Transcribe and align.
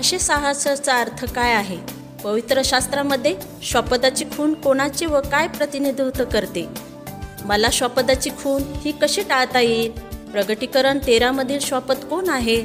असे 0.00 0.18
साहसाचा 0.18 0.96
अर्थ 1.00 1.24
काय 1.24 1.52
आहे? 1.54 1.76
पवित्र 2.24 2.62
शास्त्रामध्ये 2.64 3.34
श्वापदाची 3.62 4.24
खून 4.24 4.54
कोणाचे 4.54 5.06
व 5.06 5.20
काय 5.20 5.48
प्रतिनिधित्व 5.48 6.24
करते? 6.24 6.66
मला 7.44 7.68
श्वापदाची 7.72 8.30
खून 8.30 8.62
ही 8.76 8.92
कशी 8.92 9.22
टाळता 9.22 9.60
येईल? 9.60 9.90
प्रगटीकरण 10.30 10.98
तेरामधील 10.98 11.58
श्वापद 11.58 11.96
कोण 11.96 12.28
आहे? 12.28 12.56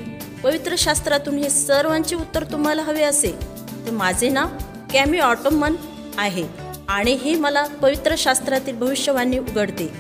पवित्र 0.43 0.75
शास्त्रातून 0.77 1.37
हे 1.37 1.49
सर्वांचे 1.49 2.15
उत्तर 2.15 2.43
तुम्हाला 2.43 2.81
हवे 2.81 3.03
असेल 3.03 3.41
तर 3.85 3.91
माझे 3.91 4.29
नाव 4.29 4.47
कॅमी 4.93 5.19
ऑटोमन 5.19 5.75
आहे 6.17 6.45
आणि 6.87 7.13
हे 7.13 7.35
मला 7.35 7.65
पवित्र 7.81 8.15
शास्त्रातील 8.17 8.77
भविष्यवाणी 8.77 9.37
उघडते. 9.37 9.91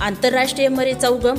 आंतरराष्ट्रीय 0.00 0.68
मरीचा 0.68 1.08
उगम 1.08 1.34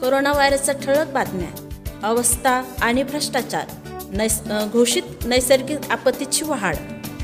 कोरोना 0.00 0.32
व्हायरसचा 0.32 0.72
ठळक 0.72 1.06
बातम्या 1.06 2.08
अवस्था 2.08 2.62
आणि 2.82 3.02
भ्रष्टाचार. 3.02 3.64
नैस 4.12 4.42
घोषित 4.72 5.02
नैसर्गिक 5.24 5.78
आपत्तीची 5.90 6.44
वाढ. 6.44 6.76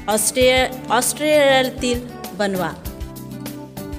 ऑस्ट्रेलिया 0.09 0.95
ऑस्ट्रेलियातील 0.97 2.01
बनवा. 2.35 2.71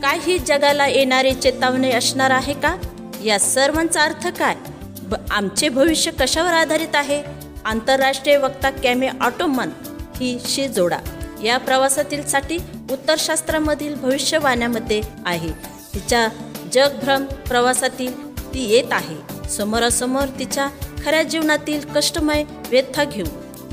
काय 0.01 0.19
ही 0.21 0.37
जगाला 0.39 0.87
येणारी 0.87 1.33
चेतावणी 1.33 1.91
असणार 1.91 2.29
आहे 2.29 2.53
का? 2.53 2.75
या 3.23 3.39
सर्वांचा 3.39 4.03
अर्थ 4.03 4.27
काय? 4.27 4.55
ब 5.01 5.15
आमचे 5.31 5.69
भविष्य 5.69 6.11
कशावर 6.11 6.53
आधारित 6.53 6.95
आहे? 6.95 7.23
आंतरराष्ट्रीय 7.65 8.37
वक्ता 8.37 8.69
कॅमे 8.69 9.09
ऑटोमन 9.21 9.69
ही 10.15 10.37
शी 10.45 10.67
जोडा. 10.67 10.97
या 11.43 11.57
प्रवासातील 11.57 12.27
साठी 12.27 12.57
उत्तरशास्त्रामधील 12.91 13.95
भविष्यवाण्यामध्ये 13.95 15.01
आहे. 15.25 15.51
तिच्या 15.93 16.27
जगभ्रम 16.73 17.25
प्रवासातील 17.25 18.37
ती 18.53 18.69
येत 18.69 18.91
आहे. 18.91 19.49
समोरासमोर 19.49 20.25
तिच्या 20.39 20.67
खऱ्या 21.05 21.23
जीवनातील 21.23 21.79
कष्टमय 21.95 22.43
व्यथा 22.69 23.03
घेऊ. 23.03 23.25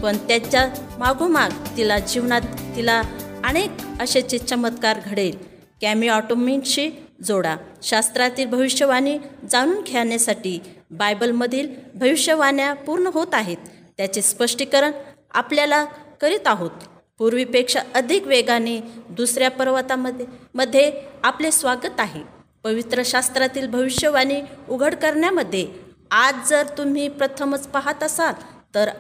पण 0.03 0.17
त्याच्या 0.17 0.69
मागोमाग 0.99 1.51
तिला 1.77 1.99
जीवनात 1.99 2.41
तिला 2.77 3.03
अनेक 3.45 3.71
अशाचे 4.01 4.39
चमत्कार 4.39 5.01
घडेल. 5.07 5.39
कॅमी 5.83 6.09
ऑटोमिनशी 6.09 6.91
जोडा. 7.25 7.57
शास्त्रातील 7.83 8.47
भविष्यवाणी 8.47 9.19
जाणून 9.51 9.83
घेण्यासाठी 9.83 10.61
बायबलमधील 10.91 11.69
भविष्यवाण्या 11.95 12.73
पूर्ण 12.73 13.07
होत 13.15 13.27
आहेत. 13.33 13.57
त्याचे 13.97 14.23
स्पष्टीकरण 14.23 14.93
आपल्याला 15.31 15.85
करीत 16.21 16.47
आहोत. 16.47 16.71
पूर्वीपेक्षा 17.19 17.81
अधिक 17.95 18.27
वेगाने 18.27 18.81
दुसऱ्या 19.11 19.51
पर्वतामध्ये 19.51 20.27
मध्ये 20.55 20.93
आपले 21.25 21.51
स्वागत 21.51 22.01
आहे. 22.01 22.21
पवित्र 22.65 23.03
शास्त्रातील 23.05 23.67
भविष्यवाणी 23.67 24.41
उघड 24.69 24.95
करण्यामध्ये 24.95 25.90
आज 26.11 26.49
जर 26.49 26.69
तुम्ही 26.79 27.09
प्रथमच 27.09 27.67
पाहत 27.69 28.03
असाल 28.03 28.35
तर 28.75 28.91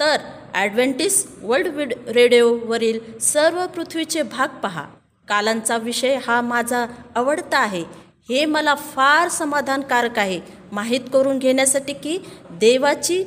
तर 0.00 0.20
ॲडव्हेंटिस 0.54 1.24
वर्ल्ड 1.42 1.66
विड 1.74 1.92
रेडिओवरील 2.08 2.98
सर्व 3.20 3.66
पृथ्वीचे 3.66 4.22
भाग 4.22 4.56
पहा. 4.62 4.84
कालांचा 5.28 5.76
विषय 5.76 6.16
हा 6.26 6.40
माझा 6.40 6.84
आवडता 7.16 7.58
आहे. 7.58 7.82
हे 8.28 8.44
मला 8.44 8.74
फार 8.74 9.28
समाधानकारक 9.28 10.18
आहे. 10.18 10.40
माहीत 10.72 11.00
करून 11.12 11.38
घेण्यासाठी 11.38 11.92
की 11.92 12.16
देवाची 12.60 13.22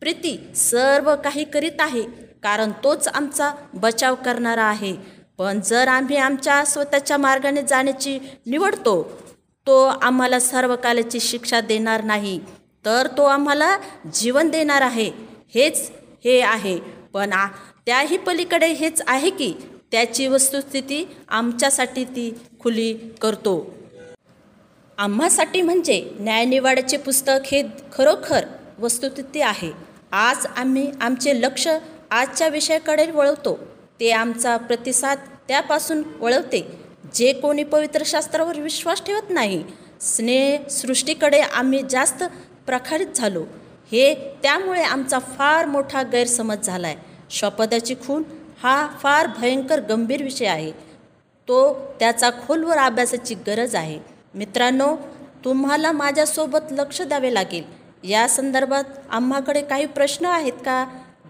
प्रीती 0.00 0.36
सर्व 0.56 1.14
काही 1.24 1.44
करीत 1.44 1.80
आहे 1.80 2.02
कारण 2.42 2.72
तोच 2.84 3.08
आमचा 3.08 3.50
बचाव 3.74 4.14
करणारा 4.24 4.64
आहे. 4.64 4.92
पण 5.38 5.60
जर 5.64 5.88
आम्ही 5.88 6.16
आमच्या 6.16 6.64
स्वतःच्या 6.64 7.16
मार्गाने 7.18 7.62
जाण्याची 7.62 8.18
निवडतो 8.46 9.02
तो 9.66 9.82
आम्हाला 9.84 10.38
सर्व 10.40 10.76
कालाची 10.76 11.20
शिक्षा 11.20 11.60
देणार 11.60 12.04
नाही. 12.04 12.38
तर 12.84 13.06
तो 13.16 13.24
आम्हाला 13.24 13.76
जीवन 14.14 14.48
देणार 14.48 14.82
आहे. 14.82 15.10
हेच 15.54 15.90
हे 16.24 16.40
आहे. 16.40 16.78
पण 17.12 17.32
आ 17.32 17.46
त्याही 17.86 18.16
पलीकडे 18.16 18.66
हेच 18.66 19.02
आहे 19.06 19.30
की 19.30 19.52
त्याची 19.92 20.26
वस्तुस्थिती 20.26 21.16
आमच्यासाठी 21.28 22.04
ती 22.04 22.30
खुली 22.60 22.92
करतो. 23.20 23.74
आम्हासाठी 24.98 25.62
म्हणजे 25.62 26.10
न्यायनिवाड्याचे 26.20 26.96
पुस्तक 26.96 27.46
हे 27.46 27.62
खरोखर 27.92 28.44
वस्तुस्थिती 28.78 29.40
आहे. 29.40 29.72
आज 30.12 30.46
आम्ही 30.56 30.90
आमचे 31.00 31.40
लक्ष 31.40 31.68
आजच्या 32.10 32.48
विषयाकडे 32.48 33.10
वळवतो. 33.10 33.58
ते 34.00 34.10
आमचा 34.10 34.56
प्रतिसाद 34.56 35.18
त्यापासून 35.48 36.02
वळवते. 36.20 36.60
जे 37.14 37.32
कोणी 37.32 37.64
पवित्र 37.64 38.02
शास्त्रावर 38.06 38.60
विश्वास 38.60 39.02
ठेवत 39.06 39.30
नाही 39.30 39.64
स्नेह 40.00 40.68
सृष्टीकडे 40.68 41.40
आम्ही 41.40 41.82
जास्त 41.90 42.24
प्रखारित 42.68 43.06
झालो. 43.16 43.44
हे 43.92 44.14
त्यामुळे 44.42 44.82
आमचा 44.82 45.18
फार 45.18 45.66
मोठा 45.66 46.02
गैरसमज 46.02 46.64
झाला 46.64 46.86
आहे 46.86 46.96
शपदाची 47.30 47.94
खून 48.06 48.22
हा 48.62 48.88
फार 49.00 49.26
भयंकर 49.38 49.80
गंभीर 49.80 50.22
विषय 50.22 50.46
आहे. 50.46 50.70
तो 51.48 51.58
त्याचा 52.00 52.30
खोलवर 52.46 52.78
अभ्यासाची 52.78 53.34
गरज 53.46 53.74
आहे. 53.74 53.98
मित्रांनो 54.34 54.94
तुम्हाला 55.44 55.92
माझ्यासोबत 55.92 56.72
लक्ष 56.72 57.02
द्यावे 57.02 57.34
लागेल. 57.34 57.64
या 58.04 58.28
संदर्भात 58.28 58.84
आम्हाकडे 59.10 59.62
काही 59.62 59.86
प्रश्न 59.86 60.26
आहेत 60.26 60.52
का? 60.52 60.84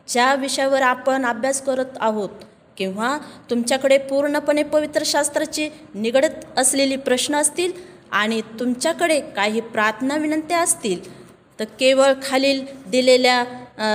ज्या 0.09 0.35
विषयावर 0.35 0.83
आपण 0.83 1.27
अभ्यास 1.27 1.61
करत 1.63 1.99
आहोत 2.01 2.45
किंवा 2.77 3.19
तुमच्याकडे 3.51 3.99
पूर्णपणे 3.99 4.63
पवित्र 4.63 5.03
शास्त्राची 5.05 5.69
निगडत 5.95 6.45
असलेली 6.57 6.97
प्रश्न 6.97 7.37
असतील 7.37 7.73
आणि 8.11 8.41
तुमच्याकडे 8.61 9.21
काही 9.37 9.61
प्रार्थना 9.61 10.17
विनंत्या 10.17 10.61
असतील 10.61 11.18
तर 11.59 11.65
केवळ 11.65 12.13
खालील 12.23 12.65
दिलेल्या 12.87 13.45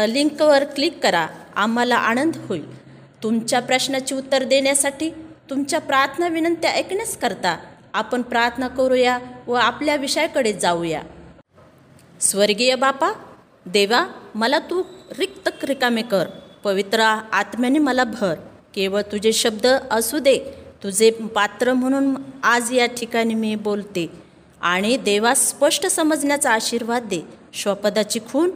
लिंकवर 0.07 0.63
क्लिक 0.63 0.99
करा. 1.03 1.27
आम्हाला 1.55 1.95
आनंद 1.95 2.37
होईल. 2.47 2.65
तुमच्या 3.23 3.59
प्रश्नाची 3.61 4.15
उत्तर 4.15 4.43
देण्यासाठी 4.43 5.09
तुमच्या 5.49 5.79
प्रार्थना 5.79 6.27
विनंत्या 6.27 6.71
ऐकण्यास 6.71 7.17
करता 7.17 7.57
आपण 7.93 8.21
प्रार्थना 8.21 8.67
करूया 8.67 9.17
व 9.47 9.53
आपल्या 9.53 9.95
विषयाकडे 9.95 10.53
जाऊया. 10.53 11.01
स्वर्गीय 12.21 12.75
बापा 12.75 13.11
देवा 13.65 14.05
मला 14.35 14.59
तू 14.59 14.81
रिक्त 15.19 15.49
रिकामे 15.63 16.01
कर. 16.01 16.25
पवित्र 16.63 16.99
आत्म्याने 17.31 17.79
मला 17.79 18.03
भर. 18.03 18.35
केवळ 18.73 19.01
तुझे 19.01 19.33
शब्द 19.33 19.67
असू 19.91 20.19
दे. 20.19 20.37
तुझे 20.83 21.09
पात्र 21.11 21.73
म्हणून 21.73 22.13
आज 22.43 22.73
या 22.73 22.85
ठिकाणी 22.85 23.33
मी 23.33 23.55
बोलते. 23.55 24.07
आणि 24.61 24.97
देवा 24.97 25.33
स्पष्ट 25.33 25.87
समजण्याचा 25.87 26.51
आशीर्वाद 26.51 27.03
दे. 27.03 27.21
श्वपदाची 27.53 28.19
खून 28.31 28.51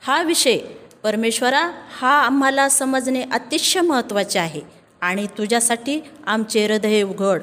हा 0.00 0.22
विषय 0.22 0.58
परमेश्वरा 1.02 1.70
हा 2.00 2.22
आम्हाला 2.22 2.68
समजणे 2.68 3.22
अतिशय 3.22 3.80
महत्त्वाचे 3.80 4.38
आहे 4.38 4.60
आणि 5.00 5.26
तुझ्यासाठी 5.26 6.00
आमचे 6.26 6.66
हृदय 6.66 7.02
उघड. 7.02 7.42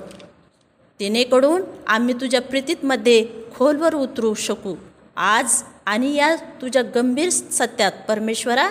तिनेकडून 0.99 1.61
आम्ही 1.87 2.13
तुझ्या 2.13 2.41
प्रीतीतमध्ये 2.41 3.27
खोलवर 3.55 3.93
उतरू 3.95 4.33
शकू. 4.33 4.75
आज 5.15 5.63
आणि 5.85 6.15
या 6.15 6.35
तुझ्या 6.35 6.81
गंभीर 6.81 7.29
सत्यात 7.29 7.91
परमेश्वरा 8.07 8.69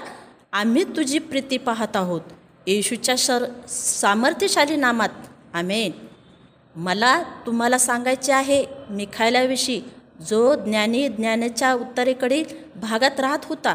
आम्ही 0.53 0.85
तुझी 0.85 1.19
प्रीती 1.19 1.57
पाहत 1.57 1.97
आहोत. 1.97 2.21
येशूच्या 2.67 3.19
सर 3.19 3.45
सामर्थ्यशाली 3.69 4.77
नामात. 4.77 5.09
आमेन. 5.55 5.93
मला 6.77 7.23
तुम्हाला 7.23 7.79
सांगायचे 7.79 8.33
आहे 8.33 8.65
मिखायलाविषयी 8.91 9.83
जो 10.29 10.55
ज्ञानी 10.55 11.09
ज्ञानाच्या 11.09 11.73
उत्तरेकडील 11.73 12.45
भागात 12.77 13.21
राहत 13.21 13.39
होता 13.45 13.75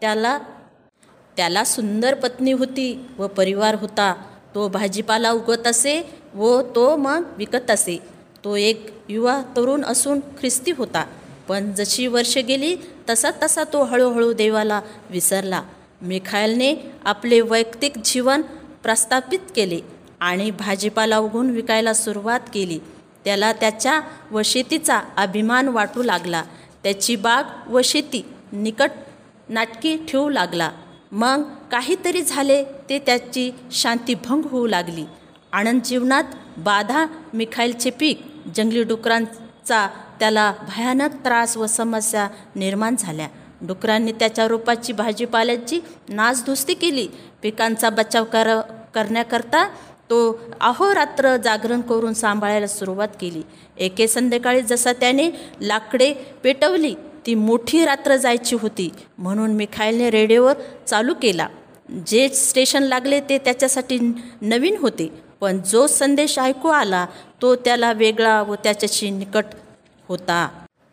त्याला 0.00 0.38
त्याला 1.36 1.64
सुंदर 1.64 2.14
पत्नी 2.14 2.52
होती 2.52 3.06
व 3.18 3.26
परिवार 3.26 3.74
होता. 3.74 4.14
तो 4.54 4.68
भाजीपाला 4.68 5.30
उगत 5.30 5.66
असे 5.66 6.10
व 6.34 6.60
तो 6.62 6.96
मग 6.96 7.24
विकत 7.38 7.70
असे. 7.70 7.98
तो 8.44 8.56
एक 8.56 8.94
युवा 9.08 9.42
तरुण 9.56 9.84
असून 9.84 10.20
ख्रिस्ती 10.20 10.70
होता. 10.70 11.04
पण 11.48 11.72
जशी 11.72 12.06
वर्षे 12.06 12.42
गेली 12.42 12.76
तसा 13.10 13.30
तसा 13.42 13.64
तो 13.64 13.84
हळूहळू 13.84 14.32
देवाला 14.32 14.80
विसरला. 15.10 15.62
मिखायलने 16.02 16.74
आपले 17.04 17.40
वैयक्तिक 17.40 17.92
जीवन 18.04 18.42
प्रस्थापित 18.82 19.38
केले 19.56 19.80
आणि 20.20 20.50
भाजीपाला 20.50 21.18
उघडून 21.18 21.50
विकायला 21.50 21.94
सुरुवात 21.94 22.40
केली. 22.54 22.78
त्याला 23.24 23.52
त्याच्या 23.52 24.00
व 24.30 24.40
शेतीचा 24.44 25.00
अभिमान 25.16 25.68
वाटू 25.68 26.02
लागला. 26.02 26.42
त्याची 26.82 27.16
बाग 27.16 27.70
व 27.70 27.80
शेती 27.84 28.24
निकट 28.52 28.90
नाटकी 29.48 29.96
ठेवू 30.08 30.28
लागला. 30.28 30.70
मग 31.12 31.42
काहीतरी 31.70 32.22
झाले 32.22 32.64
ते 32.64 32.98
त्याची 32.98 33.50
शांती 33.72 34.14
भंग 34.14 34.42
होऊ 34.44 34.66
लागली. 34.66 35.04
आनंद 35.52 35.82
जीवनात 35.82 36.24
बाधा 36.56 37.06
मिखाईलचे 37.34 37.90
पीक 37.90 38.42
जंगली 38.56 38.82
डुकरांचा 38.82 39.88
त्याला 40.18 40.52
भयानक 40.68 41.10
त्रास 41.24 41.56
व 41.56 41.66
समस्या 41.66 42.28
निर्माण 42.56 42.96
झाल्या. 42.98 43.28
डुकरांनी 43.62 44.12
त्याच्या 44.12 44.48
रोपाची 44.48 44.92
भाजीपाल्याची 44.92 45.80
नासधुस्ती 46.08 46.74
केली. 46.74 47.08
पिकांचा 47.42 47.90
बचाव 47.90 48.24
कर 48.24 48.60
करण्याकरता 48.94 49.68
तो 50.12 50.40
अहोरात्र 50.60 51.36
जागरण 51.36 51.80
करून 51.80 52.14
सांभाळायला 52.14 52.66
सुरुवात 52.66 53.08
केली. 53.20 53.42
एके 53.78 54.08
संध्याकाळी 54.08 54.62
जसा 54.62 54.92
त्याने 54.92 55.30
लाकडे 55.60 56.14
पेटवली 56.42 56.94
ती 57.26 57.34
मोठी 57.34 57.84
रात्र 57.84 58.16
जायची 58.16 58.56
होती. 58.56 58.90
म्हणून 59.18 59.52
मिखाईलने 59.52 60.10
रेडिओवर 60.10 60.52
चालू 60.86 61.14
केला. 61.14 61.48
जे 62.06 62.28
स्टेशन 62.28 62.82
लागले 62.82 63.20
ते 63.20 63.38
त्याच्यासाठी 63.38 63.98
नवीन 64.40 64.76
होते. 64.80 65.12
पण 65.40 65.60
जो 65.66 65.86
संदेश 65.86 66.38
ऐकू 66.38 66.68
आला 66.68 67.06
तो 67.42 67.56
त्याला 67.56 67.92
वेगळा 67.92 68.42
व 68.42 68.54
त्याच्याशी 68.54 69.10
निकट 69.10 69.44
होता. 70.08 70.48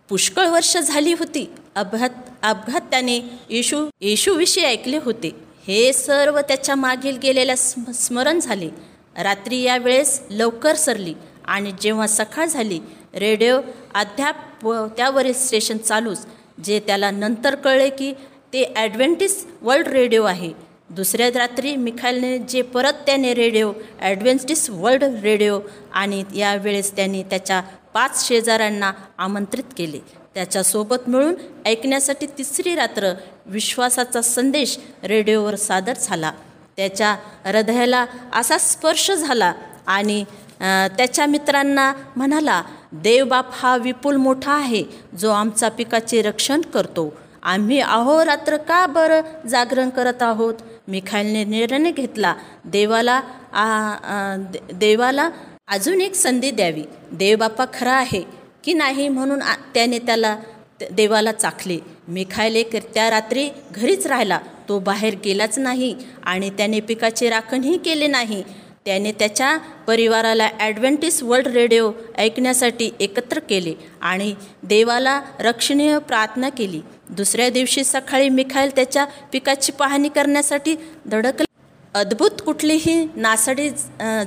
पुष्कळ 0.10 0.48
वर्ष 0.48 0.78
झाली 0.78 1.14
होती. 1.14 1.50
अपघात 1.76 2.10
अपघात 2.44 2.82
त्याने 2.82 3.18
येशू 3.50 3.88
येशूविषयी 4.02 4.64
ऐकले 4.64 4.98
होते. 4.98 5.36
हे 5.68 5.94
सर्व 5.94 6.40
त्याच्या 6.40 6.76
मागील 6.76 7.18
गेलेल्या 7.18 7.58
स्म 7.58 7.92
स्मरण 7.92 8.40
झाले. 8.40 8.70
रात्री 9.16 9.62
या 9.62 9.78
वेळेस 9.78 10.20
लवकर 10.30 10.76
सरली 10.76 11.14
आणि 11.46 11.72
जेव्हा 11.82 12.08
सकाळ 12.08 12.46
झाली 12.46 12.80
रेडिओ 13.16 13.60
अद्याप 13.96 14.66
व 14.66 14.86
त्यावरील 14.98 15.34
स्टेशन 15.34 15.78
चालूच 15.78 16.26
जे 16.66 16.80
त्याला 16.88 17.12
नंतर 17.12 17.56
कळले 17.56 17.90
की 17.90 18.12
ते 18.54 18.64
ॲडव्हेंटिस 18.76 19.46
वर्ल्ड 19.62 19.88
रेडिओ 19.88 20.24
आहे. 20.24 20.52
दुसऱ्या 20.90 21.28
रात्री 21.36 21.76
मिखाईलने 21.76 22.38
जे 22.50 22.62
परत 22.74 23.06
त्याने 23.06 23.34
रेडिओ 23.34 23.72
ॲडव्हेंटिस 24.00 24.70
वर्ल्ड 24.70 25.04
रेडिओ 25.24 25.60
आणि 25.94 26.24
यावेळेस 26.36 26.92
त्यांनी 26.96 27.24
त्याच्या 27.24 27.62
पाच 27.94 28.28
शेजाऱ्यांना 28.28 28.92
आमंत्रित 29.18 29.74
केले. 29.78 30.00
त्याच्यासोबत 30.36 31.10
मिळून 31.10 31.36
ऐकण्यासाठी 31.66 32.26
तिसरी 32.38 32.76
रात्र 32.76 33.14
विश्वासाचा 33.46 34.22
संदेश 34.22 34.78
रेडिओवर 35.04 35.56
सादर 35.56 35.98
झाला. 36.02 36.32
त्याच्या 36.80 37.12
हृदयाला 37.46 38.06
असा 38.34 38.58
स्पर्श 38.58 39.10
झाला 39.12 39.54
आणि 39.88 40.24
त्याच्या 40.98 41.26
मित्रांना 41.26 41.92
म्हणाला 42.16 42.62
देवबाप 42.92 43.46
हा 43.54 43.76
विपुल 43.78 44.16
मोठा 44.16 44.54
आहे 44.54 44.84
जो 45.20 45.32
आमचा 45.32 45.70
पिकाचे 45.70 46.22
रक्षण 46.22 46.62
करतो. 46.74 47.14
आम्ही 47.44 47.80
अहोरात्र 47.80 48.58
का 48.58 48.86
बरं 48.86 49.48
जागरण 49.50 49.90
करत 49.90 50.24
आहोत? 50.24 50.54
मिखाईलने 50.88 51.44
निर्णय 51.44 51.92
घेतला. 51.92 52.34
देवाला 52.66 53.22
आ, 53.54 54.36
देवाला 54.74 55.30
अजून 55.68 56.02
एक 56.02 56.16
संधी 56.16 56.52
द्यावी. 56.52 56.84
देवबापा 57.12 57.66
खरा 57.74 57.94
आहे 57.94 58.24
की 58.64 58.74
नाही 58.74 59.08
म्हणून 59.10 59.40
त्याने 59.74 60.00
त्याला 60.00 60.36
देवाला 60.92 61.32
चाखले. 61.32 61.78
मिखायलेकर 62.10 62.78
एक 62.78 62.94
त्या 62.94 63.10
रात्री 63.10 63.50
घरीच 63.72 64.08
राहिला. 64.08 64.40
तो 64.70 64.80
बाहेर 64.80 65.16
गेलाच 65.26 65.58
नाही 65.60 65.96
आणि 66.24 66.50
त्याने 66.50 66.80
पिकाचे 66.80 67.30
राखणही 67.30 67.78
केले 67.78 68.08
नाही. 68.08 68.44
त्याने 68.86 69.12
त्याच्या 69.12 69.58
परिवाराला 69.88 70.48
ॲडव्हेंटिस 70.60 71.22
वर्ल्ड 71.24 71.48
रेडिओ 71.48 71.92
ऐकण्यासाठी 72.18 72.90
एकत्र 73.00 73.40
केले 73.40 73.74
आणि 74.02 74.34
देवाला 74.64 75.20
रक्षणीय 75.40 75.98
प्रार्थना 76.00 76.50
केली. 76.50 76.82
दुसऱ्या 77.10 77.50
दिवशी 77.50 77.84
सकाळी 77.84 78.30
मिखाईल 78.30 78.76
त्याच्या 78.76 79.06
पिकाची 79.32 79.72
पाहणी 79.72 80.10
करण्यासाठी 80.10 80.76
धडकला. 81.06 81.46
अद्भुत 82.00 82.42
कुठलीही 82.46 83.06
नासडी 83.16 83.70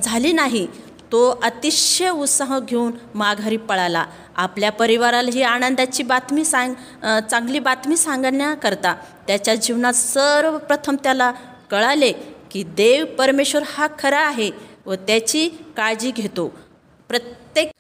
झाली 0.03 0.33
नाही. 0.33 0.67
तो 1.13 1.29
अतिशय 1.43 2.09
उत्साह 2.09 2.59
घेऊन 2.59 2.93
माघारी 3.15 3.57
पळाला. 3.57 4.05
आपल्या 4.37 4.71
परिवाराला 4.73 5.31
ही 5.35 5.43
आनंदाची 5.43 6.03
बातमी 6.03 6.45
सांग 6.45 6.75
चांगली 7.31 7.59
बातमी 7.59 7.97
सांगण्याकरता 7.97 8.95
त्याच्या 9.27 9.55
जीवनात 9.55 9.93
सर्वप्रथम 9.93 10.97
त्याला 11.03 11.31
कळाले 11.71 12.13
की 12.51 12.63
देव 12.77 13.05
परमेश्वर 13.19 13.63
हा 13.67 13.87
खरा 13.99 14.21
आहे 14.21 14.51
व 14.87 14.95
त्याची 15.07 15.49
काळजी 15.77 16.11
घेतो. 16.11 16.47
प्रत्येक 17.11 17.71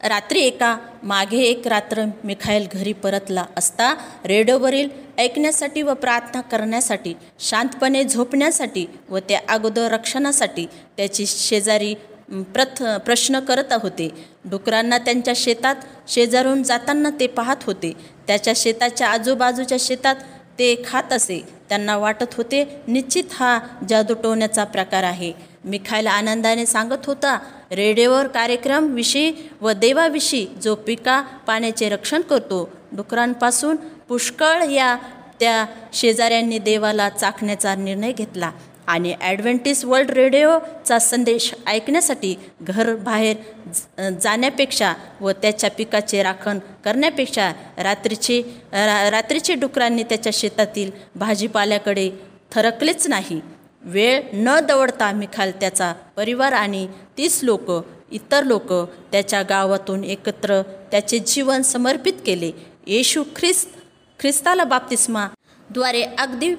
रात्री 0.00 0.40
एका 0.40 0.76
मागे 1.02 1.38
एक 1.38 1.66
रात्र 1.66 2.04
मिखाईल 2.24 2.66
घरी 2.72 2.92
परतला 2.92 3.44
असता 3.56 3.92
रेडिओवरील 4.24 4.88
ऐकण्यासाठी 5.18 5.82
व 5.82 5.94
प्रार्थना 5.94 6.40
करण्यासाठी 6.40 7.14
शांतपणे 7.40 8.02
झोपण्यासाठी 8.04 8.86
व 9.08 9.18
त्या 9.18 9.40
अगोदर 9.48 9.92
रक्षणासाठी 9.92 10.66
त्याची 10.96 11.26
शेजारी 11.26 11.94
प्रथ 12.28 12.82
प्रश्न 13.04 13.40
करत 13.40 13.72
होते. 13.72 14.08
डुकरांना 14.44 14.98
त्यांच्या 14.98 15.34
शेतात 15.36 15.74
शेजारून 16.08 16.62
जाताना 16.62 17.10
ते 17.20 17.26
पाहत 17.26 17.64
होते. 17.66 17.92
त्याच्या 18.26 18.52
शेताच्या 18.56 19.08
आजूबाजूच्या 19.08 19.78
शेतात 19.80 20.14
ते 20.58 20.74
खात 20.86 21.12
असे. 21.12 21.40
त्यांना 21.68 21.96
वाटत 21.96 22.34
होते 22.36 22.64
निश्चित 22.88 23.32
हा 23.32 23.58
जादू 23.88 24.14
टोण्याचा 24.14 24.64
प्रकार 24.64 25.02
आहे. 25.02 25.32
मिखाईल 25.64 26.06
आनंदाने 26.06 26.66
सांगत 26.66 27.06
होता 27.06 27.38
रेडिओवर 27.72 28.26
कार्यक्रमविषयी 28.26 29.32
व 29.60 29.72
देवाविषयी 29.72 30.46
जो 30.62 30.74
पिका 30.74 31.20
पाण्याचे 31.46 31.88
रक्षण 31.88 32.20
करतो 32.20 32.68
डुकरांपासून 32.92 33.76
पुष्कळ 34.08 34.62
या 34.62 34.96
त्या 35.40 35.64
शेजाऱ्यांनी 35.92 36.58
देवाला 36.58 37.08
चाखण्याचा 37.08 37.74
निर्णय 37.74 38.12
घेतला. 38.12 38.50
आणि 38.86 39.14
ॲडव्हेंटिस 39.20 39.84
वर्ल्ड 39.84 40.10
रेडिओचा 40.10 40.98
संदेश 40.98 41.52
ऐकण्यासाठी 41.66 42.34
घर 42.62 42.94
बाहेर 42.96 44.10
जाण्यापेक्षा 44.12 44.92
व 45.20 45.30
त्याच्या 45.42 45.70
पिकाचे 45.70 46.22
राखण 46.22 46.58
करण्यापेक्षा 46.84 47.50
रात्रीचे 47.78 48.40
रा 48.72 49.10
रात्रीचे 49.10 49.54
डुकरांनी 49.54 50.02
त्याच्या 50.02 50.32
शेतातील 50.34 50.90
भाजीपाल्याकडे 51.16 52.10
थरकलेच 52.52 53.06
नाही. 53.08 53.40
वेळ 53.84 54.20
न 54.34 54.58
दवडता 54.68 55.10
मिखाल 55.12 55.50
त्याचा 55.60 55.92
परिवार 56.16 56.52
आणि 56.52 56.86
तीस 57.18 57.38
लोक 57.42 57.70
इतर 58.12 58.44
लोक 58.44 58.72
त्याच्या 59.12 59.42
गावातून 59.42 60.04
एकत्र 60.04 60.60
त्याचे 60.90 61.18
जीवन 61.18 61.62
समर्पित 61.62 62.12
केले. 62.26 62.50
येशू 62.86 63.22
ख्रिस्त 63.36 63.76
ख्रिस्ताला 64.20 64.64
बाप्तिस्मा 64.64 65.26
द्वारे 65.70 66.02
अगदी 66.18 66.54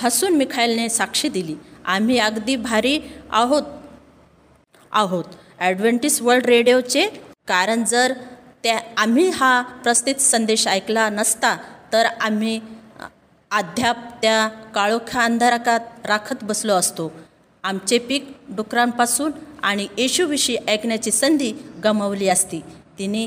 हसून 0.00 0.36
मिखायलने 0.36 0.88
साक्षी 0.88 1.28
दिली. 1.28 1.54
आम्ही 1.84 2.18
अगदी 2.18 2.56
भारी 2.56 2.98
आहोत 3.30 3.62
आहोत. 4.92 5.24
ॲडव्हेंटिस 5.58 6.20
वर्ल्ड 6.22 6.46
रेडिओचे 6.46 7.06
कारण 7.48 7.84
जर 7.84 8.12
त्या 8.62 8.78
आम्ही 8.98 9.28
हा 9.30 9.60
प्रस्थित 9.82 10.20
संदेश 10.20 10.66
ऐकला 10.68 11.08
नसता 11.10 11.56
तर 11.92 12.06
आम्ही 12.20 12.60
अद्याप 13.50 13.96
त्या 14.22 14.46
काळोख्या 14.74 15.22
अंधाराकात 15.22 16.06
राखत 16.06 16.44
बसलो 16.44 16.74
असतो. 16.74 17.10
आमचे 17.64 17.98
पीक 17.98 18.30
डुकरांपासून 18.56 19.32
आणि 19.62 19.86
येशूविषयी 19.98 20.56
ऐकण्याची 20.68 21.10
संधी 21.10 21.52
गमावली 21.84 22.28
असती. 22.28 22.60
तिने 22.98 23.26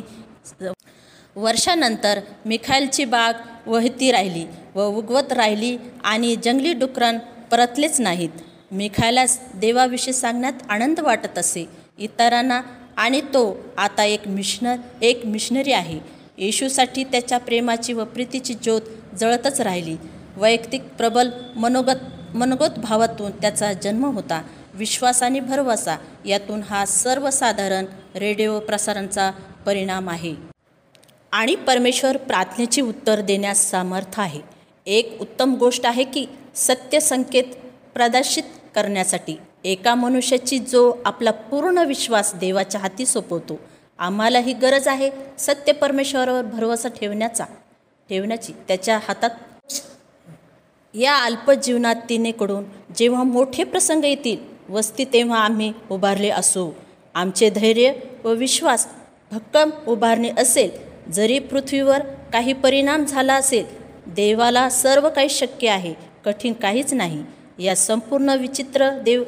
वर्षानंतर 1.35 2.19
मिखायलची 2.45 3.05
बाग 3.05 3.33
वहती 3.65 4.11
राहिली. 4.11 4.45
व 4.75 4.85
उगवत 4.85 5.33
राहिली 5.33 5.77
आणि 6.03 6.35
जंगली 6.43 6.73
डुकरण 6.73 7.17
परतलेच 7.51 8.01
नाहीत. 8.01 8.29
मिखायलास 8.71 9.39
देवाविषयी 9.55 10.13
सांगण्यात 10.13 10.53
आनंद 10.69 10.99
वाटत 10.99 11.37
असे. 11.37 11.69
इतरांना 11.99 12.61
आणि 12.97 13.21
तो 13.21 13.57
आता 13.77 14.03
एक 14.03 14.27
मिशनर 14.27 14.75
एक 15.01 15.25
मिशनरी 15.25 15.71
आहे. 15.71 15.99
येशूसाठी 16.37 17.03
त्याच्या 17.03 17.37
प्रेमाची 17.37 17.93
व 17.93 18.03
प्रीतीची 18.03 18.53
ज्योत 18.53 18.81
जळतच 19.19 19.61
राहिली. 19.61 19.97
वैयक्तिक 20.35 20.83
प्रबल 20.97 21.29
मनोगत 21.55 22.35
मनोगत 22.35 22.79
भावातून 22.79 23.31
त्याचा 23.31 23.73
जन्म 23.73 24.05
होता. 24.05 24.41
विश्वास 24.73 25.23
आणि 25.23 25.39
भरवसा 25.39 25.95
यातून 26.25 26.61
हा 26.63 26.85
सर्वसाधारण 26.85 27.85
रेडिओ 28.15 28.59
प्रसारणचा 28.59 29.31
परिणाम 29.65 30.09
आहे. 30.09 30.35
आणि 31.31 31.55
परमेश्वर 31.55 32.17
प्रार्थनेची 32.17 32.81
उत्तर 32.81 33.21
देण्यास 33.21 33.71
सामर्थ्य 33.71 34.21
आहे. 34.21 34.50
एक 34.85 35.17
उत्तम 35.21 35.53
गोष्ट 35.55 35.85
आहे 35.85 36.03
की 36.03 36.25
सत्य 36.55 36.99
संकेत 36.99 37.43
प्रदर्शित 37.93 38.43
करण्यासाठी 38.75 39.35
एका 39.63 39.95
मनुष्याची 39.95 40.59
जो 40.59 40.93
आपला 41.05 41.31
पूर्ण 41.31 41.77
विश्वास 41.77 42.33
देवाच्या 42.35 42.81
हाती 42.81 43.05
सोपवतो 43.05 43.59
आम्हाला 43.99 44.39
ही 44.39 44.53
गरज 44.53 44.87
आहे 44.87 45.09
सत्य 45.39 45.71
परमेश्वरावर 45.71 46.41
भरवसा 46.41 46.89
ठेवण्याचा 46.89 47.43
ठेवण्याची. 48.09 48.53
त्याच्या 48.67 48.97
हातात 49.07 49.29
या 50.93 51.15
अल्पजीवनात 51.17 51.95
तिनेकडून 52.09 52.63
जेव्हा 52.97 53.23
मोठे 53.23 53.63
प्रसंग 53.63 54.05
येतील 54.05 54.37
वस्ती 54.69 55.05
तेव्हा 55.05 55.39
आम्ही 55.39 55.71
उभारले 55.91 56.29
असू. 56.29 56.69
आमचे 57.15 57.49
धैर्य 57.49 57.91
व 58.23 58.29
विश्वास 58.29 58.87
भक्कम 59.31 59.69
उभारणे 59.87 60.31
असेल 60.37 60.71
जरी 61.11 61.39
पृथ्वीवर 61.39 61.99
काही 62.33 62.53
परिणाम 62.53 63.05
झाला 63.05 63.33
असेल 63.33 63.65
देवाला 64.07 64.69
सर्व 64.69 65.09
काही 65.09 65.29
शक्य 65.29 65.69
आहे 65.69 65.93
कठीण 66.25 66.53
काहीच 66.53 66.93
नाही. 66.93 67.23
या 67.59 67.75
संपूर्ण 67.75 68.29
विचित्र 68.29 68.89
देव 68.99 69.23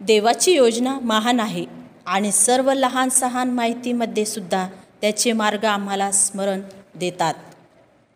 देवाची 0.00 0.52
योजना 0.52 0.98
महान 1.02 1.40
आहे 1.40 1.66
आणि 2.06 2.32
सर्व 2.32 2.72
लहान 2.72 3.08
सहान 3.08 3.50
माहितीमध्ये 3.50 4.24
सुद्धा 4.24 4.68
त्याचे 5.00 5.32
मार्ग 5.32 5.64
आम्हाला 5.64 6.10
स्मरण 6.10 6.60
देतात. 6.94 7.34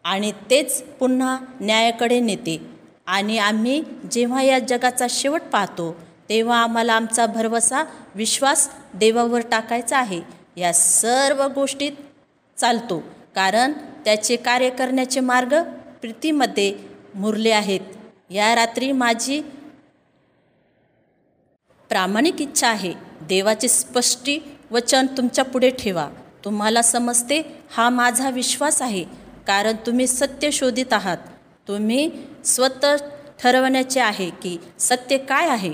आणि 0.04 0.32
तेच 0.50 0.82
पुन्हा 0.82 1.38
न्यायाकडे 1.60 2.20
नेते. 2.20 2.66
आणि 3.06 3.38
आम्ही 3.38 3.82
जेव्हा 4.10 4.42
या 4.42 4.58
जगाचा 4.58 5.06
शेवट 5.10 5.42
पाहतो 5.52 5.96
तेव्हा 6.28 6.62
आम्हाला 6.62 6.92
आमचा 6.92 7.26
भरवसा 7.26 7.84
विश्वास 8.14 8.68
देवावर 8.94 9.40
टाकायचा 9.40 9.98
आहे. 9.98 10.20
या 10.56 10.72
सर्व 10.72 11.46
गोष्टीत 11.46 11.92
चालतो. 12.60 13.02
कारण 13.34 13.72
त्याचे 14.04 14.36
कार्य 14.36 14.70
करण्याचे 14.70 15.20
मार्ग 15.20 15.62
प्रीतीमध्ये 16.00 16.74
मुरले 17.14 17.50
आहेत. 17.50 17.80
या 18.30 18.54
रात्री 18.54 18.92
माझी 18.92 19.40
प्रामाणिक 21.88 22.40
इच्छा 22.40 22.68
आहे. 22.68 22.92
देवाचे 23.22 23.68
स्पष्टी 23.68 24.38
वचन 24.70 25.06
तुमच्यापुढे 25.06 25.70
ठेवा. 25.70 26.08
तुम्हाला 26.44 26.82
समजते 26.82 27.58
हा 27.70 27.88
माझा 27.90 28.30
विश्वास 28.30 28.82
आहे. 28.82 29.04
कारण 29.46 29.76
तुम्ही 29.86 30.06
सत्य 30.06 30.50
शोधित 30.50 30.92
आहात. 30.92 31.18
तुम्ही 31.68 32.10
स्वतः 32.44 32.96
ठरवण्याचे 33.42 34.00
आहे 34.00 34.30
की 34.30 34.58
सत्य 34.78 35.18
काय 35.18 35.48
आहे 35.48 35.72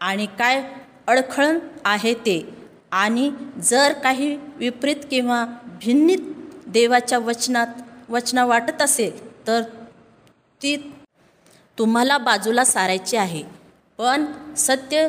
आणि 0.00 0.26
काय 0.26 0.62
अडखळण 1.06 1.58
आहे 1.84 2.14
ते. 2.14 2.48
आणि 2.92 3.30
जर 3.62 3.92
काही 3.92 4.38
विपरीत 4.56 4.96
किंवा 5.10 5.44
भिन्नित 5.84 6.18
देवाच्या 6.72 7.18
वचनात 7.18 8.10
वचना 8.10 8.44
वाटत 8.46 8.82
असेल 8.82 9.46
तर 9.46 9.62
ती 10.60 10.76
तुम्हाला 11.78 12.18
बाजूला 12.18 12.64
सारायची 12.64 13.16
आहे. 13.16 13.42
पण 13.98 14.24
सत्य 14.56 15.08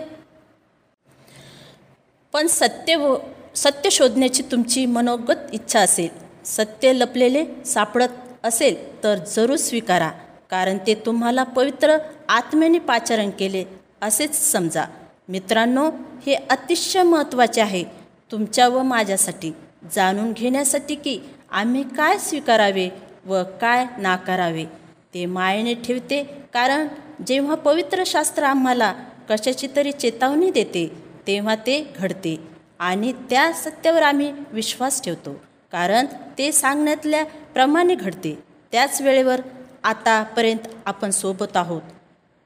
पण 2.33 2.47
सत्य 2.47 2.95
व 2.95 3.15
सत्य 3.55 3.89
शोधण्याची 3.89 4.43
तुमची 4.51 4.85
मनोगत 4.85 5.53
इच्छा 5.53 5.79
असेल. 5.79 6.09
सत्य 6.45 6.93
लपलेले 6.93 7.43
सापडत 7.65 8.45
असेल 8.45 8.75
तर 9.03 9.23
जरूर 9.25 9.55
स्वीकारा 9.57 10.09
कारण 10.51 10.77
ते 10.87 10.93
तुम्हाला 11.05 11.43
पवित्र 11.55 11.97
आत्म्याने 12.29 12.79
पाचारण 12.79 13.29
केले 13.29 13.63
असेच 14.01 14.35
समजा. 14.51 14.85
मित्रांनो 15.29 15.89
हे 16.25 16.33
अतिशय 16.49 17.03
महत्त्वाचे 17.03 17.61
आहे 17.61 17.83
तुमच्या 18.31 18.67
व 18.67 18.81
माझ्यासाठी. 18.83 19.51
जाणून 19.93 20.31
घेण्यासाठी 20.33 20.95
की 20.95 21.19
आम्ही 21.53 21.83
काय 21.97 22.17
स्वीकारावे 22.17 22.89
व 23.25 23.43
काय 23.61 23.85
नाकारावे 23.97 24.65
ते 25.13 25.25
मायेने 25.25 25.73
ठेवते 25.73 26.23
कारण 26.53 26.87
जेव्हा 27.27 27.55
पवित्र 27.55 28.03
शास्त्र 28.05 28.43
आम्हाला 28.43 28.93
कशाची 29.29 29.67
तरी 29.75 29.91
चेतावणी 29.91 30.49
देते 30.51 30.87
तेव्हा 31.27 31.55
ते 31.55 31.79
घडते 31.97 32.35
आणि 32.79 33.11
त्या 33.29 33.51
सत्यावर 33.53 34.01
आम्ही 34.01 34.31
विश्वास 34.51 35.01
ठेवतो 35.03 35.33
कारण 35.73 36.05
ते 36.37 36.51
सांगण्यातल्या 36.51 37.23
प्रमाणे 37.53 37.95
घडते. 37.95 38.37
त्याच 38.73 39.01
वेळेवर 39.01 39.41
आतापर्यंत 39.83 40.67
आपण 40.85 41.09
सोबत 41.11 41.57
आहोत. 41.57 41.81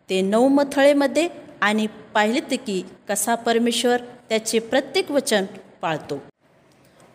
ते 0.10 0.22
नऊ 0.22 0.48
मथळेमध्ये 0.48 1.28
आणि 1.62 1.88
पाहिलेत 2.14 2.58
की 2.66 2.82
कसा 3.10 3.36
परमेश्वर 3.36 4.02
त्याचे 4.30 4.60
प्रत्येक 4.60 5.12
वचन 5.12 5.46
पाळतो. 5.82 6.20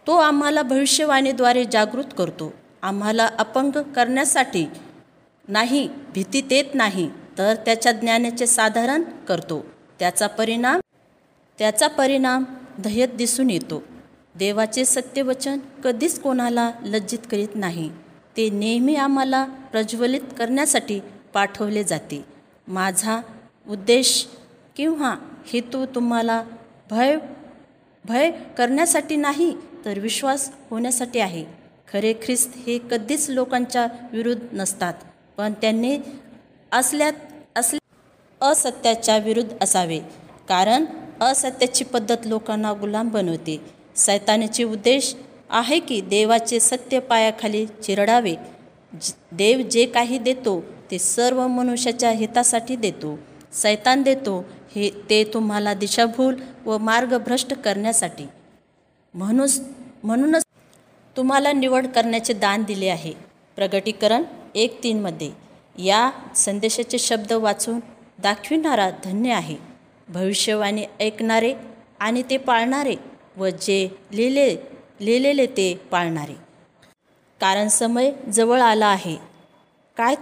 तो 0.07 0.17
आम्हाला 0.19 0.63
भविष्यवाणीद्वारे 0.63 1.65
जागृत 1.65 2.15
करतो. 2.19 2.53
आम्हाला 2.83 3.29
अपंग 3.39 3.77
करण्यासाठी 3.97 4.67
नाही 5.49 5.89
भीती 6.15 6.41
देत 6.41 6.75
नाही 6.75 7.09
तर 7.39 7.55
त्याच्या 7.55 7.93
ज्ञानाचे 7.93 8.47
साधारण 8.47 9.03
करतो. 9.29 9.65
त्याचा 9.99 10.27
परिणाम 10.27 10.81
त्याचा 11.59 11.89
परिणाम 11.89 12.45
दह्यत 12.79 13.09
दिसून 13.09 13.51
येतो. 13.51 13.83
देवाचे 14.35 14.85
सत्यवचन 14.85 15.59
कधीच 15.85 16.21
कोणाला 16.21 16.71
लज्जित 16.85 17.19
करीत 17.31 17.55
नाही. 17.55 17.91
ते 18.37 18.49
नेहमी 18.51 18.95
आम्हाला 18.97 19.45
प्रज्वलित 19.73 20.21
करण्यासाठी 20.39 21.01
पाठवले 21.35 21.85
जाते. 21.85 22.25
माझा 22.69 23.21
उद्देश 23.69 24.27
किंवा 24.77 25.15
हेतू 25.47 25.85
तुम्हाला 25.87 26.43
भय 26.91 27.17
भय 28.05 28.31
करण्यासाठी 28.59 29.17
नाही 29.17 29.55
तर 29.85 29.99
विश्वास 29.99 30.51
होण्यासाठी 30.71 31.21
आहे. 31.21 31.45
खरे 31.93 32.12
ख्रिस्त 32.23 32.51
हे 32.67 32.79
कधीच 32.91 33.29
लोकांच्या 33.31 33.87
विरुद्ध 34.12 34.43
नसतात 34.53 34.95
पण 35.37 35.53
त्यांनी 35.53 35.97
असल्यात 36.73 37.12
असल्या 37.57 38.49
असत्याच्या 38.51 39.17
विरुद्ध 39.19 39.53
असावे. 39.61 39.99
कारण 40.49 40.85
असत्याची 41.21 41.85
पद्धत 41.85 42.27
लोकांना 42.27 42.73
गुलाम 42.73 43.09
बनवते. 43.09 43.61
सैतानाचे 43.97 44.65
उद्देश 44.65 45.15
आहे 45.51 45.79
की 45.79 46.01
देवाचे 46.01 46.61
सत्य 46.61 46.99
पायाखाली 47.01 47.65
चिरडावे. 47.67 48.35
देव 49.33 49.61
जे 49.71 49.85
काही 49.87 50.19
देतो 50.19 50.61
ते 50.91 50.99
सर्व 50.99 51.47
मनुष्याच्या 51.47 52.11
हितासाठी 52.11 52.77
देतो. 52.77 53.19
सैतान 53.53 54.03
देतो 54.03 54.39
हे 54.75 54.91
ते 55.11 55.23
तुम्हाला 55.35 55.75
दिशाभूल 55.75 56.35
व 56.67 56.79
मार्गभ्रष्ट 56.79 57.53
करण्यासाठी. 57.55 58.27
म्हणूनच 59.14 59.61
म्हणूनच 60.04 60.45
तुम्हाला 61.16 61.52
निवड 61.52 61.87
करण्याचे 61.87 62.33
दान 62.33 62.62
दिले 62.62 62.88
आहे. 62.88 63.12
प्रगटीकरण 63.57 64.23
एक 64.54 64.83
तीनमध्ये 64.83 65.31
या 65.78 66.11
संदेशाचे 66.37 66.99
शब्द 66.99 67.33
वाचून 67.33 67.81
दाखविणारा 68.23 68.90
धन्य 69.04 69.33
आहे. 69.33 69.57
भविष्यवाणी 70.09 70.85
ऐकणारे 71.00 71.54
आणि 72.00 72.23
ते 72.31 72.37
पाळणारे 72.37 72.95
व 73.37 73.49
जे 73.49 73.88
लिहिले 74.12 74.57
लिहिलेले 75.00 75.47
ते 75.47 75.75
पाळणारे. 75.90 76.35
कारण 77.40 77.69
समय 77.69 78.12
जवळ 78.33 78.61
आला 78.61 78.87
आहे. 78.87 79.16
काय 79.97 80.14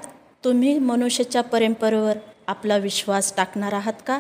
तुम्ही 0.45 0.79
मनुष्याच्या 0.79 1.43
परंपरेवर 1.43 2.19
आपला 2.47 2.77
विश्वास 2.77 3.33
टाकणार 3.37 3.73
आहात 3.73 4.03
का? 4.07 4.19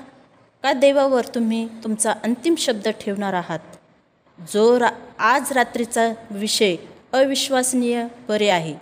का 0.62 0.72
देवावर 0.72 1.26
तुम्ही 1.34 1.66
तुमचा 1.84 2.14
अंतिम 2.24 2.54
शब्द 2.58 2.88
ठेवणार 2.88 3.34
आहात? 3.34 3.58
जो 4.48 4.78
रा 4.78 4.90
आज 5.18 5.52
रात्रीचा 5.52 6.08
विषय 6.30 6.76
अविश्वसनीय 7.12 8.06
बरे 8.28 8.48
आहे. 8.48 8.74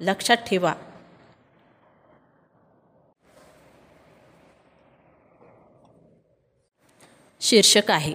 लक्षात 0.00 0.36
ठेवा. 0.36 0.74
शीर्षक 7.40 7.90
आहे 7.90 8.14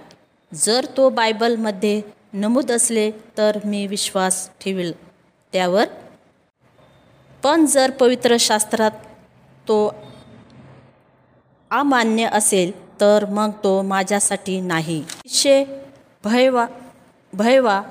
जर 0.54 0.86
तो 0.96 1.08
बायबलमध्ये 1.10 2.02
नमूद 2.32 2.72
असले 2.72 3.10
तर 3.38 3.58
मी 3.64 3.86
विश्वास 3.86 4.50
ठेवील. 4.60 4.92
त्यावर 5.52 5.84
पण 7.42 7.66
जर 7.66 7.90
पवित्र 7.90 8.36
शास्त्रात 8.40 8.90
तो 9.68 9.94
अमान्य 11.70 12.28
असेल 12.32 13.00
तर 13.00 13.24
मग 13.28 13.50
तो 13.64 13.82
माझ्यासाठी 13.82 14.60
नाही. 14.60 15.00
अतिशय 15.00 15.64
भयवा 16.24 16.66
भयवा 17.32 17.82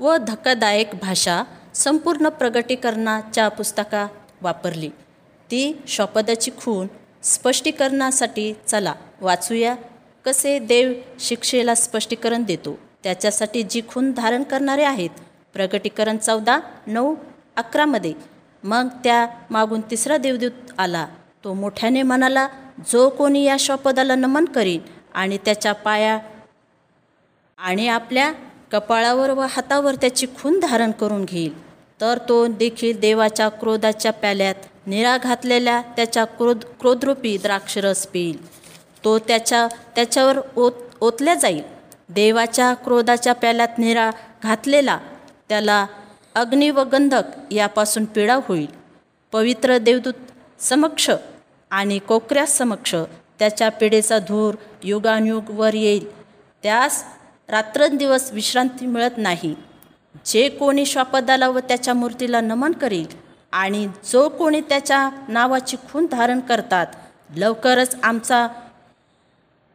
व 0.00 0.16
धक्कादायक 0.16 0.90
भाषा 1.00 1.42
संपूर्ण 1.74 2.28
प्रगटीकरणाच्या 2.28 3.48
पुस्तकात 3.48 4.08
वापरली. 4.42 4.88
ती 5.50 5.72
शपदाची 5.88 6.50
खून 6.56 6.86
स्पष्टीकरणासाठी 7.22 8.52
चला 8.66 8.94
वाचूया. 9.20 9.74
कसे 10.24 10.58
देव 10.58 10.92
शिक्षेला 11.20 11.74
स्पष्टीकरण 11.74 12.42
देतो? 12.42 12.78
त्याच्यासाठी 13.04 13.62
जी 13.62 13.82
खून 13.88 14.12
धारण 14.12 14.42
करणारे 14.42 14.84
आहेत. 14.84 15.10
प्रगटीकरण 15.54 16.16
चौदा 16.16 16.58
नऊ 16.86 17.14
अकरामध्ये 17.56 18.12
मग 18.64 18.88
त्या 19.04 19.26
मागून 19.50 19.80
तिसरा 19.90 20.16
देवदूत 20.16 20.72
आला. 20.78 21.06
तो 21.44 21.54
मोठ्याने 21.54 22.02
म्हणाला 22.02 22.46
जो 22.92 23.08
कोणी 23.08 23.42
या 23.44 23.56
शपदाला 23.58 24.14
नमन 24.14 24.44
करीन 24.44 24.80
आणि 25.14 25.38
त्याच्या 25.44 25.72
पाया 25.72 26.18
आणि 27.58 27.88
आपल्या 27.88 28.32
कपाळावर 28.72 29.30
व 29.30 29.40
हातावर 29.40 29.94
त्याची 29.94 30.26
खून 30.26 30.60
धारण 30.60 30.90
करून 30.90 31.24
घेईल. 31.24 31.72
तर 32.00 32.18
तो 32.28 32.46
देखील 32.46 33.00
देवाच्या 33.00 33.48
क्रोधाच्या 33.48 34.12
प्याल्यात 34.12 34.54
निरा 34.86 35.18
घातलेल्या 35.18 35.80
त्याच्या 35.80 36.24
क्रोध 36.24 36.64
क्रोधरूपी 36.80 37.36
द्राक्षरस 37.36 38.06
पिईल. 38.06 38.46
तो 39.04 39.18
त्याच्या 39.18 39.66
त्याच्यावर 39.96 40.38
ओत 40.56 40.72
ओतल्या 41.00 41.34
जाईल. 41.34 41.62
देवाच्या 42.08 42.74
क्रोधाच्या 42.74 43.32
प्याल्यात 43.32 43.78
निरा 43.78 44.10
घातलेला 44.42 44.98
त्याला 45.48 45.86
अग्नी 46.34 46.70
व 46.70 46.80
गंधक 46.80 47.52
यापासून 47.52 48.04
पीडा 48.04 48.38
होईल. 48.42 48.66
पवित्र 49.32 49.78
देवदूत 49.78 50.14
समक्ष 50.60 51.10
आणि 51.70 51.98
कोकऱ्यासमक्ष 51.98 52.94
त्याच्या 53.38 53.68
पिढेचा 53.70 54.18
धूर 54.18 54.54
युगानुयुग 54.82 55.50
वर 55.50 55.74
येईल. 55.74 56.22
त्यास 56.62 57.04
रात्रंदिवस 57.52 58.30
विश्रांती 58.32 58.86
मिळत 58.86 59.18
नाही. 59.18 59.54
जे 60.26 60.48
कोणी 60.48 60.84
श्वापदाला 60.86 61.48
व 61.48 61.58
त्याच्या 61.58 61.94
मूर्तीला 61.94 62.40
नमन 62.40 62.72
करील 62.72 63.06
आणि 63.52 63.86
जो 64.12 64.28
कोणी 64.28 64.60
त्याच्या 64.60 65.08
नावाची 65.28 65.76
खून 65.90 66.06
धारण 66.12 66.40
करतात 66.40 66.86
लवकरच 67.36 67.96
आमचा 68.02 68.46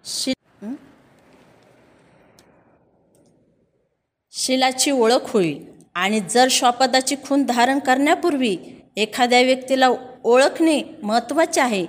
शि 0.05 0.33
शिलाची 4.33 4.91
ओळख 4.91 5.31
होईल 5.33 5.65
आणि 5.95 6.19
जर 6.29 6.47
श्वापदाची 6.51 7.15
खून 7.27 7.43
धारण 7.45 7.79
करण्यापूर्वी 7.79 8.55
एखाद्या 8.97 9.41
व्यक्तीला 9.41 9.89
ओळखणे 10.23 10.81
महत्त्वाचे 11.03 11.61
आहे. 11.61 11.85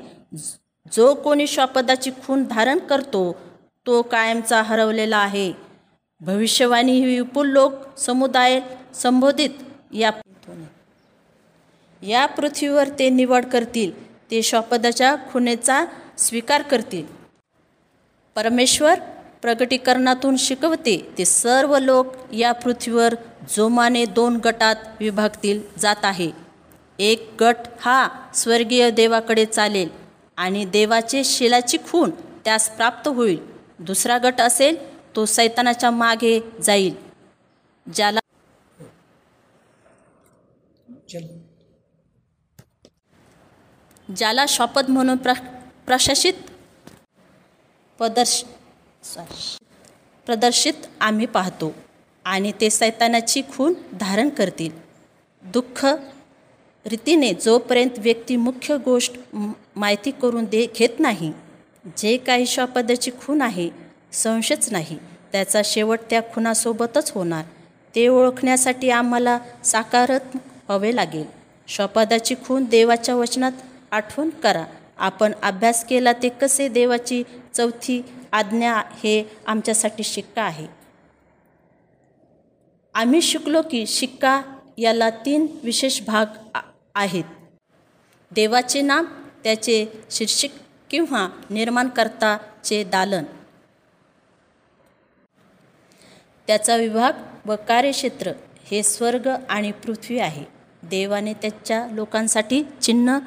जो 0.92 1.14
कोणी 1.14 1.46
श्वापदाची 1.46 2.10
खून 2.26 2.44
धारण 2.50 2.78
करतो 2.78 3.32
तो 3.86 4.00
कायमचा 4.02 4.62
हरवलेला 4.62 5.16
आहे. 5.16 5.52
भविष्यवाणी 6.20 6.92
ही 6.92 7.04
विपुल 7.04 7.48
लोक 7.48 7.72
समुदाय 7.98 8.60
संबोधित 8.94 9.50
या 9.94 10.10
या 12.02 12.24
पृथ्वीवर 12.26 12.88
ते 12.98 13.08
निवड 13.10 13.44
करतील 13.44 13.92
ते 14.30 14.42
शपथाच्या 14.42 15.14
खुणेचा 15.32 15.84
स्वीकार 16.18 16.62
करतील. 16.62 17.04
परमेश्वर 18.36 19.00
प्रगटीकरणातून 19.42 20.36
शिकवते 20.36 20.96
ते 21.18 21.24
सर्व 21.24 21.76
लोक 21.78 22.14
या 22.34 22.52
पृथ्वीवर 22.52 23.14
जोमाने 23.56 24.04
दोन 24.04 24.36
गटात 24.44 24.76
विभागतील 25.00 25.60
जात 25.78 26.04
आहे. 26.04 26.30
एक 26.98 27.30
गट 27.40 27.56
हा 27.80 28.08
स्वर्गीय 28.34 28.90
देवाकडे 28.90 29.44
चालेल 29.46 29.88
आणि 30.36 30.64
देवाचे 30.64 31.24
शिलाची 31.24 31.78
खून 31.90 32.10
त्यास 32.44 32.68
प्राप्त 32.76 33.08
होईल. 33.08 33.38
दुसरा 33.78 34.18
गट 34.18 34.40
असेल 34.40 34.76
तो 35.18 35.24
सैतानाच्या 35.26 35.90
मागे 35.90 36.38
जाईल. 36.62 36.94
ज्याला 37.86 38.20
ज्याला 44.08 44.44
शपथ 44.48 44.90
म्हणून 44.90 45.16
प्र 45.16 45.32
प्रशासित 45.86 46.32
प्रदर्श 47.98 48.42
प्रदर्शित 50.26 50.86
आम्ही 51.00 51.26
पाहतो 51.26 51.72
आणि 52.24 52.52
ते 52.60 52.70
सैतानाची 52.70 53.42
खून 53.50 53.74
धारण 54.00 54.28
करतील. 54.28 54.70
दुःख 55.42 55.84
रीतीने 56.86 57.32
जोपर्यंत 57.34 57.98
व्यक्ती 57.98 58.36
मुख्य 58.36 58.76
गोष्ट 58.76 59.18
माहिती 59.34 60.10
करून 60.10 60.44
दे 60.44 60.66
घेत 60.76 61.00
नाही 61.00 61.32
जे 61.96 62.16
काही 62.16 62.46
शपथाची 62.46 63.10
खून 63.20 63.42
आहे 63.42 63.68
संशयच 64.12 64.72
नाही. 64.72 64.98
त्याचा 65.32 65.60
शेवट 65.64 66.00
त्या 66.10 66.20
खुनासोबतच 66.34 67.10
होणार. 67.10 67.44
ते 67.94 68.08
ओळखण्यासाठी 68.08 68.90
आम्हाला 68.90 69.38
साकारात्मक 69.64 70.70
हवे 70.70 70.96
लागेल. 70.96 71.24
शपादाची 71.68 72.34
खून 72.44 72.64
देवाच्या 72.64 73.16
वचनात 73.16 73.52
आठवण 73.90 74.30
करा. 74.30 74.64
आपण 74.98 75.32
अभ्यास 75.42 75.84
केला 75.84 76.12
ते 76.12 76.28
कसे 76.28 76.68
देवाची 76.68 77.22
चौथी 77.54 78.02
आज्ञा 78.32 78.74
हे 78.74 79.36
आमच्यासाठी 79.46 80.02
शिक्का 80.02 80.42
आहे. 80.42 80.66
आम्ही 82.94 83.22
शिकलो 83.22 83.62
की 83.62 83.86
शिक्का 83.86 84.42
याला 84.78 85.10
तीन 85.10 85.46
विशेष 85.64 86.00
भाग 86.02 86.26
आहेत. 86.94 87.24
देवाचे 88.30 88.82
नाम 88.82 89.04
त्याचे 89.44 89.86
शीर्षक 90.10 90.48
किंवा 90.90 91.28
निर्माणकर्ताचे 91.50 92.84
दालन. 92.84 93.24
त्याचा 96.48 96.76
विभाग 96.76 97.12
व 97.46 97.54
कार्यक्षेत्र 97.68 98.32
हे 98.70 98.82
स्वर्ग 98.82 99.28
आणि 99.48 99.72
पृथ्वी 99.72 100.18
आहे. 100.18 100.44
देवाने 100.82 101.32
त्याच्या 101.32 101.86
लोकांसाठी 101.86 102.62
चिन्ह 102.82 103.18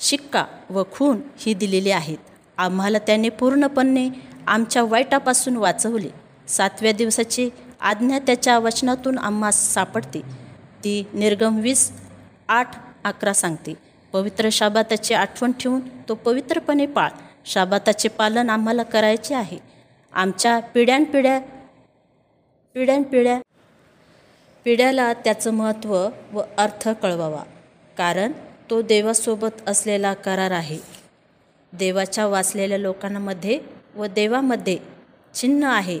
शिक्का 0.00 0.44
व 0.70 0.82
खून 0.92 1.20
ही 1.38 1.54
दिलेली 1.54 1.90
आहेत. 1.90 2.18
आम्हाला 2.58 2.98
त्याने 2.98 3.28
पूर्णपणे 3.28 4.08
आमच्या 4.46 4.82
वाईटापासून 4.82 5.56
वाचवले. 5.56 6.08
सातव्या 6.48 6.92
दिवसाची 6.92 7.50
आज्ञा 7.80 8.18
त्याच्या 8.18 8.58
वचनातून 8.58 9.18
आम्हा 9.18 9.50
सापडते. 9.50 10.20
ती 10.84 11.06
निर्गम 11.14 11.60
वीस 11.60 11.92
आठ 12.48 12.70
अकरा 13.04 13.32
सांगते. 13.32 13.74
पवित्र 14.12 14.48
शाबाताची 14.52 15.14
आठवण 15.14 15.52
ठेवून 15.52 15.80
तो 16.08 16.14
पवित्रपणे 16.14 16.86
पाळ. 16.86 17.08
शाबाताचे 17.44 18.08
पालन 18.08 18.50
आम्हाला 18.50 18.82
करायचे 18.82 19.34
आहे. 19.34 19.58
आमच्या 20.12 20.60
पिढ्यानपिढ्या 20.60 21.40
पिढ्यानपिढ्या 22.74 23.40
पिढ्याला 24.64 25.12
त्याचं 25.12 25.50
महत्त्व 25.50 26.08
व 26.32 26.42
अर्थ 26.58 26.88
कळवावा. 26.88 27.42
कारण 27.98 28.32
तो 28.70 28.82
देवासोबत 28.82 29.68
असलेला 29.68 30.14
करार 30.14 30.50
आहे. 30.50 30.78
देवाच्या 31.72 32.26
वाचलेल्या 32.26 32.78
लोकांमध्ये 32.78 33.60
व 33.94 34.06
देवामध्ये 34.06 34.78
चिन्ह 35.34 35.68
आहे. 35.68 36.00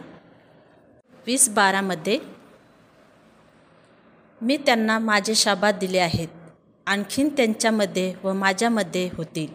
वीस 1.26 1.48
बारामध्ये 1.48 2.18
मी 4.40 4.56
त्यांना 4.56 4.98
माझे 4.98 5.34
शाबात 5.34 5.72
दिले 5.72 5.98
आहेत. 5.98 6.28
आणखीन 6.86 7.28
त्यांच्यामध्ये 7.28 8.14
व 8.24 8.32
माझ्यामध्ये 8.32 9.10
होतील. 9.12 9.54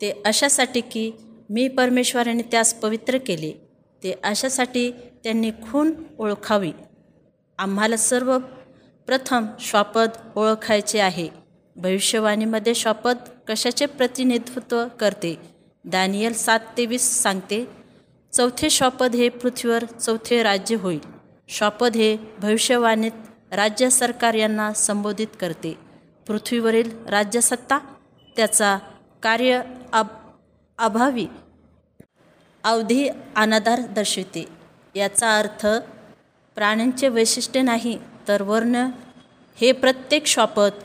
ते 0.00 0.22
अशासाठी 0.24 0.80
की 0.80 1.12
मी 1.50 1.68
परमेश्वराने 1.68 2.42
त्यास 2.42 2.74
पवित्र 2.74 3.18
केले. 3.18 3.52
ते 4.02 4.14
अशासाठी 4.24 4.92
त्यांनी 5.24 5.50
खून 5.50 5.92
ओळखावी. 6.18 6.72
आम्हाला 7.58 7.96
सर्व 7.96 8.38
प्रथम 9.06 9.46
श्वापद 9.60 10.08
ओळखायचे 10.36 11.00
आहे. 11.00 11.28
भविष्यवाणीमध्ये 11.76 12.74
श्वापद 12.74 13.16
कशाचे 13.48 13.86
प्रतिनिधित्व 13.86 14.84
करते? 15.00 15.40
दानियल 15.84 16.32
सात 16.32 16.60
ते 16.76 16.86
वीस 16.86 17.22
सांगते 17.22 17.70
चौथे 18.32 18.70
श्वापद 18.70 19.14
हे 19.14 19.28
पृथ्वीवर 19.28 19.84
चौथे 19.84 20.42
राज्य 20.42 20.76
होईल. 20.76 21.00
श्वापद 21.48 21.94
हे 21.94 22.16
भविष्यवाणीत 22.16 23.12
राज्य 23.52 23.90
सरकार 23.90 24.34
यांना 24.34 24.72
संबोधित 24.72 25.26
करते. 25.40 25.78
पृथ्वीवरील 26.28 26.90
राज्यसत्ता 27.06 27.78
त्याचा 28.36 28.78
कार्य 29.22 29.62
अब 29.92 30.06
अभावी 30.78 31.26
अवधी 32.64 33.08
अनाधार 33.36 33.80
दर्शविते. 33.80 34.57
याचा 34.94 35.38
अर्थ 35.38 35.66
प्राण्यांचे 36.54 37.08
वैशिष्ट्य 37.08 37.62
नाही 37.62 37.98
तर 38.28 38.42
वर्ण 38.42 38.86
हे 39.60 39.72
प्रत्येक 39.72 40.26
शॉपत 40.26 40.84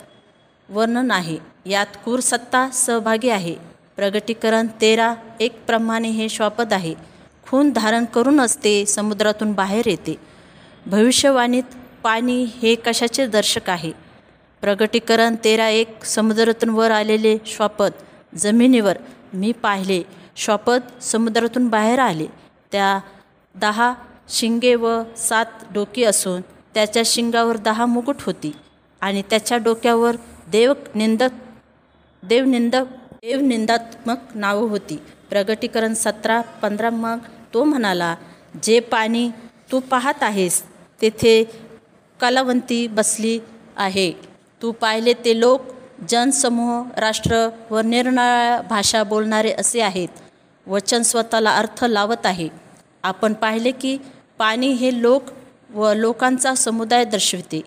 वर्णन 0.68 1.10
आहे 1.10 1.38
यात 1.66 1.86
कूर 2.04 2.20
सत्ता 2.20 2.70
सहभागी 2.70 3.28
आहे. 3.28 3.56
प्रगटीकरण 3.96 4.66
तेरा 4.80 5.14
एक 5.40 5.66
प्रमाणे 5.66 6.08
हे 6.08 6.28
श्वापद 6.28 6.72
आहे. 6.72 6.94
खून 7.46 7.70
धारण 7.70 8.04
करूनच 8.04 8.56
ते 8.64 8.86
समुद्रातून 8.86 9.52
बाहेर 9.52 9.86
येते. 9.86 10.16
भविष्यवाणीत 10.86 11.62
पाणी 12.02 12.44
हे 12.44 12.74
कशाचे 12.74 13.26
दर्शक 13.26 13.70
आहे? 13.70 13.92
प्रगटीकरण 14.60 15.36
तेरा 15.44 15.68
एक 15.68 16.04
समुद्रातून 16.04 16.68
वर 16.68 16.90
आलेले 16.90 17.38
श्वापद 17.46 17.90
जमिनीवर 18.36 18.98
मी 19.34 19.52
पाहिले. 19.52 20.02
श्वापद 20.36 20.80
समुद्रातून 21.02 21.68
बाहेर 21.68 21.98
आले. 21.98 22.26
त्या 22.72 22.98
दहा 23.54 23.92
शिंगे 24.28 24.74
व 24.74 25.02
सात 25.16 25.46
डोकी 25.74 26.04
असून 26.04 26.40
त्याच्या 26.74 27.02
शिंगावर 27.06 27.56
दहा 27.56 27.86
मुकुट 27.86 28.22
होती. 28.22 28.52
आणि 29.00 29.22
त्याच्या 29.30 29.58
डोक्यावर 29.58 30.16
देवनिंदक 30.52 31.30
देवनिंदक 32.22 32.84
देवनिंदात्मक 33.12 34.18
नावं 34.34 34.68
होती. 34.68 34.96
प्रगटीकरण 35.30 35.94
सतरा 35.94 36.40
पंधरा 36.40 36.90
मग 36.90 37.18
तो 37.54 37.64
म्हणाला 37.64 38.14
जे 38.62 38.80
पाणी 38.80 39.28
तू 39.72 39.80
पाहत 39.80 40.22
आहेस 40.22 40.62
तेथे 41.02 41.44
कलावंती 42.20 42.86
बसली 42.86 43.38
आहे. 43.76 44.12
तू 44.62 44.72
पाहिले 44.72 45.12
ते 45.24 45.38
लोक 45.40 45.60
जनसमूह 46.08 46.84
राष्ट्र 46.96 47.48
व 47.70 47.80
निरनिराळ्या 47.80 48.60
भाषा 48.60 49.02
बोलणारे 49.02 49.52
असे 49.52 49.80
आहेत. 49.80 50.08
वचन 50.66 51.02
स्वतःला 51.02 51.56
अर्थ 51.56 51.84
लावत 51.84 52.26
आहे. 52.26 52.48
आपण 53.04 53.32
पाहिले 53.32 53.70
की 53.70 53.98
पाणी 54.38 54.72
हे 54.72 55.02
लोक 55.02 55.22
व 55.70 55.92
लोकांचा 55.92 56.54
समुदाय 56.54 57.04
दर्शविते. 57.04 57.60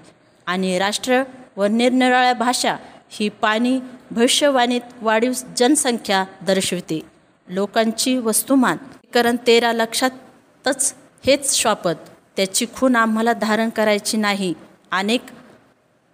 आणि 0.46 0.80
राष्ट्र 0.80 1.24
व 1.58 1.64
निरनिराळ्या 1.64 2.34
भाषा 2.34 2.76
ही 3.10 3.30
पाणी 3.30 3.80
भविष्यवाणीत 4.12 4.82
वाढीव 5.02 5.32
जनसंख्या 5.58 6.26
दर्शविते. 6.42 7.02
लोकांची 7.48 8.18
वस्तुमान 8.18 8.78
करण 9.14 9.36
तेरा 9.48 9.74
लक्षातच 9.74 10.96
हेच 11.26 11.56
श्वापद 11.56 11.96
त्याची 12.38 12.66
खून 12.76 12.96
आम्हाला 12.96 13.34
धारण 13.34 13.70
करायची 13.70 14.18
नाही. 14.18 14.54
अनेक 14.92 15.22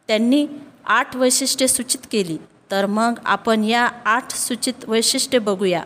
त्यांनी 0.07 0.47
आठ 0.85 1.15
वैशिष्ट्ये 1.15 1.67
सूचित 1.67 1.99
केली. 2.11 2.37
तर 2.71 2.85
मग 2.85 3.19
आपण 3.25 3.63
या 3.63 3.89
आठ 4.05 4.31
सूचित 4.31 4.73
वैशिष्ट्ये 4.87 5.39
बघूया. 5.39 5.83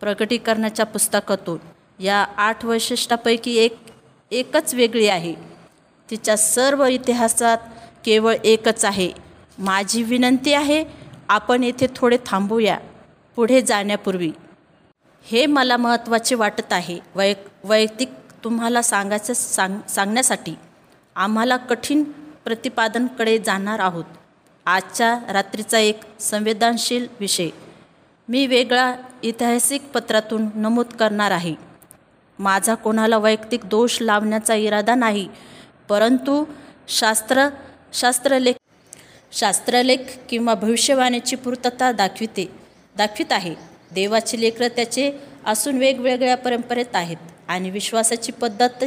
प्रकटीकरणाच्या 0.00 0.86
पुस्तकातून. 0.86 1.58
या 2.00 2.16
आठ 2.36 2.64
वैशिष्ट्यापैकी 2.64 3.56
एक 3.56 3.76
एकच 4.32 4.74
वेगळी 4.74 5.06
आहे. 5.08 5.34
तिच्या 6.08 6.36
सर्व 6.36 6.84
इतिहासात 6.84 7.58
केवळ 8.04 8.34
एकच 8.44 8.84
आहे. 8.84 9.10
माझी 9.58 10.02
विनंती 10.02 10.52
आहे 10.54 10.84
आपण 11.28 11.62
येथे 11.64 11.86
थोडे 11.96 12.18
थांबूया 12.26 12.78
पुढे 13.36 13.60
जाण्यापूर्वी. 13.62 14.30
हे 15.24 15.44
मला 15.46 15.76
महत्त्वाचे 15.76 16.34
वाटत 16.34 16.72
आहे 16.72 16.98
वै 17.14 17.32
वैयक्तिक 17.64 18.08
तुम्हाला 18.44 18.82
सांगायचं 18.82 19.32
सांग 19.34 19.78
सांगण्यासाठी. 19.88 20.54
आम्हाला 21.16 21.56
कठीण 21.56 22.02
प्रतिपादनकडे 22.44 23.38
जाणार 23.38 23.80
आहोत. 23.80 24.04
आजच्या 24.66 25.18
रात्रीचा 25.32 25.78
एक 25.78 26.00
संवेदनशील 26.20 27.06
विषय. 27.20 27.48
मी 28.28 28.46
वेगळा 28.46 28.92
ऐतिहासिक 29.24 29.82
पत्रातून 29.94 30.48
नमूद 30.54 30.86
करणार 31.00 31.30
आहे. 31.30 31.54
माझा 32.38 32.74
कोणाला 32.74 33.18
वैयक्तिक 33.18 33.64
दोष 33.64 33.98
लावण्याचा 34.00 34.54
इरादा 34.54 34.94
नाही 34.94 35.28
परंतु 35.88 36.44
शास्त्र 36.90 37.48
शास्त्रलेख 37.92 38.54
शास्त्रलेख 39.32 39.98
किंवा 40.28 40.54
भविष्यवाणीची 40.54 41.36
पूर्तता 41.36 41.90
दाखविते 41.92 42.44
दाखवित 42.96 43.32
आहे. 43.32 43.54
देवाचे 43.94 44.40
लेकरं 44.40 44.68
त्याचे 44.76 45.10
असून 45.46 45.78
वेगवेगळ्या 45.78 46.36
परंपरेत 46.36 46.96
आहेत 46.96 47.16
आणि 47.48 47.70
विश्वासाची 47.70 48.32
पद्धत 48.32 48.84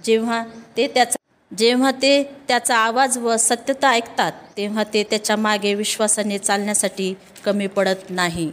जेव्हा 0.00 0.42
ते 0.76 0.86
त्याचा 0.86 1.16
जेव्हा 1.50 1.90
ते 2.02 2.22
त्याचा 2.48 2.76
आवाज 2.76 3.16
व 3.18 3.36
सत्यता 3.38 3.90
ऐकतात 3.90 4.32
तेव्हा 4.56 4.84
ते 4.84 5.02
त्याच्यामागे 5.10 5.74
विश्वासाने 5.74 6.38
चालण्यासाठी 6.38 7.12
कमी 7.44 7.66
पडत 7.66 8.10
नाही. 8.10 8.50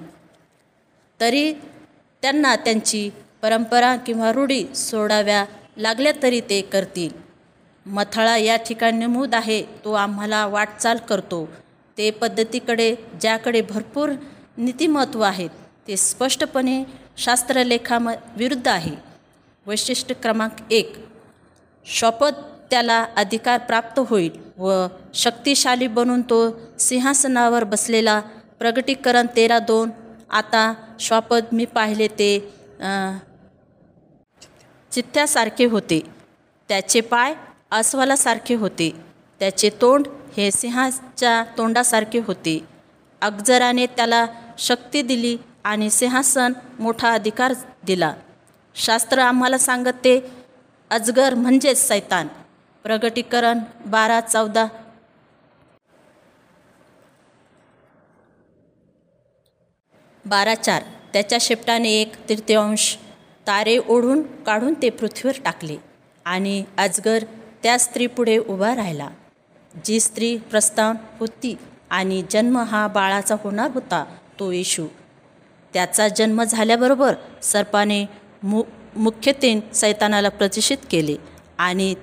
तरी 1.20 1.52
त्यांना 2.24 2.56
त्यांची 2.56 3.10
परंपरा 3.46 3.96
किंवा 3.96 4.32
रूढी 4.34 4.64
सोडाव्या 4.76 5.44
लागल्या 5.78 6.12
तरी 6.22 6.40
ते 6.50 6.60
करतील. 6.72 7.10
मथळा 7.86 8.36
या 8.38 8.56
ठिकाणी 8.68 8.98
नमूद 8.98 9.36
आहे 9.36 9.62
तो 9.84 9.92
आम्हाला 9.94 10.46
वाटचाल 10.48 10.98
करतो. 11.10 11.44
ते 11.98 12.10
पद्धतीकडे 12.12 12.96
ज्याकडे 13.22 13.62
भरपूर 13.70 14.12
नीतिमत्व 14.58 15.22
आहेत 15.22 15.50
ते 15.88 15.98
स्पष्टपणे 15.98 16.84
शास्त्रलेखाम 17.18 18.10
विरुद्ध 18.38 18.68
आहे. 18.68 18.96
वैशिष्ट्य 19.66 20.14
क्रमांक 20.14 20.72
एक 20.72 20.94
शपथ 21.86 22.42
त्याला 22.72 23.00
अधिकार 23.18 23.60
प्राप्त 23.68 24.00
होईल 24.10 24.40
व 24.58 24.86
शक्तिशाली 25.14 25.88
बनून 25.88 26.22
तो 26.30 26.42
सिंहासनावर 26.80 27.64
बसलेला 27.64 28.20
प्रगटीकरण 28.60 29.28
तेरा 29.36 29.60
दोन 29.60 29.90
आता 30.32 30.72
शपथ 31.00 31.54
मी 31.54 31.66
पाहिले 31.76 32.08
ते 32.20 32.38
चित्त्यासारखे 34.96 35.66
होते. 35.66 36.02
त्याचे 36.68 37.02
पाय 37.02 37.36
अस्वलासारखे 37.72 38.56
होते. 38.56 38.96
त्याचे 39.40 39.70
तोंड 39.70 40.08
हे 40.38 40.52
सिंहाच्या 40.52 41.44
तोंडासारखे 41.58 42.20
होते. 42.20 42.66
अगजराने 43.22 43.86
त्याला 43.86 44.26
शक्ती 44.58 45.02
दिली 45.02 45.38
आणि 45.64 45.90
सिंहासन 45.90 46.54
मोठा 46.80 47.14
अधिकार 47.14 47.54
दिला. 47.84 48.14
शास्त्र 48.76 49.20
आम्हाला 49.20 49.58
सांगते 49.58 50.32
अजगर 50.90 51.34
म्हणजेच 51.34 51.88
सैतान. 51.88 52.28
प्रगटीकरण 52.84 53.60
बारा 53.86 54.20
चौदा. 54.20 54.66
बारा 60.26 60.56
चार. 60.56 60.84
त्याच्या 61.14 61.38
शेपटाने 61.42 61.92
एक 61.92 62.30
तृतीयांश. 62.30 62.98
तारे 63.48 63.78
ओढून 63.78 64.22
काढून 64.46 64.74
ते 64.82 64.90
पृथ्वीवर 64.90 65.40
टाकले 65.46 65.76
आणि 66.26 66.64
अजगर 66.78 67.24
त्या 67.64 67.78
स्त्रीपुढे 67.80 68.38
उभा 68.38 68.76
राहिला. 68.76 69.08
जी 69.86 70.00
स्त्री 70.00 70.36
प्रस्ताव 70.52 70.94
होती 71.20 71.56
आणि 71.90 72.22
जन्म 72.32 72.58
हा 72.60 72.88
बाळाचा 72.88 73.36
होणार 73.44 73.72
होता 73.74 74.04
तो 74.40 74.52
येशू. 74.52 74.86
त्याचा 75.74 76.08
जन्म 76.08 76.44
झाल्याबरोबर 76.44 77.16
सर्पाने 77.44 78.06
मु 78.44 78.62
मुख्यतेन 78.96 79.60
सैतानाला 79.74 80.30
प्रतिष्ठित 80.30 80.86
केले 80.92 81.16
आणि 81.58 81.94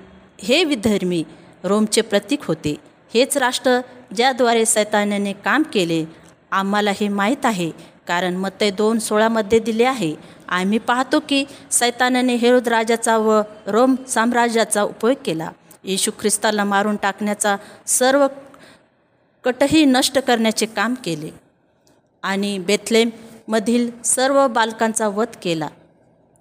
हे 0.43 0.63
विधर्मी 0.63 1.23
रोमचे 1.63 2.01
प्रतीक 2.01 2.43
होते. 2.43 2.75
हेच 3.13 3.37
राष्ट्र 3.37 3.79
ज्याद्वारे 4.15 4.65
सैतानाने 4.65 5.33
काम 5.45 5.63
केले 5.73 6.03
आम्हाला 6.51 6.91
हे 6.99 7.07
माहीत 7.09 7.45
आहे 7.45 7.69
कारण 8.07 8.35
मते 8.35 8.69
दोन 8.71 8.99
सोळामध्ये 8.99 9.59
दिले 9.59 9.83
आहे. 9.85 10.13
आम्ही 10.53 10.77
पाहतो 10.79 11.19
की 11.19 11.43
सैतानाने 11.71 12.35
हेरोद 12.35 12.67
राजाचा 12.67 13.17
व 13.17 13.41
रोम 13.67 13.95
साम्राज्याचा 14.07 14.83
उपयोग 14.83 15.23
केला. 15.25 15.49
येशू 15.83 16.11
ख्रिस्ताला 16.19 16.63
मारून 16.63 16.95
टाकण्याचा 16.95 17.55
सर्व 17.87 18.27
कटही 19.43 19.83
नष्ट 19.85 20.19
करण्याचे 20.19 20.65
काम 20.65 20.93
केले 21.05 21.29
आणि 22.23 22.57
बेथलेममधील 22.59 23.89
सर्व 24.05 24.47
बालकांचा 24.47 25.07
वध 25.07 25.35
केला 25.41 25.67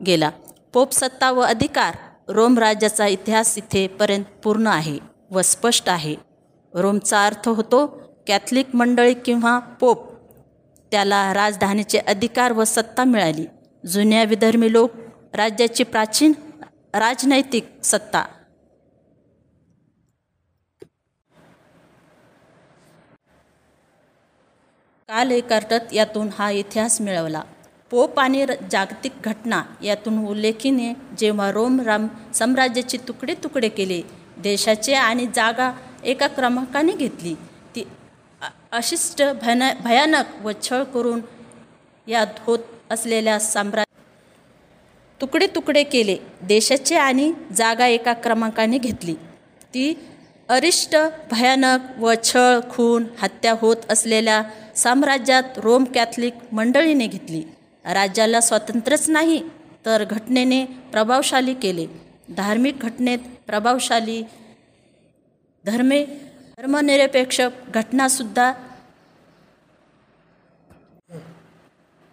गेला. 0.06 0.30
पोप 0.72 0.92
सत्ता 0.92 1.30
व 1.30 1.40
अधिकार 1.40 1.96
रोम 2.28 2.58
राज्याचा 2.58 3.06
इतिहास 3.06 3.56
इथेपर्यंत 3.58 4.24
पूर्ण 4.44 4.66
आहे 4.66 4.98
व 5.30 5.42
स्पष्ट 5.42 5.88
आहे. 5.88 6.14
रोमचा 6.74 7.24
अर्थ 7.26 7.48
होतो 7.48 7.86
कॅथलिक 8.26 8.76
मंडळी 8.76 9.14
किंवा 9.14 9.58
पोप. 9.80 10.06
त्याला 10.92 11.32
राजधानीचे 11.34 11.98
अधिकार 11.98 12.52
व 12.52 12.64
सत्ता 12.64 13.04
मिळाली. 13.04 13.46
जुन्या 13.84 14.22
विधर्मी 14.24 14.72
लोक 14.72 14.90
राज्याची 15.34 15.84
प्राचीन 15.84 16.32
राजनैतिक 16.94 17.68
सत्ता. 17.84 18.22
काल 25.08 25.30
एकार्टत 25.30 25.92
यातून 25.92 26.28
हा 26.38 26.50
इतिहास 26.50 27.00
मिळवला. 27.00 27.42
पोप 27.90 28.18
आणि 28.20 28.44
जागतिक 28.70 29.12
घटना 29.24 29.62
यातून 29.82 30.24
उल्लेखीने 30.26 30.92
जेव्हा 31.18 31.50
रोम 31.52 31.80
राम 31.80 32.06
साम्राज्याचे 32.34 32.98
तुकडे 33.08 33.34
तुकडे 33.42 33.68
केले 33.68 34.00
देशाचे 34.42 34.94
आणि 34.94 35.26
जागा 35.34 35.70
एका 36.04 36.26
क्रमांकाने 36.26 36.92
घेतली. 36.92 37.34
ती 37.76 37.84
अशिष्ट 38.72 39.22
भयन 39.42 39.62
भयानक 39.84 40.40
व 40.42 40.50
छळ 40.62 40.82
करून 40.94 41.20
यात 42.06 42.40
होत 42.40 42.58
असलेल्या 42.92 43.38
साम्राज्य 43.40 43.90
तुकडे 45.20 45.46
तुकडे 45.46 45.82
केले 45.82 46.16
देशाचे 46.42 46.96
आणि 46.96 47.32
जागा 47.56 47.86
एका 47.86 48.12
क्रमांकाने 48.12 48.78
घेतली. 48.78 49.14
ती 49.74 49.92
अरिष्ट 50.48 50.96
भयानक 51.30 51.98
व 51.98 52.12
छळ 52.24 52.58
खून 52.70 53.04
हत्या 53.18 53.54
होत 53.60 53.76
असलेल्या 53.90 54.42
साम्राज्यात 54.76 55.58
रोम 55.58 55.84
कॅथलिक 55.84 56.34
मंडळीने 56.52 57.06
घेतली. 57.06 57.42
राज्याला 57.84 58.40
स्वातंत्र्यच 58.40 59.08
नाही 59.10 59.42
तर 59.86 60.04
घटनेने 60.04 60.64
प्रभावशाली 60.92 61.54
केले. 61.54 61.86
धार्मिक 62.36 62.78
घटनेत 62.78 63.18
प्रभावशाली 63.46 64.22
धर्मे 65.64 66.04
धर्मनिरपेक्ष 66.58 67.40
घटनासुद्धा 67.74 68.52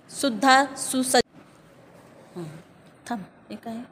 सुद्धा 0.10 0.65
सुसज्ज. 0.78 1.22
थांब 3.10 3.24
एक 3.52 3.67
आहे. 3.67 3.84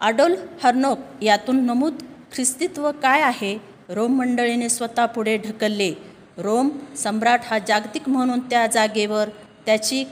आडोल 0.00 0.34
हर्नोक 0.64 0.98
यातून 1.22 1.64
नमूद 1.64 2.02
ख्रिस्तीत्व 2.34 2.92
काय 2.92 3.22
आहे? 3.22 3.58
रोम 3.88 4.12
मंडळीने 4.18 4.68
स्वतः 4.68 5.06
पुढे 5.06 5.36
ढकलले. 5.36 5.94
रोम 6.38 6.68
सम्राट 6.96 7.40
हा 7.44 7.58
जागतिक 7.58 8.08
म्हणून 8.08 8.40
त्या 8.40 8.66
जागेवर 8.66 9.28
त्याची 9.66 10.04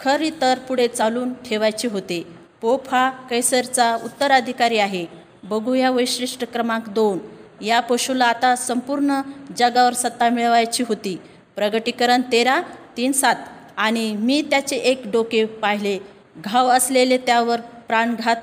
खरी 0.00 0.30
तर 0.40 0.58
पुढे 0.58 0.88
चालून 0.88 1.34
ठेवायचे 1.34 1.88
होते. 1.88 2.22
पोप 2.60 2.90
हा 2.90 3.10
कैसरचा 3.10 3.94
उत्तराधिकारी 4.04 4.78
आहे. 4.78 5.06
बघूया 5.42 5.90
वैशिष्ट्य 5.90 6.46
क्रमांक 6.46 6.88
दोन. 6.88 7.18
या 7.64 7.80
पशुला 7.80 8.24
आता 8.24 8.56
संपूर्ण 8.56 9.20
जगावर 9.56 9.92
सत्ता 9.92 10.28
मिळवायची 10.28 10.82
होती. 10.88 11.18
प्रगटीकरण 11.56 12.22
तेरा 12.32 12.60
तीन 12.96 13.12
सात. 13.12 13.36
आणि 13.78 14.12
मी 14.16 14.40
त्याचे 14.42 14.76
एक 14.76 15.02
डोके 15.06 15.44
पाहिले. 15.62 15.98
घाव 16.36 16.68
असलेले 16.68 17.16
त्यावर 17.18 17.60
प्राणघात 17.88 18.36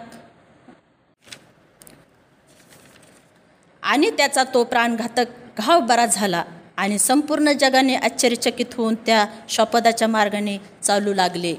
आणि 3.84 4.10
त्याचा 4.10 4.43
तो 4.54 4.63
प्राणघातक 4.63 5.60
घाव 5.60 5.80
बरा 5.80 6.06
झाला 6.06 6.43
आणि 6.78 6.98
संपूर्ण 7.00 7.52
जगाने 7.52 7.95
आश्चर्यचकित 7.95 8.74
होऊन 8.78 8.95
त्या 9.06 9.26
शपदाच्या 9.50 10.08
मार्गाने 10.08 10.58
चालू 10.84 11.13
लागले. 11.13 11.56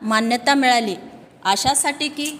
मान्यता 0.00 0.54
मिळाली 0.54 0.96
अशासाठी 1.44 2.08
की 2.08 2.30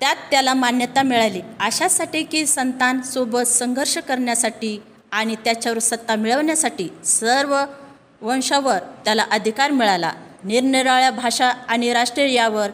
त्यात 0.00 0.16
त्याला 0.30 0.54
मान्यता 0.54 1.02
मिळाली 1.02 1.40
अशासाठी 1.60 2.22
की 2.22 2.44
संतांसोबत 2.46 3.48
संघर्ष 3.48 3.96
करण्यासाठी 3.98 4.78
आणि 5.12 5.34
त्याच्यावर 5.44 5.78
सत्ता 5.78 6.16
मिळवण्यासाठी 6.16 6.88
सर्व 7.04 7.54
वंशावर 8.22 8.78
त्याला 9.04 9.24
अधिकार 9.30 9.70
मिळाला. 9.70 10.12
निरनिराळ्या 10.44 11.10
भाषा 11.10 11.48
आणि 11.48 11.92
राष्ट्रीय 11.92 12.32
यावर 12.34 12.70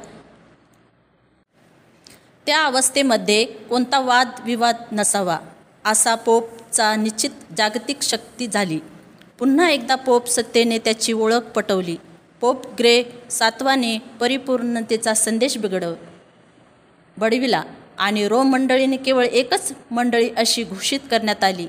त्या 2.46 2.62
अवस्थेमध्ये 2.62 3.44
कोणता 3.44 3.98
वाद 4.00 4.28
विवाद 4.44 4.76
नसावा 4.92 5.38
असा 5.84 6.14
पोपचा 6.14 6.94
निश्चित 6.96 7.30
जागतिक 7.56 8.02
शक्ती 8.02 8.46
झाली. 8.46 8.78
पुन्हा 9.38 9.68
एकदा 9.70 9.94
पोप 9.94 10.26
सत्तेने 10.26 10.78
त्याची 10.78 11.12
ओळख 11.12 11.50
पटवली. 11.56 11.96
पोप 12.40 12.66
ग्रे 12.78 13.02
सातवाने 13.30 13.98
परिपूर्णतेचा 14.20 15.14
संदेश 15.14 15.58
बिघडव 15.58 15.94
बडविला 17.16 17.62
आणि 17.98 18.28
रोम 18.28 18.50
मंडळीने 18.50 18.96
केवळ 18.96 19.24
एकच 19.24 19.72
मंडळी 19.90 20.28
अशी 20.36 20.64
घोषित 20.64 21.00
करण्यात 21.10 21.44
आली. 21.44 21.66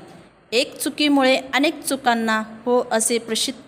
एक 0.52 0.78
चुकीमुळे 0.78 1.36
अनेक 1.54 1.82
चुकांना 1.84 2.42
हो 2.64 2.82
असे 2.92 3.18
प्रसिद्ध 3.18 3.60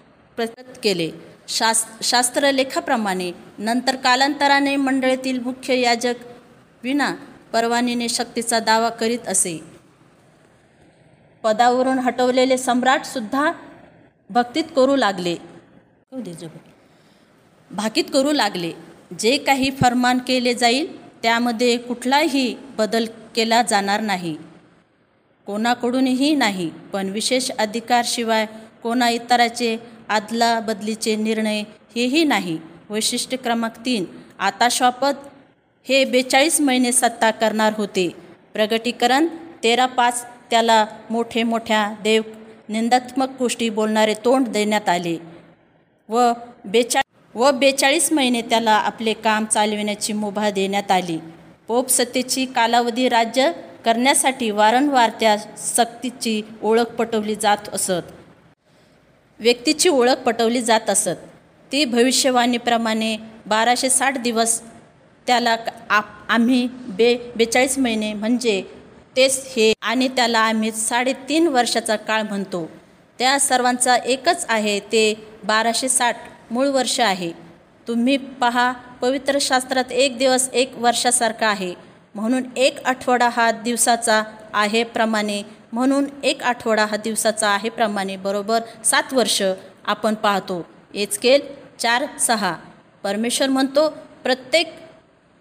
प्रकट 0.47 0.79
केले. 0.83 1.11
शास्त्र 1.49 2.03
शास्त्रलेखाप्रमाणे 2.03 3.33
नंतर 3.59 3.97
कालांतराने 3.97 4.77
मंडळीतील 4.77 5.39
मुख्य 5.39 5.81
याजक 5.81 6.15
विना 6.83 7.15
परवानीने 7.53 8.09
शक्तीचा 8.09 8.59
दावा 8.59 8.89
करीत 8.89 9.29
असे. 9.29 9.65
पदावरून 11.43 11.99
हटवलेले 11.99 12.59
सम्राटसुद्धा 12.59 13.53
भक्तीत 14.31 14.65
करू 14.77 14.97
लागले. 14.97 15.37
भाकीत 17.71 18.05
करू 18.13 18.33
लागले. 18.33 18.73
जे 19.19 19.37
काही 19.37 19.71
फरमान 19.71 20.19
केले 20.19 20.55
जाईल 20.55 21.03
त्यामध्ये 21.23 21.77
कुठलाही 21.77 22.57
बदल 22.79 23.07
केला 23.37 23.63
जाणार 23.63 24.01
नाही. 24.01 24.37
कोणाकडूनही 25.47 26.35
नाही 26.35 26.71
पण 26.93 27.09
विशेष 27.09 27.51
अधिकारशिवाय 27.51 28.47
कोणा 28.83 29.09
इतराचे 29.09 29.77
आदला 30.09 30.61
बदलीचे 30.61 31.17
निर्णय 31.17 31.63
हेही 31.97 32.25
नाही. 32.25 32.59
वैशिष्ट्य 32.91 33.37
क्रमांक 33.37 33.73
तीन 33.87 34.05
आता 34.39 34.69
श्वापद 34.71 35.15
हे 35.89 36.05
बेचाळीस 36.05 36.61
महिने 36.61 36.93
सत्ता 36.93 37.31
करणार 37.31 37.73
होते. 37.77 38.09
प्रगटीकरण 38.53 39.27
तेरा 39.65 39.87
पाच 39.87 40.25
त्याला 40.51 40.85
मोठे 41.11 41.43
मोठ्या 41.43 41.95
देव 42.03 42.23
निंदात्मक 42.69 43.31
गोष्टी 43.39 43.69
बोलणारे 43.71 44.15
तोंड 44.15 44.49
देण्यात 44.49 44.89
आले. 44.89 45.17
व 46.09 46.33
बेचा 46.65 47.01
व 47.35 47.51
बेचाळीस 47.51 48.13
महिने 48.13 48.43
त्याला 48.43 48.73
आपले 48.73 49.13
काम 49.13 49.45
चालविण्याची 49.45 50.13
मुभा 50.13 50.51
देण्यात 50.51 50.91
आली. 50.91 51.19
पोप 51.69 51.89
सत्तेची 51.89 52.45
कालावधी 52.47 53.09
राज्य 53.09 53.51
करण्यासाठी 53.85 54.51
वारंवार 54.51 55.11
त्या 55.21 55.37
सक्तीची 55.59 56.43
ओळख 56.63 56.91
पटवली 56.99 57.35
जात 57.35 57.69
असत. 57.73 58.13
व्यक्तीची 59.43 59.89
ओळख 59.89 60.23
पटवली 60.27 60.61
जात 60.63 60.91
असत. 60.91 61.23
ती 61.73 61.85
भविष्यवाणीप्रमाणे 61.85 63.17
बाराशे 63.47 63.91
साठ 63.91 64.19
दिवस 64.19 64.61
त्याला 65.27 65.57
आप 65.91 66.05
आम्ही 66.29 66.69
बे 66.73 67.17
बेचाळीस 67.37 67.79
महिने 67.79 68.13
म्हणजे 68.13 68.63
तेच 69.17 69.43
हे 69.57 69.73
आणि 69.83 70.09
त्याला 70.09 70.39
आम्ही 70.39 70.71
साडेतीन 70.73 71.47
वर्षाचा 71.47 71.97
काळ 71.97 72.23
म्हणतो. 72.23 72.71
त्या 73.19 73.39
सर्वांचा 73.41 73.97
एकच 73.97 74.47
आहे 74.49 74.79
ते 74.81 75.15
बाराशे 75.45 75.89
साठ 75.89 76.17
मूळ 76.51 76.67
वर्ष 76.67 76.99
आहे. 77.01 77.33
तुम्ही 77.89 78.17
पहा 78.17 78.73
पवित्र 79.01 79.39
शास्त्रात 79.41 79.93
एक 79.93 80.19
दिवस 80.19 80.49
एक 80.53 80.77
वर्षासारखा 80.77 81.47
आहे. 81.47 81.75
म्हणून 82.15 82.43
एक 82.57 82.85
आठवडा 82.85 83.29
हा 83.29 83.51
दिवसाचा 83.51 84.23
आहे 84.55 84.85
प्रमाणे 84.85 85.43
म्हणून 85.73 86.07
एक 86.25 86.43
आठवडा 86.43 86.85
हा 86.85 86.97
दिवसाचा 86.97 87.49
आहे 87.49 87.69
प्रमाणे 87.69 88.17
बरोबर 88.17 88.61
सात 88.85 89.13
वर्ष 89.13 89.43
आपण 89.85 90.15
पाहतो. 90.15 90.67
एचकेल 90.95 91.41
चार 91.79 92.07
सहा. 92.21 92.55
परमेश्वर 93.03 93.49
म्हणतो 93.49 93.89
प्रत्येक 94.23 94.75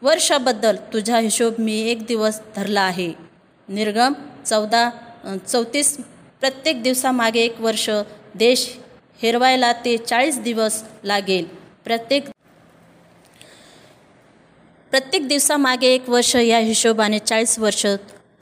वर्षाबद्दल 0.01 0.75
तुझा 0.93 1.17
हिशोब 1.19 1.53
मी 1.59 1.79
एक 1.81 2.05
दिवस 2.05 2.39
धरला 2.55 2.81
आहे. 2.81 3.13
निर्गम 3.69 4.13
चौदा 4.45 4.89
चौतीस. 5.47 5.97
प्रत्येक 6.39 6.83
दिवसामागे 6.83 7.39
एक 7.39 7.59
वर्ष 7.61 7.89
देश 8.35 8.69
हिरवायला 9.21 9.71
ते 9.85 9.97
चाळीस 9.97 10.39
दिवस 10.39 10.83
लागेल. 11.03 11.45
प्रत्येक 11.83 12.29
प्रत्येक 14.91 15.27
दिवसामागे 15.27 15.87
एक 15.87 16.09
वर्ष 16.09 16.35
या 16.35 16.57
हिशोबाने 16.59 17.19
चाळीस 17.19 17.59
वर्ष 17.59 17.85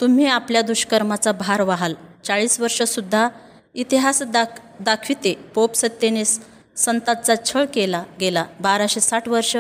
तुम्ही 0.02 0.26
आपल्या 0.26 0.62
दुष्कर्माचा 0.62 1.32
भार 1.32 1.62
व्हाल. 1.62 1.94
चाळीस 2.24 2.60
वर्षसुद्धा 2.60 3.30
इतिहास 3.74 4.22
दाख 4.24 4.60
दाखविते. 4.82 5.34
पोप 5.56 5.74
सत्तेने 5.76 6.24
संतांचा 6.26 7.36
छळ 7.46 7.66
केला 7.74 8.04
गेला. 8.20 8.46
बाराशे 8.62 9.00
साठ 9.00 9.28
वर्ष 9.28 9.58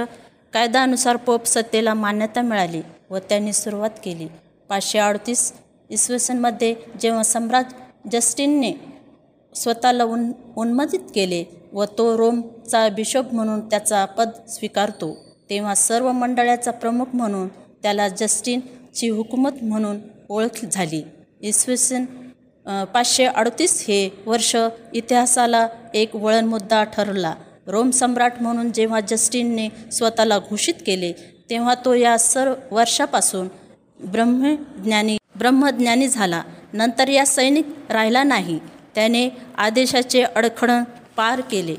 कायद्यानुसार 0.54 1.15
पोप 1.15 1.45
सत्तेला 1.45 1.93
मान्यता 1.93 2.41
मिळाली 2.41 2.82
व 3.10 3.17
त्यांनी 3.17 3.54
सुरुवात 3.54 3.89
केली. 4.04 4.28
पाचशे 4.69 4.99
अडतीस 4.99 5.54
इसवी 5.89 6.73
जेव्हा 7.02 7.23
सम्राट 7.23 7.65
जस्टिनने 8.12 8.73
स्वतःला 9.56 10.04
उन 10.04 10.32
उन्मदित 10.58 10.99
केले 11.15 11.69
व 11.73 11.86
तो 11.86 12.17
रोमचा 12.17 12.89
बिशप 12.89 13.34
म्हणून 13.34 13.60
त्याचा 13.60 14.06
पद 14.06 14.30
स्वीकारतो 14.49 15.17
तेव्हा 15.49 15.75
सर्व 15.75 16.12
मंडळाचा 16.12 16.71
प्रमुख 16.71 17.06
म्हणून 17.13 17.47
त्याला 17.84 18.08
जस्टिनची 18.08 19.10
हुकूमत 19.10 19.63
म्हणून 19.63 19.99
ओळख 20.29 20.63
झाली. 20.65 21.01
इसवी 21.41 21.77
सन 21.77 22.05
पाचशे 22.93 23.25
अडतीस 23.25 23.83
हे 23.87 24.09
वर्ष 24.25 24.55
इतिहासाला 24.93 25.67
एक 25.93 26.15
वळण 26.15 26.45
मुद्दा 26.45 26.83
ठरला. 26.93 27.33
रोम 27.67 27.89
सम्राट 27.91 28.41
म्हणून 28.41 28.71
जेव्हा 28.71 28.99
जस्टिनने 29.09 29.67
स्वतःला 29.91 30.37
घोषित 30.39 30.73
केले 30.85 31.11
तेव्हा 31.49 31.73
तो 31.85 31.93
या 31.93 32.17
सर्व 32.19 32.53
वर्षापासून 32.75 33.47
ब्रह्मज्ञानी 34.11 35.17
ब्रह्मज्ञानी 35.37 36.07
झाला. 36.07 36.41
नंतर 36.73 37.07
या 37.09 37.25
सैनिक 37.25 37.65
राहिला 37.89 38.23
नाही. 38.23 38.59
त्याने 38.95 39.29
आदेशाचे 39.57 40.21
अडखळण 40.23 40.83
पार 41.17 41.41
केले. 41.51 41.75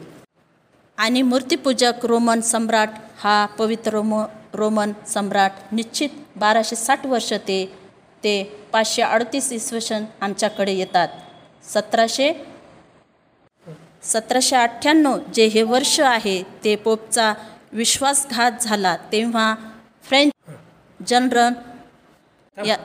आणि 0.98 1.22
मूर्तिपूजक 1.22 2.06
रोमन 2.06 2.40
सम्राट 2.40 2.88
हा 3.18 3.44
पवित्र 3.58 3.90
रोम 3.92 4.14
रोमन 4.54 4.92
सम्राट 5.08 5.74
निश्चित 5.74 6.08
बाराशे 6.36 6.76
साठ 6.76 7.06
वर्ष 7.06 7.32
ते 7.48 7.64
ते 8.24 8.42
पाचशे 8.72 9.02
अडतीस 9.02 9.52
इसवी 9.52 9.80
सन 9.80 10.04
आमच्याकडे 10.20 10.72
येतात. 10.72 11.08
सतराशे 11.64 12.32
सतराशे 14.02 14.56
अठ्ठ्याण्णव 14.56 15.18
जे 15.34 15.46
हे 15.46 15.62
वर्ष 15.62 15.98
आहे 16.00 16.42
ते 16.64 16.74
पोपचा 16.76 17.32
विश्वासघात 17.72 18.62
झाला 18.62 18.96
तेव्हा 19.12 19.54
फ्रेंच 20.04 20.32
जनरल 21.00 21.52
या 22.56 22.76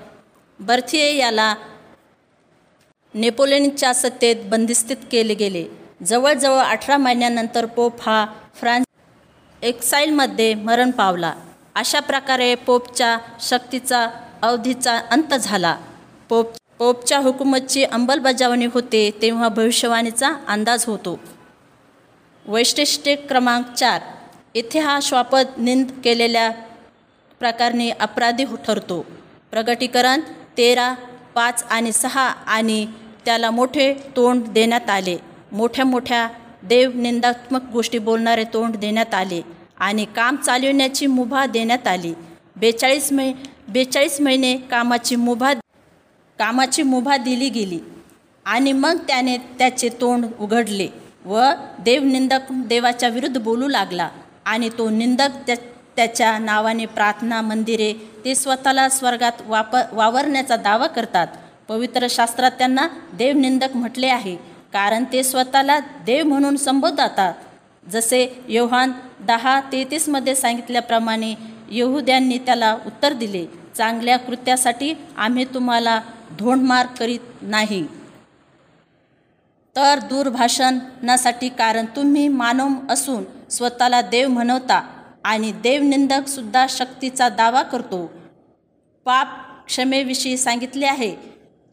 बर्थिये 0.60 1.16
याला 1.18 1.54
नेपोलियनच्या 3.14 3.94
सत्तेत 3.94 4.36
बंदिस्थित 4.50 4.98
केले 5.12 5.34
गेले. 5.34 5.66
जवळजवळ 6.06 6.62
अठरा 6.62 6.98
महिन्यानंतर 6.98 7.66
पोप 7.66 8.02
हा 8.02 8.26
फ्रान्स 8.56 8.86
एक्साईलमध्ये 9.62 10.54
मरण 10.54 10.92
पावला. 10.92 11.34
अशा 11.76 12.00
प्रकारे 12.00 12.54
पोपच्या 12.66 13.18
शक्तीचा 13.42 14.08
अवधीचा 14.46 14.98
अंत 15.12 15.34
झाला. 15.34 15.76
पोप 16.30 16.52
पोपच्या 16.80 17.20
हुकुमतची 17.20 17.84
अंमलबजावणी 17.84 18.66
होते 18.66 19.12
तेव्हा 19.22 19.48
भविष्यवाणीचा 19.48 20.30
अंदाज 20.48 20.86
होतो. 20.86 21.20
वैशिष्ट्य 22.46 23.16
क्रमांक 23.16 23.74
चार. 23.74 24.02
येथे 24.56 24.80
हा 24.80 25.00
श्वापद 25.02 25.48
निंद 25.58 25.92
केलेल्या 26.04 26.50
प्रकारने 27.40 27.90
अपराधी 27.90 28.46
ठरतो. 28.68 29.06
प्रगटीकरण 29.52 30.20
तेरा 30.58 30.94
पाच 31.36 31.66
आणि 31.70 31.92
सहा 31.92 32.30
आणि 32.48 32.88
त्याला 33.26 33.52
मोठे 33.52 33.94
तोंड 33.94 34.44
देण्यात 34.44 34.90
आले. 34.90 35.18
मोठ्या 35.52 35.86
मोठ्या 35.86 36.28
देवनिंदात्मक 36.64 37.64
गोष्टी 37.74 37.98
बोलणारे 37.98 38.44
तोंड 38.44 38.76
देण्यात 38.76 39.14
आले 39.14 39.42
आणि 39.80 40.06
काम 40.16 40.36
चालविण्याची 40.36 41.08
मुभा 41.08 41.46
देण्यात 41.46 41.88
आली. 41.88 42.14
बेचाळीस 42.56 43.12
मै 43.12 43.32
बेचाळीस 43.68 44.22
महिने 44.22 44.58
कामाची 44.58 45.16
मुभा 45.16 45.54
कामाची 46.40 46.84
मुभा 46.84 47.18
दिली 47.18 47.50
गेली. 47.50 47.80
आणि 48.46 48.72
मग 48.72 48.98
त्याने 49.08 49.38
त्याचे 49.38 49.90
तोंड 50.02 50.26
उघडले 50.40 50.88
व 51.26 51.42
देवनिंदक 51.80 52.40
देवाच्या 52.52 53.10
विरुद्ध 53.10 53.38
बोलू 53.42 53.68
लागला. 53.68 54.10
आणि 54.46 54.70
तो 54.78 54.90
निंदक 54.90 55.30
त्या 55.48 55.56
त्याच्या 55.96 56.38
नावाने 56.38 56.86
प्रार्थना 56.86 57.42
मंदिरे 57.42 57.94
ते 58.26 58.36
स्वतःला 58.36 58.90
स्वर्गात 58.90 59.42
वाप 59.46 59.76
वावरण्याचा 59.96 60.56
दावा 60.56 60.88
करतात. 60.88 61.28
पवित्र 61.68 62.08
शास्त्रात 62.10 62.52
त्यांना 62.52 62.88
देवनिंदक 63.14 63.76
म्हटले 63.76 64.08
आहे 64.08 64.36
कारण 64.74 65.04
ते 65.14 65.24
स्वतःला 65.24 65.80
देव 65.80 66.26
म्हणून 66.26 66.56
संबोधतात. 66.56 67.34
जसे 67.90 68.44
योहान 68.48 68.92
दहा 69.20 69.60
तेहतीसमध्ये 69.72 70.36
सांगितल्याप्रमाणे 70.36 71.34
येहुद्यांनी 71.72 72.38
त्याला 72.38 72.78
उत्तर 72.86 73.14
दिले 73.14 73.46
चांगल्या 73.78 74.18
कृत्यासाठी 74.18 74.94
आम्ही 75.18 75.46
तुम्हाला 75.46 76.02
धोंडमार 76.40 76.86
करीत 76.86 77.20
नाही. 77.42 77.88
तर 79.76 80.00
दूरभाषणासाठी 80.00 81.50
कारण 81.50 81.86
तुम्ही 81.86 82.28
मानव 82.28 82.68
असून 82.90 83.50
स्वतःला 83.50 84.02
देव 84.02 84.28
म्हणवता 84.28 84.84
आणि 85.24 85.52
देवनिंदकसुद्धा 85.52 86.66
शक्तीचा 86.70 87.30
दावा 87.30 87.62
करतो. 87.62 88.14
पाप 89.06 89.28
क्षमेविषयी 89.68 90.38
सांगितले 90.38 90.86
आहे. 90.86 91.16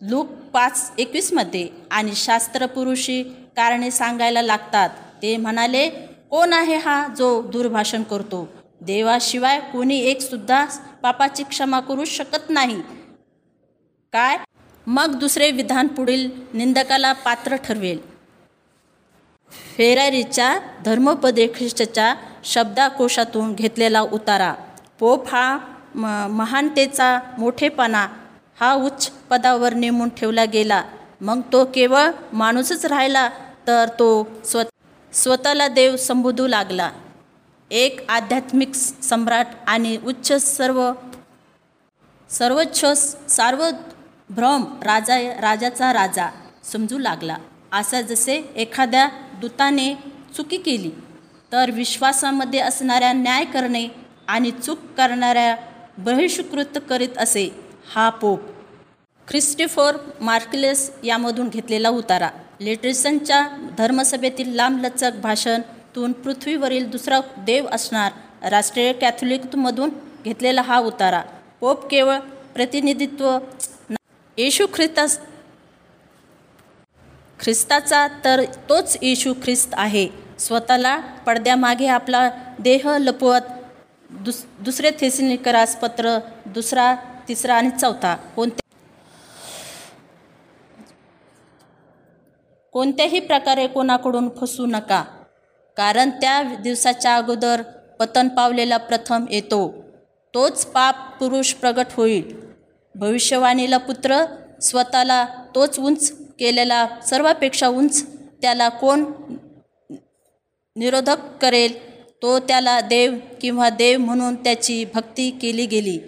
लूक 0.00 0.26
पाच 0.26 0.92
एकवीसमध्ये 0.98 1.68
आणि 1.90 2.14
शास्त्रपुरुषी 2.14 3.22
कारणे 3.56 3.90
सांगायला 3.90 4.42
लागतात. 4.42 4.90
ते 5.22 5.36
म्हणाले 5.36 5.88
कोण 6.30 6.52
आहे 6.52 6.76
हा 6.76 7.08
जो 7.18 7.42
दूरभाषण 7.42 8.02
करतो? 8.02 8.61
देवाशिवाय 8.86 9.60
कोणी 9.72 9.98
एकसुद्धा 10.00 10.64
पापाची 11.02 11.42
क्षमा 11.42 11.80
करू 11.80 12.04
शकत 12.04 12.50
नाही. 12.50 12.80
काय? 14.12 14.36
मग 14.86 15.14
दुसरे 15.14 15.50
विधान 15.50 15.86
पुढील 15.86 16.28
निंदकाला 16.54 17.12
पात्र 17.12 17.56
ठरवेल. 17.56 17.98
फेरारीच्या 19.76 20.58
धर्मोपदेशाच्या 20.84 22.14
शब्दाकोशातून 22.44 23.54
घेतलेला 23.54 24.00
उतारा 24.00 24.52
पोप 24.98 25.28
हा 25.28 25.58
म 25.94 26.06
महानतेचा 26.30 27.18
मोठेपणा 27.38 28.06
हा 28.60 28.72
उच्च 28.74 29.10
पदावर 29.30 29.74
नेमून 29.74 30.08
ठेवला 30.08 30.44
गेला. 30.44 30.82
मग 31.20 31.40
तो 31.52 31.64
केवळ 31.64 32.10
माणूसच 32.32 32.84
राहिला 32.84 33.28
तर 33.66 33.88
तो 33.98 34.08
स्व 34.44 34.62
स्वतःला 35.12 35.68
देव 35.68 35.96
संबोधू 35.96 36.46
लागला. 36.46 36.90
एक 37.72 38.00
आध्यात्मिक 38.08 38.74
सम्राट 38.74 39.46
आणि 39.66 39.96
उच्च 40.06 40.32
सर्व 40.42 40.80
सर्वोच्च 42.30 43.16
सार्वभ्रम 43.28 44.64
राजा 44.82 45.16
राजाचा 45.40 45.92
राजा 45.92 46.28
समजू 46.72 46.98
लागला. 46.98 47.36
असा 47.72 48.00
जसे 48.00 48.34
एखाद्या 48.56 49.08
दूताने 49.40 49.94
चुकी 50.36 50.56
केली 50.56 50.90
तर 51.52 51.70
विश्वासामध्ये 51.70 52.60
असणाऱ्या 52.60 53.12
न्याय 53.12 53.44
करणे 53.44 53.86
आणि 54.28 54.50
चूक 54.50 54.78
करणाऱ्या 54.96 55.56
बहिष्कृत 55.98 56.78
करीत 56.88 57.18
असे 57.18 57.48
हा 57.94 58.08
पोप. 58.10 58.40
ख्रिस्टिफोर 59.28 59.94
मार्कलेस 60.20 60.90
यामधून 61.04 61.48
घेतलेला 61.48 61.88
उतारा. 61.88 62.30
लिटरेसनच्या 62.60 63.46
धर्मसभेतील 63.78 64.54
लांबलचक 64.54 65.12
भाषण 65.22 65.60
तून 65.96 66.12
पृथ्वीवरील 66.12 66.90
दुसरा 66.90 67.20
देव 67.46 67.66
असणार. 67.72 68.12
राष्ट्रीय 68.50 68.92
कॅथोलिकमधून 68.92 69.90
घेतलेला 70.24 70.62
हा 70.62 70.78
उतारा. 70.78 71.22
पोप 71.60 71.90
केवळ 71.90 72.18
प्रतिनिधित्व 72.54 73.38
येशू 74.38 74.66
ख्रिस्तास 74.74 75.18
ख्रिस्ताचा 77.40 78.06
तर 78.24 78.42
तोच 78.68 78.96
येशू 79.02 79.32
ख्रिस्त 79.42 79.74
आहे. 79.74 80.08
स्वतःला 80.38 80.96
पडद्यामागे 81.26 81.86
आपला 81.86 82.28
देह 82.58 82.88
लपवत 83.00 83.50
दुस 84.10 84.42
दुसरे 84.60 84.90
थेसिनिकरास 85.00 85.76
पत्र 85.76 86.18
दुसरा 86.46 86.94
तिसरा 87.28 87.54
आणि 87.54 87.70
चौथा. 87.80 88.14
कोणते 88.36 88.60
कोणत्याही 92.74 93.20
प्रकारे 93.20 93.66
कोणाकडून 93.66 94.28
फसू 94.40 94.66
नका. 94.66 95.04
कारण 95.76 96.10
त्या 96.10 96.42
दिवसाच्या 96.42 97.16
अगोदर 97.16 97.62
पतन 98.00 98.28
पावलेला 98.28 98.76
प्रथम 98.76 99.24
येतो. 99.30 99.84
तोच 100.34 100.66
पाप 100.66 101.18
पुरुष 101.18 101.52
प्रगट 101.52 101.86
होईल. 101.90 102.40
भविष्यवाणीला 102.94 103.76
पुत्र 103.76 104.24
स्वतःला 104.62 105.26
तोच 105.54 105.78
उंच 105.78 106.12
केलेला 106.38 106.86
सर्वापेक्षा 107.06 107.68
उंच 107.68 108.06
त्याला 108.42 108.68
कोण 108.68 109.04
निरोधक 110.76 111.16
करेल? 111.42 111.92
तो 112.22 112.38
त्याला 112.38 112.80
देव 112.80 113.14
किंवा 113.40 113.68
देव 113.70 113.98
म्हणून 113.98 114.34
त्याची 114.34 114.84
भक्ती 114.94 115.30
केली 115.30 115.66
गेली 115.66 115.98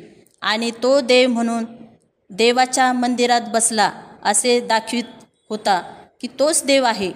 आणि 0.43 0.71
तो 0.71 1.01
देव 1.01 1.29
म्हणून 1.29 1.65
देवाच्या 2.31 2.93
मंदिरात 2.93 3.41
बसला 3.53 3.93
असे 4.25 4.61
दाखवित 4.61 5.05
होता 5.49 5.81
की 6.21 6.29
तोच 6.39 6.65
देव 6.65 6.85
आहे. 6.85 7.13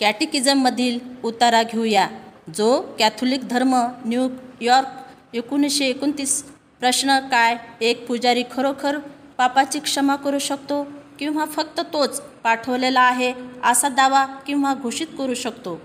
कॅटिकिझममधील 0.00 0.98
उतारा 1.24 1.62
घेऊया 1.62 2.08
जो 2.56 2.80
कॅथोलिक 2.98 3.48
धर्म 3.48 3.74
न्यूयॉर्क 4.04 5.34
एकोणीसशे 5.36 5.86
एकोणतीस 5.86 6.42
प्रश्न 6.80 7.18
काय? 7.30 7.56
एक 7.80 8.06
पुजारी 8.06 8.42
खरोखर 8.52 8.98
पापाची 9.38 9.78
क्षमा 9.78 10.16
करू 10.16 10.38
शकतो 10.38 10.82
किंवा 11.18 11.44
फक्त 11.44 11.80
तोच 11.92 12.20
पाठवलेला 12.44 13.00
आहे 13.00 13.32
असा 13.64 13.88
दावा 13.88 14.24
किंवा 14.46 14.74
घोषित 14.74 15.06
करू 15.18 15.34
शकतो? 15.34 15.78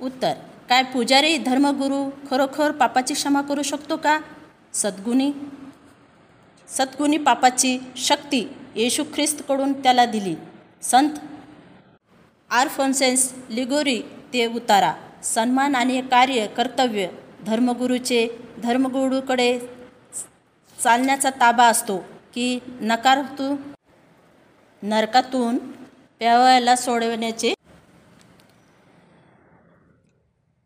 उत्तर 0.00 0.32
काय 0.68 0.82
पुजारी 0.82 1.36
धर्मगुरू 1.38 2.04
खरोखर 2.30 2.70
पापाची 2.70 3.14
क्षमा 3.14 3.40
करू 3.42 3.62
शकतो 3.62 3.96
का? 3.96 4.18
सद्गुणी. 4.74 5.30
सद्गुणी 6.68 7.16
पापाची 7.18 7.78
शक्ती 7.96 8.46
येशू 8.76 9.04
ख्रिस्तकडून 9.14 9.72
त्याला 9.72 10.04
दिली. 10.06 10.34
संत 10.82 11.18
आरफोन्सेन्स 12.50 13.32
लिगोरी 13.50 14.00
ते 14.32 14.46
उतारा. 14.46 14.92
सन्मान 15.24 15.74
आणि 15.74 16.00
कार्य 16.10 16.46
कर्तव्य. 16.56 17.06
धर्मगुरूचे 17.46 18.26
धर्मगुरूकडे 18.62 19.58
चालण्याचा 20.78 21.30
ताबा 21.30 21.66
असतो 21.66 21.96
की 22.34 22.58
नकारातून 22.80 23.56
नरकातून 24.82 25.58
प्यावायला 26.20 26.74
सोडवण्याचे 26.76 27.52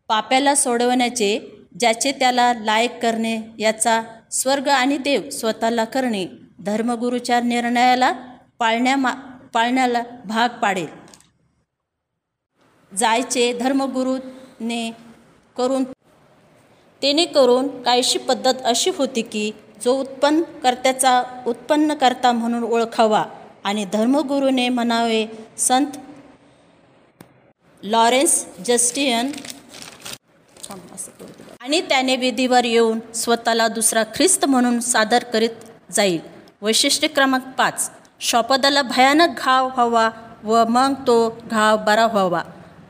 पाप्याला 0.09 0.55
सोडवण्याचे 0.55 1.37
ज्याचे 1.79 2.11
त्याला 2.11 2.51
लायक 2.53 3.01
करणे 3.01 3.37
याचा 3.59 4.01
स्वर्ग 4.31 4.67
आणि 4.69 4.97
देव 4.97 5.29
स्वतःला 5.29 5.85
करणे 5.85 6.25
धर्मगुरूच्या 6.65 7.39
निर्णयाला 7.41 8.11
पाळण्या 8.59 8.95
मा 8.95 9.11
पाळण्याला 9.53 10.03
भाग 10.25 10.49
पाडेल. 10.61 10.87
जायचे 12.97 13.51
धर्मगुरूने 13.53 14.89
करून 15.55 15.83
तेने 17.01 17.25
करून 17.25 17.67
काहीशी 17.83 18.19
पद्धत 18.19 18.61
अशी 18.65 18.91
होती 18.97 19.21
की 19.21 19.51
जो 19.83 19.93
उत्पन्न 19.99 20.41
कर्त्याचा 20.63 21.21
उत्पन्नकर्ता 21.47 22.31
म्हणून 22.31 22.63
ओळखावा 22.63 23.23
आणि 23.63 23.85
धर्मगुरूने 23.93 24.67
म्हणावे 24.69 25.25
संत 25.57 25.97
लॉरेन्स 27.83 28.45
जस्टियन 28.67 29.31
आणि 31.61 31.81
त्याने 31.81 32.15
विधीवर 32.15 32.65
येऊन 32.65 32.99
स्वतःला 33.15 33.67
दुसरा 33.67 34.03
ख्रिस्त 34.15 34.45
म्हणून 34.45 34.79
सादर 34.79 35.23
करीत 35.23 35.65
जाईल. 35.91 36.19
वैशिष्ट्य 36.61 37.07
क्रमांक 37.07 37.43
पाच 37.57 37.89
शॉपदाला 38.19 38.81
भयानक 38.81 39.39
घाव 39.45 39.67
व्हावा 39.67 40.09
व 40.43 40.63
मग 40.69 40.93
तो 41.07 41.17
घाव 41.51 41.77
बरा 41.77 42.05
व्हावा. 42.05 42.41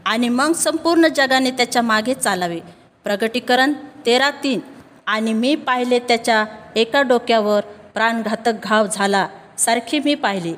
आणि 0.05 0.29
मग 0.29 0.51
संपूर्ण 0.53 1.07
जगाने 1.07 1.51
त्याच्यामागे 1.51 2.13
चालावे. 2.13 2.59
प्रगटीकरण 3.03 3.73
तेरा 4.05 4.29
तीन. 4.43 4.59
आणि 5.07 5.33
मी 5.33 5.55
पाहिले 5.55 5.99
त्याच्या 5.99 6.45
एका 6.75 7.01
डोक्यावर 7.01 7.61
प्राणघातक 7.93 8.51
घाव 8.63 8.87
झाला 8.93 9.27
सारखी 9.57 9.99
मी 9.99 10.15
पाहिले. 10.15 10.53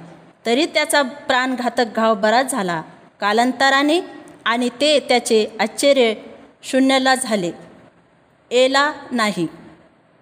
तरी 0.46 0.66
त्याचा 0.66 1.02
प्राणघातक 1.02 1.86
घाव 1.96 2.16
बराच 2.16 2.52
झाला. 2.52 2.82
कालांतराने 3.20 4.00
आणि 4.46 4.70
ते 4.82 5.00
त्याचे 5.00 5.46
आश्चर्य 5.60 6.14
शून्यला 6.64 7.16
झाले. 7.16 7.52
एला 8.52 8.92
नाही. 9.12 9.48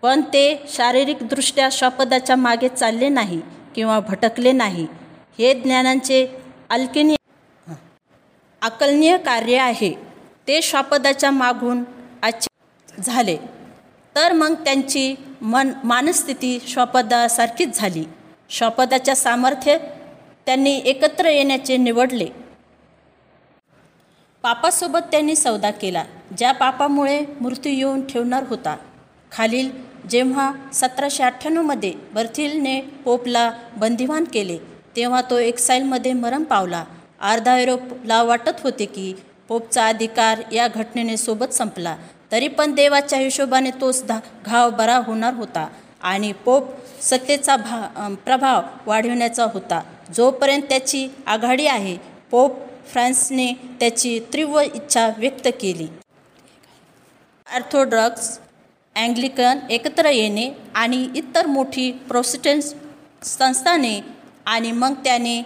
पण 0.02 0.22
ते 0.22 0.66
शारीरिकदृष्ट्या 0.70 1.70
शपदाच्या 1.72 2.36
मागे 2.36 2.68
चालले 2.68 3.10
नाही 3.10 3.42
किंवा 3.76 4.00
भटकले 4.00 4.52
नाही. 4.52 4.88
हे 5.40 5.54
ज्ञानांचे 5.54 6.28
अल्किनी 6.70 7.16
अकलनीय 8.66 9.18
कार्य 9.18 9.58
आहे. 9.58 9.94
ते 10.48 10.62
श्वापदाच्या 10.62 11.32
मागून 11.32 11.84
आच 12.24 12.48
झाले. 13.00 13.38
तर 14.16 14.32
मग 14.32 14.54
त्यांची 14.54 15.16
मन 15.42 15.72
मानस्थिती 15.84 16.60
श्वापदासारखीच 16.68 17.78
झाली. 17.80 18.06
श्वापदाच्या 18.50 19.16
सामर्थ्य 19.16 19.78
त्यांनी 20.46 20.82
एकत्र 20.86 21.26
येण्याचे 21.26 21.78
निवडले. 21.78 22.28
पापासोबत 24.44 25.00
त्यांनी 25.12 25.36
सौदा 25.36 25.72
केला 25.72 26.04
ज्या 26.38 26.52
पापामुळे 26.52 27.22
मृत्यू 27.42 27.72
येऊन 27.72 28.08
ठेवणार 28.08 28.44
होता. 28.48 28.76
खालील 29.32 29.70
जेव्हा 30.10 30.52
सतराशे 30.74 31.24
अठ्ठ्याण्णवमध्ये 31.24 31.94
बर्थिलने 32.14 32.82
पोपला 32.82 33.52
बंदिवान 33.78 34.24
केले 34.24 34.58
तेव्हा 34.96 35.22
तो 35.22 35.40
एक्साईलमध्ये 35.40 36.14
मरण 36.14 36.44
पावला. 36.44 36.84
अर्धा 37.26 37.58
युरोपला 37.58 38.22
वाटत 38.24 38.62
होते 38.64 38.86
की 38.86 39.14
पोपचा 39.48 39.88
अधिकार 39.88 40.42
या 40.52 40.68
घटनेने 40.68 41.18
सोबत 41.18 41.54
संपला. 41.54 41.96
तरी 42.32 42.48
पण 42.48 42.74
देवाच्या 42.76 43.20
हिशोबाने 43.20 43.72
तोच 43.82 44.04
धा 44.08 44.20
घाव 44.46 44.70
बरा 44.78 44.98
होणार 44.98 45.34
होता 45.34 45.68
आणि 46.04 46.32
पोप 46.46 46.70
सत्तेचा 47.02 47.56
भा 47.58 48.08
प्रभाव 48.26 48.62
वाढविण्याचा 48.86 49.46
होता. 49.54 49.82
जोपर्यंत 50.16 50.64
त्याची 50.70 51.08
आघाडी 51.26 51.68
आहे 51.68 51.98
पोप 52.32 52.58
फ्रान्सने 52.92 53.52
त्याची 53.80 54.20
तीव्र 54.34 54.62
इच्छा 54.64 55.08
व्यक्त 55.18 55.48
केली. 55.62 55.88
ऑर्थोडॉक्स 57.48 58.38
अँग्लिकन 58.96 59.60
एकत्र 59.70 60.10
येणे 60.10 60.50
आणि 60.76 61.08
इतर 61.16 61.46
मोठी 61.48 61.92
प्रोसिस्टंट 62.08 63.26
संस्थाने 63.26 64.00
आणि 64.46 64.72
मग 64.72 64.94
त्याने 65.04 65.42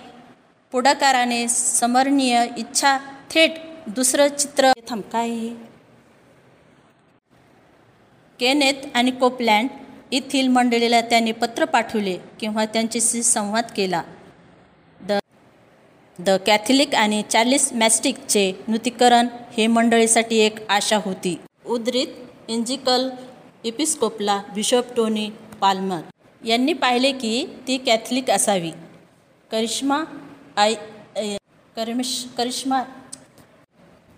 पुढाकाराने 0.74 1.48
स्मरणीय 1.48 2.46
इच्छा 2.58 2.98
थेट 3.32 3.54
दुसरं 3.88 4.28
चित्र 4.28 4.72
थांब 4.90 5.02
काय 5.12 5.30
आहे? 5.30 5.50
केनेथ 8.40 8.86
आणि 8.96 9.12
कोपलँड 9.12 9.70
येथील 10.12 10.48
मंडळीला 10.48 11.02
त्यांनी 11.02 11.32
पत्र 11.32 11.66
पाठवले 11.66 12.18
किंवा 12.40 12.66
त्यांच्याशी 12.66 13.24
संवाद 13.24 13.72
केला. 13.76 14.02
द 15.02 15.20
द 16.20 16.30
कॅथलिक 16.46 16.96
आणि 16.96 17.22
चार्लिस 17.30 17.72
मॅस्टिकचे 17.74 18.52
नूतीकरण 18.68 19.28
हे 19.58 19.68
मंडळीसाठी 19.68 20.38
एक 20.38 20.60
आशा 20.72 20.98
होती. 21.06 21.36
उद्धृत 21.66 22.50
इंजिकल 22.50 23.10
एपिस्कोपला 23.66 24.42
बिशप 24.56 24.96
टोनी 24.98 25.30
पाल्मर 25.62 26.02
यांनी 26.46 26.74
पाहिले 26.74 27.12
की 27.12 27.46
ती 27.68 27.78
कॅथलिक 27.78 28.30
असावी. 28.32 28.72
करिश्मा 29.52 30.04
आय 30.60 30.74
करिमिश 31.76 32.10
करिश्मा 32.38 32.82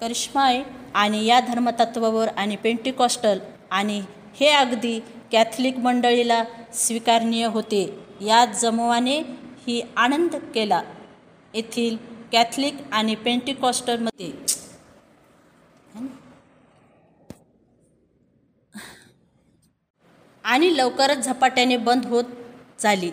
करिश्माय 0.02 0.62
आणि 0.96 1.24
या 1.26 1.40
धर्मतत्वावर 1.40 2.28
आणि 2.38 2.56
पेंटिकॉस्टल 2.56 3.40
आणि 3.72 4.00
हे 4.36 4.50
अगदी 4.52 5.00
कॅथलिक 5.32 5.78
मंडळीला 5.80 6.44
स्वीकारणीय 6.76 7.46
होते. 7.48 7.84
या 8.22 8.44
जमवाने 8.62 9.18
ही 9.68 9.82
आनंद 9.98 10.36
केला. 10.56 10.82
येथील 11.54 11.96
कॅथलिक 12.32 12.76
आणि 12.92 13.16
पेंटिकॉस्टलमध्ये 13.16 14.32
आणि 20.46 20.76
लवकरच 20.78 21.26
झपाट्याने 21.26 21.78
बंद 21.80 22.06
होत 22.06 22.24
झाली 22.80 23.12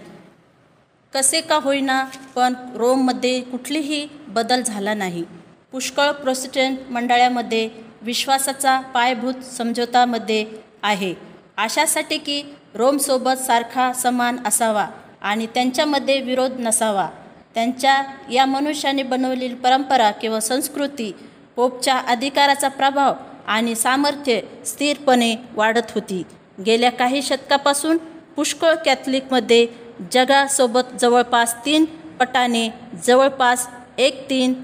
कसे 1.15 1.41
का 1.41 1.57
होईना 1.57 2.05
पण 2.35 2.55
रोममध्ये 2.75 3.41
कुठलीही 3.41 4.07
बदल 4.29 4.63
झाला 4.63 4.95
नाही. 4.95 5.25
पुष्कळ 5.73 6.11
प्रोसिस्टंट 6.11 6.79
मंडळामध्ये 6.91 7.69
विश्वासाचा 8.03 8.81
पायाभूत 8.81 9.35
समझोतामध्ये 9.45 10.45
आहे. 10.83 11.15
अशासाठी 11.57 12.19
की 12.19 12.43
रोमसोबत 12.75 13.41
सारखा 13.47 13.93
समान 13.93 14.37
असावा 14.47 14.87
आणि 15.23 15.47
त्यांच्यामध्ये 15.47 16.21
विरोध 16.21 16.53
नसावा. 16.59 17.09
त्यांच्या 17.55 18.03
या 18.33 18.47
मनुष्याने 18.47 19.03
बनवलेली 19.03 19.55
परंपरा 19.55 20.11
किंवा 20.11 20.41
संस्कृती 20.41 21.13
पोपच्या 21.57 21.97
अधिकाराचा 21.99 22.69
प्रभाव 22.69 23.15
आणि 23.47 23.75
सामर्थ्य 23.75 24.41
स्थिरपणे 24.67 25.35
वाढत 25.55 25.91
होती. 25.95 26.23
गेल्या 26.67 26.91
काही 26.91 27.23
शतकापासून 27.23 27.97
पुष्कळ 28.37 28.75
कॅथलिकमध्ये 28.75 29.67
जगासोबत 30.13 30.95
जवळपास 31.01 31.55
तीन 31.65 31.85
पटाने 32.21 32.69
जवळपास 33.07 33.69
एक 33.99 34.31
तीन 34.31 34.55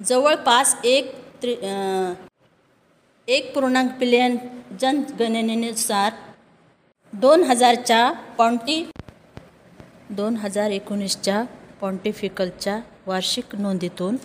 जवळपास 0.00 0.76
एक 0.84 1.14
त्रि 1.42 1.54
एक 3.28 3.54
पूर्णांक 3.54 3.90
बिलियन 3.98 4.36
जनगणनेनुसार 4.80 6.12
दोन 7.12 7.42
हजारच्या 7.42 8.10
पॉन्टी 8.38 8.84
दोन 10.10 10.36
हजार 10.36 10.70
एकोणीसच्या 10.70 11.42
पॉन्टिफिकलच्या 11.80 12.78
वार्षिक 13.06 13.54
नोंदीतून 13.54 14.16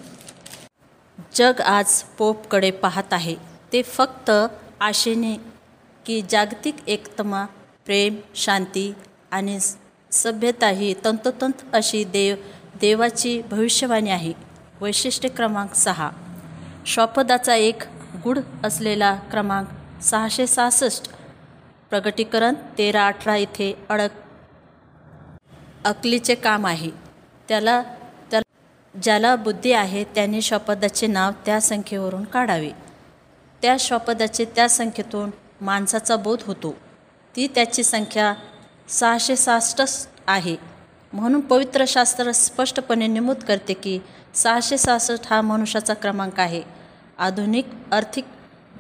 जग 1.35 1.61
आज 1.61 2.01
पोपकडे 2.17 2.71
पाहत 2.71 3.13
आहे. 3.13 3.35
ते 3.73 3.81
फक्त 3.83 4.31
आशेने 4.79 5.35
की 6.05 6.21
जागतिक 6.21 6.75
एकतमा 6.87 7.45
प्रेम 7.85 8.15
शांती 8.35 8.93
आणि 9.31 9.59
सभ्यता 10.11 10.67
ही 10.67 10.93
तंतोतंत 11.05 11.61
अशी 11.73 12.03
देव 12.03 12.35
देवाची 12.81 13.41
भविष्यवाणी 13.41 14.09
आहे. 14.09 14.33
वैशिष्ट्य 14.81 15.29
क्रमांक 15.29 15.73
सहा. 15.73 16.09
श्वापदाचा 16.85 17.55
एक 17.55 17.83
गुढ 18.23 18.39
असलेला 18.63 19.15
क्रमांक 19.15 19.67
सहाशे 20.03 20.47
सहासष्ट. 20.47 21.09
प्रगटीकरण 21.89 22.53
तेरा 22.77 23.07
अठरा 23.07 23.35
इथे 23.35 23.73
अडक 23.89 24.09
अकलीचे 25.85 26.35
काम 26.35 26.67
आहे. 26.67 26.91
त्याला 27.47 27.81
त्या 28.31 28.41
ज्याला 29.03 29.35
बुद्धी 29.35 29.71
आहे 29.71 30.03
त्याने 30.03 30.41
श्वापदाचे 30.41 31.07
नाव 31.07 31.31
त्या 31.45 31.61
संख्येवरून 31.61 32.23
काढावे. 32.23 32.71
त्या 33.61 33.75
श्वापदाचे 33.79 34.45
त्या 34.45 34.69
संख्येतून 34.69 35.29
माणसाचा 35.61 36.15
बोध 36.15 36.41
होतो. 36.43 36.75
ती 37.35 37.47
त्याची 37.47 37.83
संख्या 37.83 38.33
सहाशे 38.91 39.35
सहासष्ट 39.35 39.81
आहे. 40.27 40.55
म्हणून 41.13 41.41
पवित्र 41.41 41.85
शास्त्र 41.87 42.31
स्पष्टपणे 42.31 43.07
नमूद 43.07 43.35
करते 43.35 43.73
की 43.73 43.99
सहाशे 44.35 44.77
सहासष्ट 44.77 45.33
हा 45.33 45.41
मनुष्याचा 45.41 45.93
क्रमांक 45.93 46.39
आहे. 46.39 46.63
आधुनिक 47.17 47.67
आर्थिक 47.91 48.25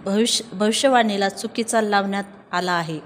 भविष्य 0.05 0.45
भविष्यवाणीला 0.53 1.29
चुकीचा 1.29 1.81
लावण्यात 1.81 2.23
आला 2.51 2.71
आहे. 2.71 2.99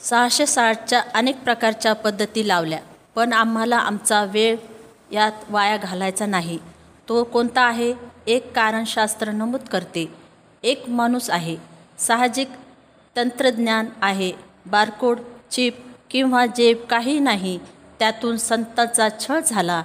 सहाशे 0.00 0.46
साठच्या 0.46 1.02
अनेक 1.14 1.42
प्रकारच्या 1.42 1.92
पद्धती 1.92 2.48
लावल्या 2.48 2.78
पण 3.14 3.32
आम्हाला 3.32 3.76
आमचा 3.76 4.24
वेळ 4.24 4.56
यात 5.12 5.32
वाया 5.48 5.76
घालायचा 5.76 6.26
नाही. 6.26 6.58
तो 7.08 7.24
कोणता 7.24 7.60
आहे? 7.60 7.94
एक 8.26 8.52
कारणशास्त्र 8.52 9.30
नमूद 9.30 9.60
करते. 9.60 10.14
एक 10.62 10.88
माणूस 10.88 11.30
आहे. 11.30 11.56
साहजिक 11.98 12.50
तंत्रज्ञान 13.16 13.86
आहे. 14.02 14.32
बारकोड 14.66 15.20
चिप 15.50 15.93
किंवा 16.10 16.44
जे 16.46 16.72
काही 16.90 17.18
नाही 17.18 17.58
त्यातून 17.98 18.36
संतांचा 18.36 19.08
छळ 19.20 19.40
झाला 19.40 19.82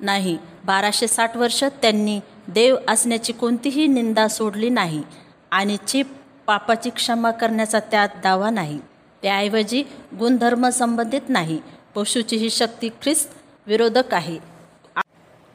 नाही. 0.00 0.36
बाराशे 0.64 1.08
साठ 1.08 1.36
वर्ष 1.36 1.62
त्यांनी 1.82 2.18
देव 2.48 2.76
असण्याची 2.88 3.32
कोणतीही 3.32 3.86
निंदा 3.86 4.26
सोडली 4.28 4.68
नाही 4.70 5.02
आणि 5.50 5.76
चिप 5.86 6.06
पापाची 6.46 6.90
क्षमा 6.90 7.30
करण्याचा 7.30 7.80
त्यात 7.90 8.08
दावा 8.22 8.50
नाही. 8.50 8.78
त्याऐवजी 9.22 9.82
गुणधर्म 10.18 10.68
संबंधित 10.68 11.28
नाही. 11.28 11.58
पशुची 11.94 12.36
ही 12.36 12.50
शक्ती 12.50 12.88
ख्रिस्त 13.02 13.34
विरोधक 13.66 14.14
आहे. 14.14 14.38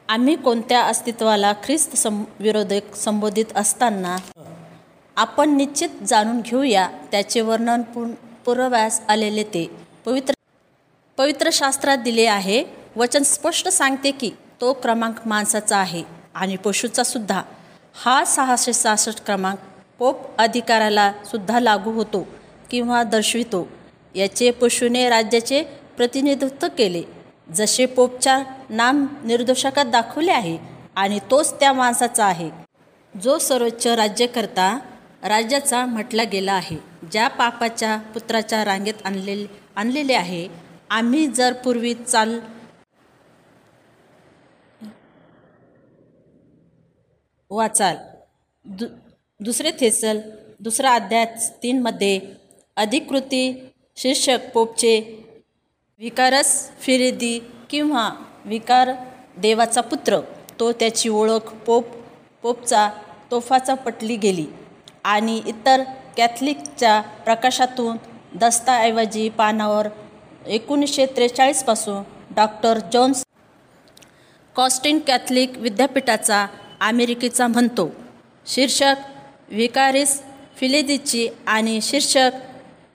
आम्ही 0.08 0.34
कोणत्या 0.36 0.82
अस्तित्वाला 0.82 1.52
ख्रिस्त 1.64 1.96
सं 1.96 2.22
विरोधक 2.40 2.94
संबोधित 2.96 3.56
असताना 3.56 4.16
आपण 5.16 5.56
निश्चित 5.56 6.02
जाणून 6.06 6.40
घेऊया 6.40 6.88
त्याचे 7.10 7.40
वर्णन 7.40 7.82
पुर 7.94 8.06
पुरव्यास 8.44 9.00
आलेले 9.08 9.42
ते. 9.44 9.66
पवित्र 10.06 10.34
पवित्र 11.18 11.50
शास्त्रात 11.52 11.98
दिले 11.98 12.24
आहे. 12.26 12.62
वचन 12.96 13.22
स्पष्ट 13.22 13.68
सांगते 13.68 14.10
की 14.10 14.30
तो 14.60 14.72
क्रमांक 14.72 15.16
माणसाचा 15.26 15.76
आहे 15.76 16.02
आणि 16.34 16.56
पशुचा 16.56 17.02
सुद्धा. 17.02 17.42
हा 17.94 18.24
सहाशे 18.24 18.72
सहासष्ट 18.72 19.24
क्रमांक 19.24 19.58
पोप 19.98 20.20
अधिकाराला 20.38 21.12
सुद्धा 21.24 21.60
लागू 21.60 21.92
होतो 21.92 22.26
किंवा 22.70 23.02
दर्शवितो. 23.02 23.66
याचे 24.14 24.50
पशुने 24.50 25.08
राज्याचे 25.08 25.62
प्रतिनिधित्व 25.96 26.66
केले. 26.78 27.02
जसे 27.54 27.86
पोपच्या 27.86 28.38
नाम 28.70 29.06
निर्दोषकात 29.24 29.84
दाखवले 29.84 30.32
आहे 30.32 30.56
आणि 30.96 31.18
तोच 31.30 31.52
त्या 31.60 31.72
माणसाचा 31.72 32.24
आहे. 32.24 32.50
जो 33.14 33.38
सर्वोच्च 33.38 33.86
राज्यकर्ता 33.86 34.72
राज्याचा 35.24 35.86
म्हटला 35.86 36.24
गेला 36.24 36.52
आहे 36.52 36.76
ज्या 37.12 37.28
पापाच्या 37.28 37.96
पुत्राच्या 38.14 38.64
रांगेत 38.64 38.94
आणलेले 39.04 39.65
आणलेले 39.76 40.14
आहे. 40.14 40.46
आम्ही 40.90 41.26
जर 41.26 41.52
पूर्वी 41.64 41.94
चाल 41.94 42.38
वाचाल 47.50 47.96
दु 48.64 48.86
दुसरे 49.40 49.70
थेसल 49.80 50.20
दुसरा 50.60 50.94
अध्याय 50.94 51.24
तीनमध्ये 51.62 52.20
अधिकृती 52.76 53.42
शीर्षक 53.96 54.50
पोपचे 54.54 54.94
विकारस 56.00 56.52
फिरेदी 56.80 57.38
किंवा 57.70 58.08
विकार 58.44 58.90
देवाचा 59.38 59.80
पुत्र 59.80 60.20
तो 60.60 60.72
त्याची 60.72 61.08
ओळख 61.08 61.52
पोप 61.66 61.86
पोपचा 62.42 62.88
तोफाचा 63.30 63.74
पटली 63.74 64.16
गेली. 64.16 64.46
आणि 65.04 65.40
इतर 65.46 65.82
कॅथलिकच्या 66.16 67.00
प्रकाशातून 67.24 67.96
दस्ताऐवजी 68.40 69.28
पानावर 69.28 69.88
एकोणीसशे 70.46 71.06
त्रेचाळीसपासून 71.06 72.02
डॉक्टर 72.34 72.78
जोन्स 72.92 73.24
कॉस्टिन 74.56 74.98
कॅथलिक 74.98 75.56
विद्यापीठाचा 75.56 76.46
अमेरिकेचा 76.80 77.46
म्हणतो. 77.46 77.88
शीर्षक 78.46 78.94
विकारिस 79.48 80.20
फिलेदीची 80.56 81.28
आणि 81.46 81.78
शीर्षक 81.82 82.30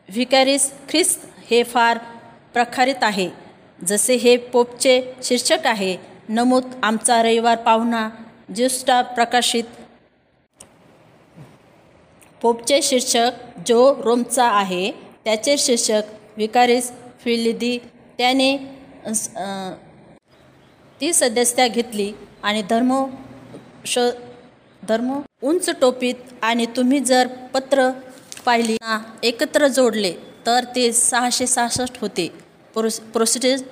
विकारिस 0.09 0.71
ख्रिस्त 0.89 1.25
हे 1.51 1.63
फार 1.63 1.97
प्रखारित 2.53 3.03
आहे. 3.03 3.29
जसे 3.87 4.15
हे 4.15 4.37
पोपचे 4.37 5.01
शीर्षक 5.23 5.67
आहे 5.67 5.95
नमूद 6.29 6.63
आमचा 6.83 7.21
रविवार 7.23 7.57
पाहुणा 7.57 8.09
ज्युस्टा 8.55 9.01
प्रकाशित. 9.01 9.63
पोपचे 12.41 12.81
शीर्षक 12.81 13.31
जो 13.67 13.93
रोमचा 14.03 14.45
आहे 14.45 15.10
त्याचे 15.25 15.57
शीर्षक 15.57 16.37
विकारीस 16.37 16.91
फिलिदी 17.23 17.77
त्याने 18.17 18.55
ती 21.01 21.11
सदस्या 21.13 21.67
घेतली 21.67 22.11
आणि 22.43 22.61
धर्म 22.69 22.93
श 23.85 23.99
धर्म 24.83 25.19
उंच 25.41 25.69
टोपीत 25.81 26.15
आणि 26.41 26.65
तुम्ही 26.75 26.99
जर 26.99 27.27
पत्र 27.53 27.89
पाहिली 28.45 28.73
ना 28.73 28.99
एकत्र 29.23 29.67
जोडले 29.67 30.11
तर 30.45 30.63
ते 30.75 30.91
सहाशे 30.93 31.47
सहासष्ट 31.47 31.97
होते. 32.01 32.27
प्रोस 32.73 32.99
प्रोसिटेज 33.13 33.63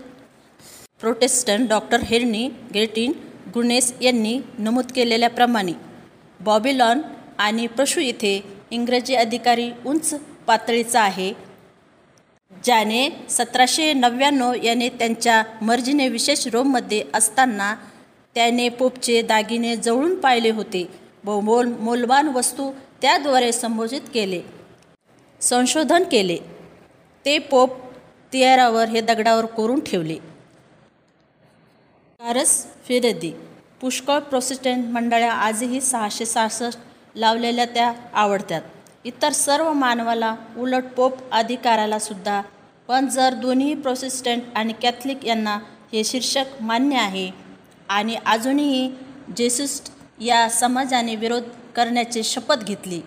प्रोटेस्टंट 1.02 1.70
डॉक्टर 1.70 2.02
हेर्नी 2.04 2.48
गेटिन 2.74 3.12
गुनेस 3.54 3.94
यांनी 4.02 4.40
नमूद 4.60 4.92
केलेल्याप्रमाणे 4.96 5.74
बॉबिलॉन 6.40 7.02
आणि 7.38 7.68
प्रशू 7.68 8.02
इथे 8.02 8.40
इंग्रजी 8.72 9.16
अधिकारी 9.16 9.70
उंच 9.86 10.14
पातळीचा 10.50 11.02
आहे 11.02 11.32
ज्याने 12.64 13.10
सतराशे 13.30 13.92
नव्याण्णव 13.94 14.54
याने 14.64 14.88
त्यांच्या 14.90 15.44
मर्जीने 15.62 16.08
विशेष 16.10 16.48
रोममध्ये 16.48 17.04
असताना 17.14 17.74
त्याने 18.36 18.70
पोपचे 18.70 19.22
दागिने 19.22 19.76
जवळून 19.76 20.16
पाहिले 20.20 20.50
होते 20.50 20.86
व 21.26 21.40
मोल 21.40 21.68
मोलवान 21.80 22.28
वस्तू 22.28 22.72
त्याद्वारे 23.02 23.52
संबोधित 23.52 24.02
केले 24.14 24.42
संशोधन 25.42 26.04
केले. 26.04 26.38
ते 27.26 27.38
पोप 27.52 27.78
तियारावर 28.34 28.90
हे 28.90 29.02
दगडावर 29.02 29.46
कोरून 29.46 29.80
ठेवले. 29.80 30.16
कारस 32.20 32.66
फिरदी 32.88 33.32
पुष्कळ 33.82 34.20
प्रोसिस्टंट 34.20 34.86
मंडळ्या 34.86 35.32
आजही 35.34 35.82
सहाशे 35.82 36.26
सहासष्ट 36.26 36.80
लावलेल्या 37.16 37.66
त्या 37.66 37.92
आवडतात 38.14 38.62
इतर 39.06 39.32
सर्व 39.32 39.72
मानवाला 39.74 40.36
उलट 40.58 40.84
पोप 40.98 41.18
अधिकाराला 41.32 42.00
सुद्धा. 42.00 42.42
पण 42.88 43.08
जर 43.08 43.34
दोन्ही 43.34 43.74
प्रोसिस्टंट 43.76 44.44
आणि 44.56 44.74
कॅथलिक 44.82 45.26
यांना 45.26 45.58
हे 45.94 46.04
शीर्षक 46.04 46.62
मान्य 46.62 46.98
आहे 46.98 47.30
आणि 47.90 48.16
अजूनही 48.26 48.90
जेसिस्ट 49.38 49.92
या 50.22 50.48
समाजाने 50.50 51.16
विरोध 51.16 51.44
करण्याची 51.76 52.24
शपथ 52.24 52.64
घेतली 52.64 53.02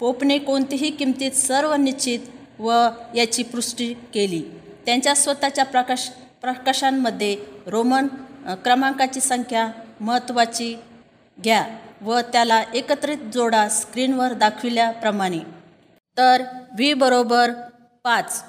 पोपने 0.00 0.38
कोणतीही 0.38 0.90
किमतीत 0.90 1.32
सर्व 1.32 1.74
निश्चित 1.74 2.20
व 2.58 2.88
याची 3.14 3.42
पुष्टी 3.42 3.92
केली. 4.14 4.42
त्यांच्या 4.86 5.14
स्वतःच्या 5.14 5.64
प्रकाश 5.64 6.08
प्रकाशांमध्ये 6.42 7.36
रोमन 7.66 8.06
क्रमांकाची 8.64 9.20
संख्या 9.20 9.66
महत्त्वाची 10.00 10.74
घ्या. 11.38 11.64
व 12.02 12.20
त्याला 12.20 12.64
एकत्रित 12.74 13.18
जोडा 13.34 13.68
स्क्रीनवर 13.68 14.32
दाखविल्याप्रमाणे. 14.32 15.38
तर 16.16 16.42
व्ही 16.74 16.94
बरोबर 16.94 17.50
पाच 18.04 18.44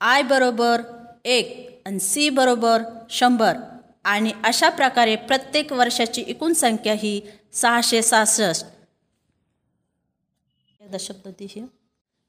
आय 0.00 0.22
बरोबर 0.22 0.80
एक 1.24 1.80
आणि 1.86 2.00
सी 2.00 2.30
बरोबर 2.30 2.82
शंभर 3.10 3.56
आणि 4.04 4.32
अशा 4.44 4.68
प्रकारे 4.68 5.16
प्रत्येक 5.16 5.72
वर्षाची 5.72 6.24
एकूण 6.26 6.52
संख्या 6.52 6.92
ही 6.92 7.20
सहाशे 7.52 8.02
सहासष्ट. 8.02 8.66
एकदा 10.80 10.96
शब्द 11.00 11.44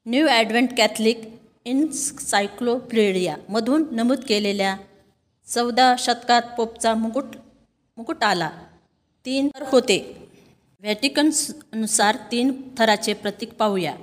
न्यू 0.06 0.26
ॲडव्हेंट 0.26 0.76
कॅथलिक 0.76 1.20
इन्सायक्लोपीडियामधून 1.64 3.84
नमूद 3.90 4.20
केलेल्या 4.28 4.76
चौदा 5.46 5.94
शतकात 5.98 6.42
पोपचा 6.56 6.94
मुकुट 6.94 7.24
मुकुट 7.96 8.24
आला. 8.24 8.50
तीन 9.24 9.48
होते. 9.66 10.21
व्हॅटिकन्सनुसार 10.82 12.16
तीन 12.32 12.62
थराचे 12.78 13.12
प्रतीक 13.14 13.52
पाहूया. 13.52 13.94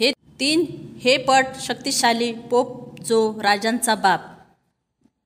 हे 0.00 0.12
तीन 0.40 0.64
हे 1.04 1.16
पट 1.16 1.46
शक्तिशाली 1.60 2.32
पोप 2.32 3.00
जो 3.00 3.42
राजांचा 3.42 3.94
बाप 3.94 4.20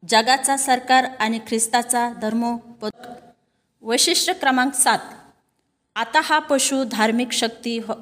जगाचा 0.08 0.56
सरकार 0.56 1.04
आणि 1.20 1.38
ख्रिस्ताचा 1.38 2.12
धर्मोपद 2.12 2.90
वैशिष्ट्य 3.82 4.32
क्रमांक 4.32 4.74
सात. 4.74 4.98
आता 5.96 6.20
हा 6.24 6.38
पशु 6.38 6.84
धार्मिक 6.84 7.32
शक्ती 7.32 7.78
हो 7.78 7.92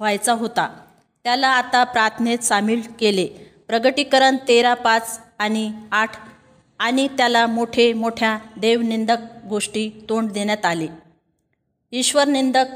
व्हायचा 0.00 0.32
होता. 0.32 0.84
त्याला 1.24 1.48
आता 1.48 1.84
प्रार्थनेत 1.84 2.38
सामील 2.38 2.82
केले. 3.00 3.26
प्रगटीकरण 3.68 4.36
तेरा 4.48 4.74
पाच 4.74 5.20
आणि 5.38 5.72
आठ 5.92 6.10
आणि 6.78 7.08
त्याला 7.08 7.46
मोठे 7.46 7.92
मोठ्या 7.92 8.38
देवनिंदक 8.56 9.18
गोष्टी 9.48 9.90
तोंड 10.08 10.32
देण्यात 10.32 10.64
आले. 10.64 11.07
ईश्वरनिंदक 11.92 12.66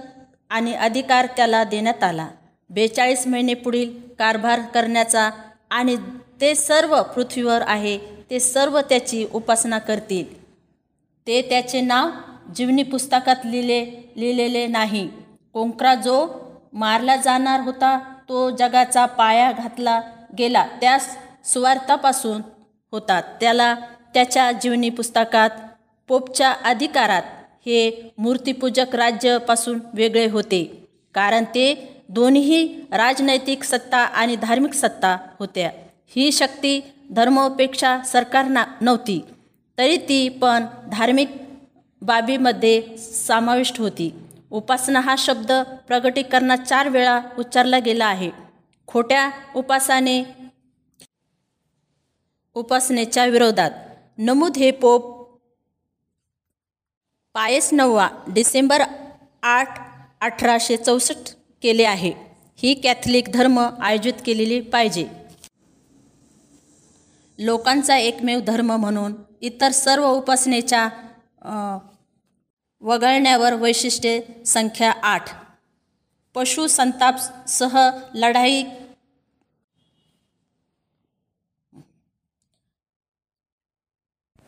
आणि 0.50 0.72
अधिकार 0.74 1.26
त्याला 1.26 1.62
देण्यात 1.64 2.02
आला. 2.02 2.26
बेचाळीस 2.70 3.26
महिने 3.26 3.54
पुढील 3.54 3.90
कारभार 4.18 4.60
करण्याचा 4.74 5.30
आणि 5.70 5.96
ते 6.40 6.54
सर्व 6.54 7.02
पृथ्वीवर 7.02 7.62
आहे 7.66 7.98
ते 8.30 8.40
सर्व 8.40 8.80
त्याची 8.80 9.26
उपासना 9.32 9.78
करतील. 9.78 10.24
ते 11.26 11.40
त्याचे 11.42 11.80
नाव 11.80 12.10
जीवनी 12.56 12.82
पुस्तकात 12.82 13.44
लिहिले 13.44 13.84
लिहिलेले 14.16 14.66
नाही. 14.66 15.08
कोंकरा 15.52 15.94
जो 15.94 16.26
मारला 16.72 17.16
जाणार 17.16 17.60
होता 17.60 17.98
तो 18.28 18.50
जगाचा 18.50 19.04
पाया 19.06 19.50
घातला 19.52 20.00
गेला 20.38 20.66
त्यास 20.80 21.16
स्वार्थापासून 21.44 22.40
होता 22.92 23.20
त्याला 23.40 23.74
त्याच्या 24.14 24.50
जीवनी 24.52 24.90
पुस्तकात 24.90 25.50
पोपच्या 26.08 26.50
अधिकारात 26.64 27.22
हे 27.66 28.12
मूर्तिपूजक 28.18 28.94
राज्यापासून 28.94 29.78
वेगळे 29.94 30.26
होते. 30.26 30.88
कारण 31.14 31.44
ते 31.44 31.88
दोन्ही 32.08 32.80
राजनैतिक 32.90 33.64
सत्ता 33.64 33.98
आणि 33.98 34.36
धार्मिक 34.36 34.74
सत्ता 34.74 35.16
होत्या. 35.38 35.70
ही 36.08 36.32
शक्ती 36.32 36.80
धर्मपेक्षा 37.10 38.02
सरकार 38.02 38.44
ना 38.44 38.64
नव्हती. 38.80 39.24
तरी 39.78 39.96
ती 39.96 40.28
पण 40.28 40.64
धार्मिक 40.92 41.30
बाबीमध्ये 42.02 42.96
समाविष्ट 42.98 43.80
होती. 43.80 44.14
उपासना 44.50 45.00
हा 45.00 45.14
शब्द 45.18 45.52
प्रगटीकरणात 45.88 46.58
चार 46.58 46.88
वेळा 46.88 47.20
उच्चारला 47.38 47.78
गेला 47.78 48.06
आहे. 48.06 48.30
खोट्या 48.86 49.30
उपासाने 49.56 50.24
उपासनेच्या 52.54 53.26
विरोधात. 53.26 53.70
नमूद 54.18 54.56
हे 54.56 54.70
पोप 54.70 55.11
पायस 57.34 57.72
नववा 57.72 58.08
डिसेंबर 58.28 58.82
आठ 59.42 59.78
अठराशे 60.22 60.76
चौसष्ट 60.76 61.34
केले 61.62 61.84
आहे. 61.84 62.12
ही 62.58 62.74
कॅथलिक 62.74 63.28
धर्म 63.34 63.58
आयोजित 63.58 64.20
केलेली 64.26 64.60
पाहिजे. 64.60 65.06
लोकांचा 67.38 67.96
एकमेव 67.96 68.40
धर्म 68.40 68.72
म्हणून 68.72 69.14
इतर 69.40 69.70
सर्व 69.70 70.08
उपासनेच्या 70.08 70.88
वगळण्यावर 72.82 73.54
वैशिष्ट्ये 73.54 74.44
संख्या 74.46 74.90
आठ. 75.02 75.30
पशु 76.34 76.66
संताप 76.66 77.18
सह 77.48 77.78
लढाई 78.14 78.62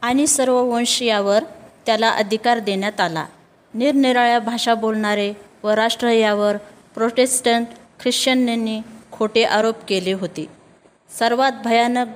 आणि 0.03 0.27
सर्व 0.27 0.63
वंशीयावर 0.65 1.45
त्याला 1.87 2.11
अधिकार 2.11 2.59
देण्यात 2.59 3.01
आला. 3.01 3.27
निरनिराळ्या 3.75 4.39
भाषा 4.39 4.75
बोलणारे 4.75 5.33
व 5.63 5.69
राष्ट्र 5.69 6.09
यावर 6.09 6.57
प्रोटेस्टंट 6.95 7.67
ख्रिश्चनांनी 8.01 8.81
खोटे 9.13 9.45
आरोप 9.45 9.75
केले 9.89 10.13
होते. 10.13 10.47
सर्वात 11.19 11.53
भयानक 11.65 12.07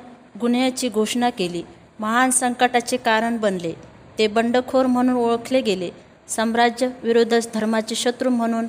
गुन्ह्याची 0.40 0.88
घोषणा 0.88 1.30
केली. 1.30 1.62
महान 2.00 2.30
संकटाचे 2.30 2.96
कारण 2.96 3.36
बनले. 3.36 3.72
ते 4.18 4.26
बंडखोर 4.26 4.86
म्हणून 4.86 5.16
ओळखले 5.16 5.60
गेले. 5.60 5.90
साम्राज्य 6.28 6.88
विरोध 7.02 7.34
धर्माचे 7.54 7.94
शत्रू 7.94 8.30
म्हणून 8.30 8.66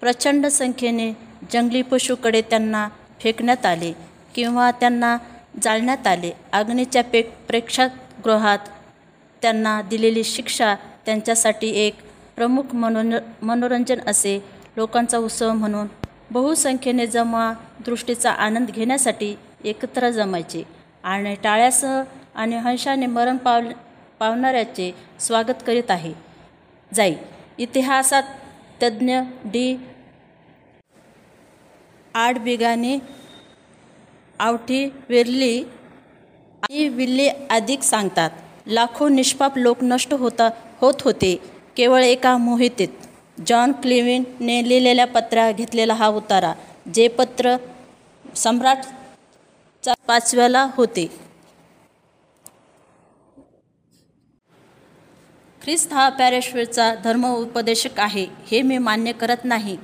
प्रचंड 0.00 0.46
संख्येने 0.46 1.12
जंगली 1.52 1.82
पशूकडे 1.82 2.42
त्यांना 2.42 2.88
फेकण्यात 3.20 3.66
आले 3.66 3.92
किंवा 4.34 4.70
त्यांना 4.70 5.16
जाळण्यात 5.62 6.06
आले. 6.06 6.30
आग्नेच्या 6.52 7.04
पे 7.04 7.22
प्रेक्षागृहात 7.22 8.58
त्यांना 9.42 9.80
दिलेली 9.82 10.24
शिक्षा 10.24 10.74
त्यांच्यासाठी 11.06 11.68
एक 11.80 11.94
प्रमुख 12.36 12.74
मनोन 12.74 13.14
मनोरंजन 13.42 14.00
असे 14.06 14.38
लोकांचा 14.76 15.18
उत्सव 15.18 15.52
म्हणून 15.52 15.86
बहुसंख्येने 16.30 17.06
जमा 17.06 17.52
दृष्टीचा 17.86 18.30
आनंद 18.30 18.70
घेण्यासाठी 18.70 19.34
एकत्र 19.64 20.10
जमायचे 20.10 20.62
आणि 21.04 21.34
टाळ्यासह 21.34 22.02
आणि 22.34 22.56
हंशाने 22.56 23.06
मरण 23.06 23.36
पाव 23.36 23.60
पावणाऱ्याचे 24.20 24.90
स्वागत 25.20 25.62
करीत 25.66 25.90
आहे. 25.90 26.12
जाई 26.94 27.14
इतिहासात 27.58 28.22
तज्ज्ञ 28.82 29.18
डी. 29.44 29.76
आडबिगाने 32.14 32.98
आवठी 34.40 34.84
वेरली 35.08 35.62
आणि 36.62 36.88
विल्ली 36.88 37.28
अधिक 37.50 37.82
सांगतात. 37.82 38.30
लाखो 38.70 39.08
निष्पाप 39.08 39.56
लोक 39.58 39.82
नष्ट 39.82 40.12
होता 40.14 40.48
होत 40.80 41.02
होते 41.04 41.34
केवळ 41.76 42.02
एका 42.04 42.36
मोहितेत. 42.38 42.88
जॉन 43.46 43.72
क्लिविनने 43.82 44.60
लिहिलेल्या 44.68 45.06
पत्रा 45.08 45.50
घेतलेला 45.52 45.94
हा 45.94 46.08
उतारा 46.16 46.52
जे 46.94 47.06
पत्र 47.18 47.56
सम्राटचा 48.36 49.94
पाचव्याला 50.08 50.66
होते. 50.76 51.06
ख्रिस्त 55.62 55.92
हा 55.92 56.08
पॅरेश्वरचा 56.18 56.94
धर्म 57.04 57.24
उपदेशक 57.26 57.98
आहे 58.00 58.26
हे 58.46 58.60
मी 58.62 58.78
मान्य 58.78 59.12
करत 59.12 59.44
नाही. 59.44 59.76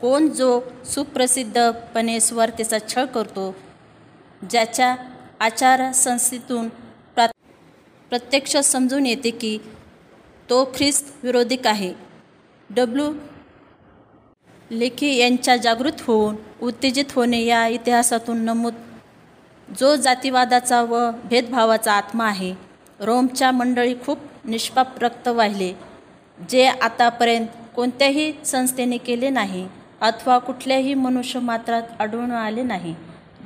कोण 0.00 0.28
जो 0.28 0.60
सुप्रसिद्धपणे 0.94 2.18
स्वार्थेचा 2.20 2.78
छळ 2.88 3.04
करतो 3.14 3.54
ज्याच्या 4.42 4.94
आचारसंस्थेतून 5.40 6.68
प्रत्यक्ष 8.10 8.56
समजून 8.56 9.06
येते 9.06 9.30
की 9.30 9.56
तो 10.50 10.64
ख्रिस्त 10.74 11.12
विरोधिक 11.22 11.66
आहे. 11.66 11.92
डब्ल्यू 12.70 13.12
लेखी 14.70 15.14
यांच्या 15.16 15.56
जागृत 15.56 16.00
होऊन 16.00 16.36
उत्तेजित 16.62 17.12
होणे 17.14 17.42
या 17.44 17.66
इतिहासातून 17.66 18.38
नमूद 18.44 18.74
जो 19.68 19.94
जातीवादाचा 19.96 20.80
व 20.82 21.10
भेदभावाचा 21.24 21.92
आत्मा 21.92 22.26
आहे 22.26 22.52
रोमच्या 23.00 23.50
मंडळी 23.50 23.94
खूप 24.04 24.18
निष्पाप 24.44 25.02
रक्त 25.02 25.28
वाहिले 25.28 25.72
जे 26.38 26.66
आतापर्यंत 26.66 27.46
कोणत्याही 27.76 28.32
संस्थेने 28.44 28.96
केले 28.98 29.28
नाही 29.30 29.66
अथवा 30.00 30.38
कुठल्याही 30.38 30.94
मनुष्यमात्रात 30.94 32.00
आढळून 32.00 32.30
आले 32.32 32.62
नाही. 32.62 32.94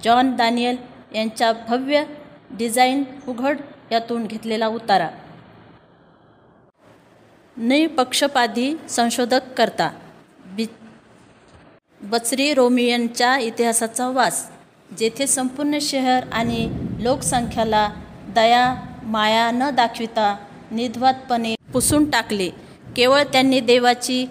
जॉन 0.05 0.35
दानियल 0.37 0.77
यांच्या 1.15 1.53
भव्य 1.69 2.05
डिझाईन 2.59 3.05
उघड 3.29 3.59
यातून 3.93 4.27
घेतलेला 4.27 4.67
उतारा. 4.67 5.09
निपक्षपाधी 7.57 8.75
संशोधक 8.89 9.41
करता. 9.57 9.91
बि 10.47 10.67
बचरी 12.01 12.55
रोमियनच्या 12.55 13.39
इतिहासाचा 13.39 14.09
वास. 14.09 14.51
जेथे 14.99 15.27
संपूर्ण 15.27 15.79
शहर 15.81 16.25
आणि 16.33 16.71
लोकसंख्याला 17.01 17.89
दया 18.29 18.75
माया 19.03 19.51
न 19.51 19.71
दाखविता 19.71 20.37
निधवातपणे 20.71 21.55
पुसून 21.73 22.11
टाकले. 22.11 22.51
केवळ 22.97 23.23
त्यांनी 23.23 23.61
देवाची 23.61 24.27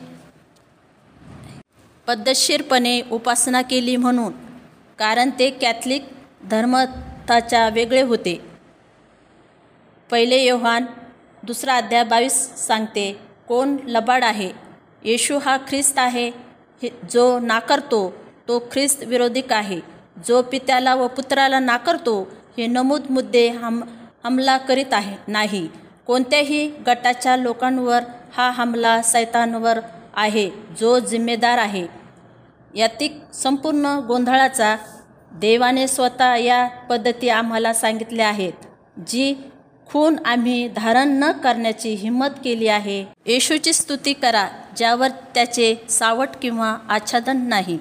पद्धतशीरपणे 2.07 3.01
उपासना 3.11 3.61
केली 3.61 3.95
म्हणून. 3.95 4.33
कारण 4.99 5.29
ते 5.39 5.49
कॅथलिक 5.49 6.05
धर्मताच्या 6.51 7.69
वेगळे 7.69 8.01
होते. 8.01 8.52
पहिले 10.13 10.37
योहान 10.37 10.85
दुसरा 11.43 11.75
अध्याय 11.77 12.03
बावीस 12.03 12.33
सांगते 12.57 13.05
कोण 13.47 13.75
लबाड 13.87 14.23
आहे? 14.23 14.49
येशू 15.03 15.37
हा 15.37 15.55
ख्रिस्त 15.67 15.99
आहे 15.99 16.25
हे 16.81 16.89
जो 17.11 17.23
नाकारतो 17.39 18.01
तो 18.47 18.59
ख्रिस्त 18.71 19.03
विरोधिक 19.03 19.53
आहे. 19.53 19.79
जो 20.27 20.41
पित्याला 20.41 20.93
व 20.95 21.07
पुत्राला 21.07 21.59
नाकारतो 21.59 22.15
हे 22.57 22.67
नमूद 22.67 23.09
मुद्दे 23.09 23.47
हम 23.49 23.81
हमला 24.23 24.57
करीत 24.57 24.93
आहे 24.93 25.15
नाही. 25.27 25.67
कोणत्याही 26.07 26.67
गटाच्या 26.87 27.35
लोकांवर 27.37 28.03
हा 28.33 28.49
हमला 28.49 29.01
सैतानवर 29.01 29.79
आहे 30.15 30.49
जो 30.79 30.99
जिम्मेदार 30.99 31.57
आहे. 31.57 31.85
यातिक 32.75 33.17
संपूर्ण 33.33 33.95
गोंधळाचा 34.07 34.75
देवाने 35.31 35.87
स्वतः 35.87 36.35
या 36.35 36.67
पद्धती 36.89 37.29
आम्हाला 37.29 37.73
सांगितल्या 37.73 38.27
आहेत 38.27 38.99
जी 39.07 39.33
खून 39.87 40.15
आम्ही 40.25 40.67
धारण 40.67 41.09
न 41.09 41.31
करण्याची 41.31 41.93
हिंमत 41.93 42.27
केली 42.43 42.67
आहे. 42.67 43.05
येशूची 43.25 43.73
स्तुती 43.73 44.13
करा 44.13 44.47
ज्यावर 44.77 45.07
त्याचे 45.07 45.75
सावट 45.89 46.29
किंवा 46.41 46.77
आच्छादन 46.89 47.37
नाही. 47.47 47.77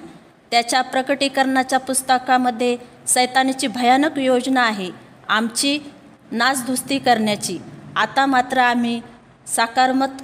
त्याच्या 0.51 0.81
प्रकटीकरणाच्या 0.81 1.79
पुस्तकामध्ये 1.79 2.77
सैतानाची 3.07 3.67
भयानक 3.67 4.17
योजना 4.17 4.61
आहे 4.61 4.91
आमची 5.29 5.79
नाचधुस्ती 6.31 6.99
करण्याची. 6.99 7.59
आता 7.95 8.25
मात्र 8.25 8.57
आम्ही 8.57 9.01
साकारमत 9.55 10.21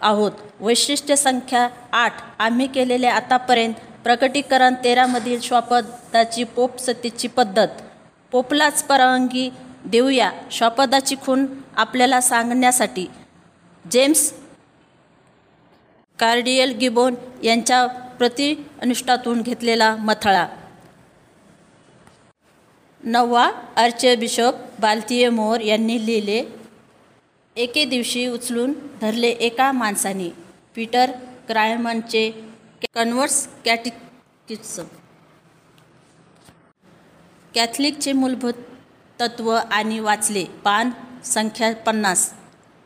आहोत. 0.00 0.32
वैशिष्ट्य 0.60 1.16
संख्या 1.16 1.68
आठ 1.92 2.12
आम्ही 2.38 2.66
केलेले 2.66 3.06
आतापर्यंत 3.06 3.74
प्रकटीकरण 4.04 4.74
तेरामधील 4.84 5.40
श्वापदाची 5.40 6.44
पोप 6.44 6.78
सतीची 6.78 7.28
पद्धत. 7.28 7.68
पोपलाच 8.32 8.82
परवानगी 8.82 9.50
देऊया. 9.84 10.30
श्वापदाची 10.50 11.16
खून 11.20 11.46
आपल्याला 11.76 12.20
सांगण्यासाठी. 12.20 13.06
जेम्स 13.84 14.32
कार्डियल 16.18 16.76
गिबोन 16.76 17.14
यांच्या 17.42 17.86
प्रतिअनुष्ठातून 18.18 19.40
घेतलेला 19.42 19.94
मथळा. 19.96 20.46
नववा 23.04 23.50
आर्चबिशप 23.76 24.54
बालतीय 24.80 25.28
मोर 25.28 25.60
यांनी 25.60 26.06
लिहिले 26.06 26.44
एके 27.56 27.84
दिवशी 27.84 28.26
उचलून 28.26 28.72
धरले 29.00 29.28
एका 29.28 29.72
माणसाने. 29.72 30.28
पीटर 30.74 31.10
क्रायमनचे 31.48 32.30
कन्व्हर्स 32.94 33.46
कॅटिकिट्स 33.64 34.78
कॅथलिकचे 37.54 38.12
मूलभूत 38.12 38.54
तत्व 39.22 39.58
आणि 39.70 39.98
वाचले. 40.00 40.44
पान 40.64 40.90
संख्या 41.24 41.74
पन्नास. 41.74 42.30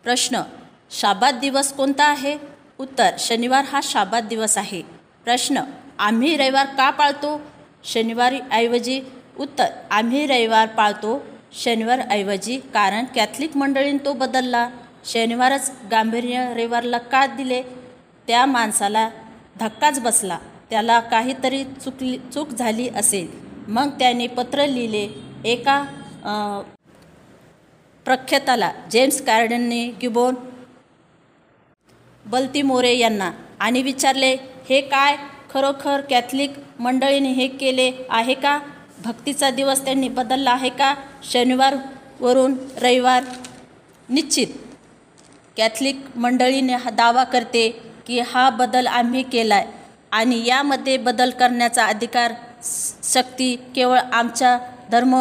प्रश्न 0.04 0.42
शाबात 0.90 1.32
दिवस 1.32 1.72
कोणता 1.72 2.04
आहे? 2.04 2.38
उत्तर 2.78 3.10
शनिवार 3.18 3.64
हा 3.64 3.80
शाबात 3.82 4.22
दिवस 4.22 4.58
आहे. 4.58 4.82
प्रश्न 5.24 5.60
आम्ही 5.98 6.36
रविवार 6.36 6.66
का 6.66 6.90
पाळतो? 6.90 7.40
शनिवारी 7.84 8.38
ऐवजी 8.52 9.00
उत्तर 9.38 9.66
आम्ही 9.90 10.26
रविवार 10.26 10.66
पाळतो 10.66 11.26
शनिवार 11.62 11.98
ऐवजी 11.98 12.56
कारण 12.56 13.04
कॅथलिक 13.14 13.56
मंडळींनी 13.56 14.04
तो 14.04 14.12
बदलला. 14.12 14.68
शनिवारच 15.04 15.70
गांभीर्य 15.90 16.52
रविवारला 16.52 16.98
का 16.98 17.26
दिले? 17.26 17.62
त्या 18.26 18.46
माणसाला 18.46 19.10
धक्काच 19.60 20.00
बसला. 20.00 20.38
त्याला 20.70 21.00
काहीतरी 21.00 21.64
चुकली 21.64 22.18
चूक 22.34 22.48
झाली 22.48 22.88
असेल. 22.88 23.46
मग 23.68 23.88
त्याने 23.88 24.26
पत्र 24.26 24.66
लिहिले 24.66 25.08
एका 25.44 25.84
प्रख्याताला 28.06 28.70
जेम्स 28.90 29.20
कार्डनने 29.22 29.86
गिबोन 30.00 30.34
बल्तिमोरे 32.24 32.92
यांना 32.98 33.30
आणि 33.60 33.82
विचारले 33.82 34.34
हे 34.68 34.80
काय 34.80 35.16
खरोखर 35.50 36.00
कॅथलिक 36.10 36.54
मंडळीने 36.80 37.28
हे 37.32 37.46
केले 37.48 37.90
आहे 38.10 38.34
का? 38.34 38.58
भक्तीचा 39.04 39.50
दिवस 39.50 39.84
त्यांनी 39.84 40.08
बदलला 40.08 40.50
आहे 40.50 40.68
का? 40.68 40.94
शनिवारवरून 41.22 42.56
रविवार 42.82 43.24
निश्चित. 44.08 44.46
कॅथलिक 45.56 45.96
मंडळीने 46.16 46.74
हा 46.74 46.90
दावा 46.90 47.24
करते 47.24 47.68
की 48.06 48.20
हा 48.26 48.48
बदल 48.50 48.86
आम्ही 48.86 49.22
केला 49.22 49.54
आहे 49.54 49.66
आणि 50.12 50.42
यामध्ये 50.46 50.96
बदल 50.96 51.30
करण्याचा 51.30 51.84
अधिकार 51.86 52.32
शक्ती 53.12 53.54
केवळ 53.74 53.98
आमच्या 54.12 54.58
धर्म 54.90 55.14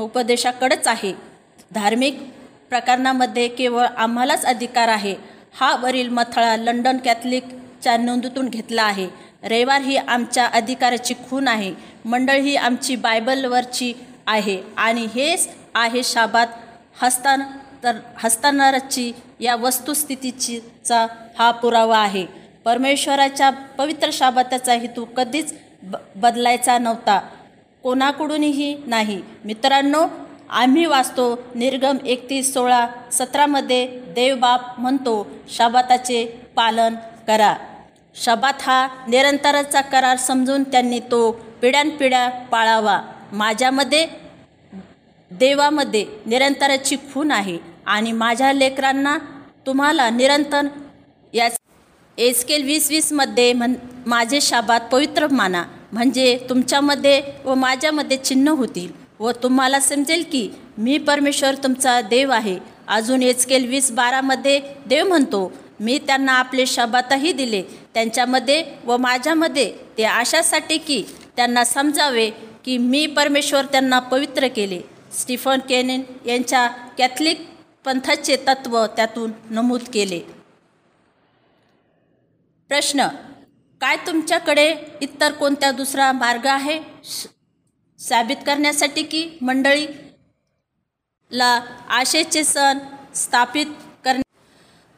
उपदेशाकडेच 0.00 0.88
आहे. 0.88 1.12
धार्मिक 1.74 2.20
प्रकरणामध्ये 2.68 3.48
केवळ 3.48 3.86
आम्हालाच 3.96 4.44
अधिकार 4.44 4.88
आहे. 4.88 5.14
हा 5.60 5.76
वरील 5.76 6.08
मथळा 6.08 6.56
लंडन 6.56 6.96
कॅथलिकच्या 6.96 7.96
नोंदीतून 7.96 8.48
घेतला 8.48 8.82
आहे. 8.82 9.08
रविवार 9.42 9.80
ही 9.80 9.96
आमच्या 9.96 10.46
अधिकाराची 10.46 11.14
खून 11.30 11.48
आहे. 11.48 11.74
मंडळ 12.04 12.40
ही 12.40 12.56
आमची 12.56 12.96
बायबलवरची 12.96 13.92
आहे 14.26 14.62
आणि 14.76 15.06
हेच 15.14 15.48
आहे 15.74 16.02
शाबात 16.02 16.46
हस्तांतर 17.02 17.96
हस्तांतराची 18.18 19.12
या 19.40 19.56
वस्तुस्थितीचा 19.56 21.06
हा 21.38 21.50
पुरावा 21.50 21.98
आहे. 21.98 22.26
परमेश्वराच्या 22.64 23.50
पवित्र 23.50 24.10
शाबाताचा 24.12 24.72
हेतू 24.72 25.04
कधीच 25.04 25.54
ब 25.82 25.96
बदलायचा 26.16 26.78
नव्हता. 26.78 27.20
कोणाकडूनही 27.84 28.74
नाही. 28.86 29.20
मित्रांनो 29.44 30.06
आम्ही 30.50 30.84
वाचतो 30.86 31.34
निर्गम 31.54 31.96
एकतीस 32.04 32.52
सोळा 32.54 32.86
सतरामध्ये 33.12 33.86
देवबाप 34.14 34.80
म्हणतो 34.80 35.26
शाबाताचे 35.56 36.24
पालन 36.56 36.94
करा. 37.26 37.54
शबात 38.16 38.62
हा 38.62 38.86
निरंतराचा 39.08 39.80
करार 39.80 40.16
समजून 40.16 40.62
त्यांनी 40.62 40.98
तो 41.00 41.30
पिढ्यानपिढ्या 41.62 42.28
पाळावा. 42.50 43.00
माझ्यामध्ये 43.32 44.06
देवामध्ये 45.30 46.04
निरंतराची 46.26 46.96
खून 47.12 47.30
आहे 47.32 47.58
आणि 47.86 48.12
माझ्या 48.12 48.52
लेकरांना 48.52 49.16
तुम्हाला 49.66 50.08
निरंतर 50.10 50.66
याच 51.34 51.56
एसकेल 52.18 52.64
वीस 52.64 52.90
वीसमध्ये 52.90 53.52
म्हण 53.52 53.74
माझे 54.06 54.40
शाबात 54.40 54.80
पवित्र 54.92 55.26
माना. 55.30 55.62
म्हणजे 55.92 56.36
तुमच्यामध्ये 56.48 57.22
व 57.44 57.54
माझ्यामध्ये 57.54 58.16
चिन्ह 58.16 58.52
होतील. 58.52 58.90
व 59.20 59.30
तुम्हाला 59.32 59.80
समजेल 59.80 60.24
की 60.32 60.48
मी 60.78 60.98
परमेश्वर 60.98 61.54
तुमचा 61.54 62.00
देव 62.00 62.30
आहे. 62.30 62.58
अजून 62.88 63.22
एचकेल 63.22 63.68
वीस 63.68 63.90
बारामध्ये 63.92 64.60
देव 64.86 65.08
म्हणतो 65.08 65.52
मी 65.80 65.98
त्यांना 65.98 66.32
आपले 66.32 66.66
शबातही 66.66 67.32
दिले. 67.32 67.62
त्यांच्यामध्ये 67.94 68.64
व 68.84 68.96
माझ्यामध्ये 68.96 69.72
ते 69.98 70.04
अशासाठी 70.04 70.78
की 70.78 71.02
त्यांना 71.36 71.64
समजावे 71.64 72.30
की 72.64 72.76
मी 72.78 73.06
परमेश्वर 73.06 73.64
त्यांना 73.64 73.98
पवित्र 73.98 74.48
केले. 74.48 74.80
स्टीफन 75.20 75.58
केनेन 75.68 76.02
यांच्या 76.26 76.66
कॅथलिक 76.98 77.46
पंथाचे 77.84 78.36
तत्व 78.48 78.86
त्यातून 78.86 79.30
नमूद 79.50 79.80
केले. 79.92 80.20
प्रश्न 82.70 83.06
काय 83.82 83.96
तुमच्याकडे 83.96 84.74
इतर 85.00 85.32
कोणत्या 85.32 85.70
दुसरा 85.70 86.12
मार्ग 86.12 86.46
आहे? 86.46 86.80
साबित 87.98 88.36
करण्यासाठी 88.46 89.02
की 89.02 89.38
मंडळीला 89.42 91.60
आशेचे 91.88 92.44
सण 92.44 92.78
स्थापित 93.14 93.66
करणे 94.04 94.22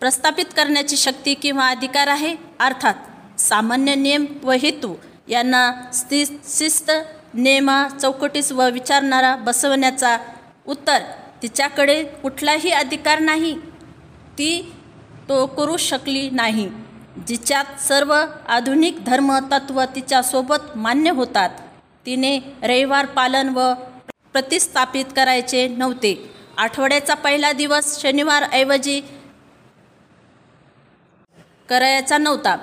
प्रस्थापित 0.00 0.44
करण्याची 0.56 0.96
शक्ती 0.96 1.34
किंवा 1.34 1.68
अधिकार 1.68 2.06
आहे? 2.06 2.36
अर्थात 2.60 3.40
सामान्य 3.40 3.94
नियम 3.94 4.26
व 4.42 4.52
हेतू 4.52 4.94
यांना 5.28 5.90
स्थि 5.94 6.24
शिस्त 6.48 6.90
नेमा 7.34 7.88
चौकटीस 8.00 8.52
व 8.52 8.70
विचारणारा 8.70 9.36
बसवण्याचा 9.36 10.18
उत्तर 10.66 11.02
तिच्याकडे 11.42 12.04
कुठलाही 12.22 12.72
अधिकार 12.72 13.18
नाही. 13.18 13.58
ती 14.38 14.72
तो 15.28 15.46
करू 15.46 15.76
शकली 15.76 16.30
नाही. 16.30 16.68
जिच्यात 17.28 17.80
सर्व 17.80 18.24
आधुनिक 18.48 19.04
धर्म 19.04 19.38
तत्व 19.38 19.84
तिच्यासोबत 19.84 20.76
मान्य 20.76 21.10
होतात. 21.10 21.50
तिने 22.06 22.38
रविवार 22.62 23.06
पालन 23.06 23.48
व 23.48 23.72
प्रतिस्थापित 24.32 25.04
करायचे 25.16 25.68
नव्हते. 25.68 26.30
आठवड्याचा 26.56 27.14
पहिला 27.14 27.52
दिवस 27.52 28.02
शनिवारऐवजी 28.02 29.00
करायचा 31.68 32.18
नव्हता. 32.18 32.56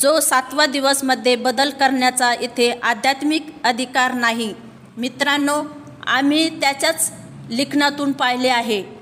जो 0.00 0.20
सातवा 0.20 0.66
दिवसमध्ये 0.66 1.36
बदल 1.36 1.70
करण्याचा 1.70 2.34
इथे 2.34 2.80
आध्यात्मिक 2.82 3.46
अधिकार 3.64 4.12
नाही. 4.12 4.54
मित्रांनो 4.96 5.62
आम्ही 6.06 6.60
त्याच्याच 6.60 7.12
लिखाणातून 7.50 8.12
पाहिले 8.12 8.48
आहे. 8.48 8.97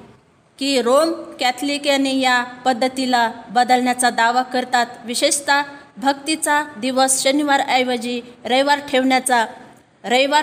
की 0.59 0.83
रोम 0.83 1.13
कॅथलिकने 1.41 2.19
या 2.19 2.45
पद्धतीला 2.45 3.33
बदलण्याचा 3.51 4.11
दावा 4.11 4.43
करतात. 4.43 4.87
विशेषतः 5.05 5.63
भक्तीचा 5.97 6.65
दिवस 6.81 7.23
शनिवारऐवजी 7.23 8.21
रविवार 8.45 8.79
ठेवण्याचा 8.89 9.47
रविवार 10.05 10.43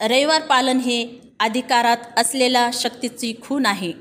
रविवार 0.00 0.42
पालन 0.42 0.78
हे 0.78 1.20
अधिकारात 1.40 1.96
असलेल्या 2.16 2.70
शक्तीची 2.72 3.34
खून 3.42 3.66
आहे. 3.66 3.92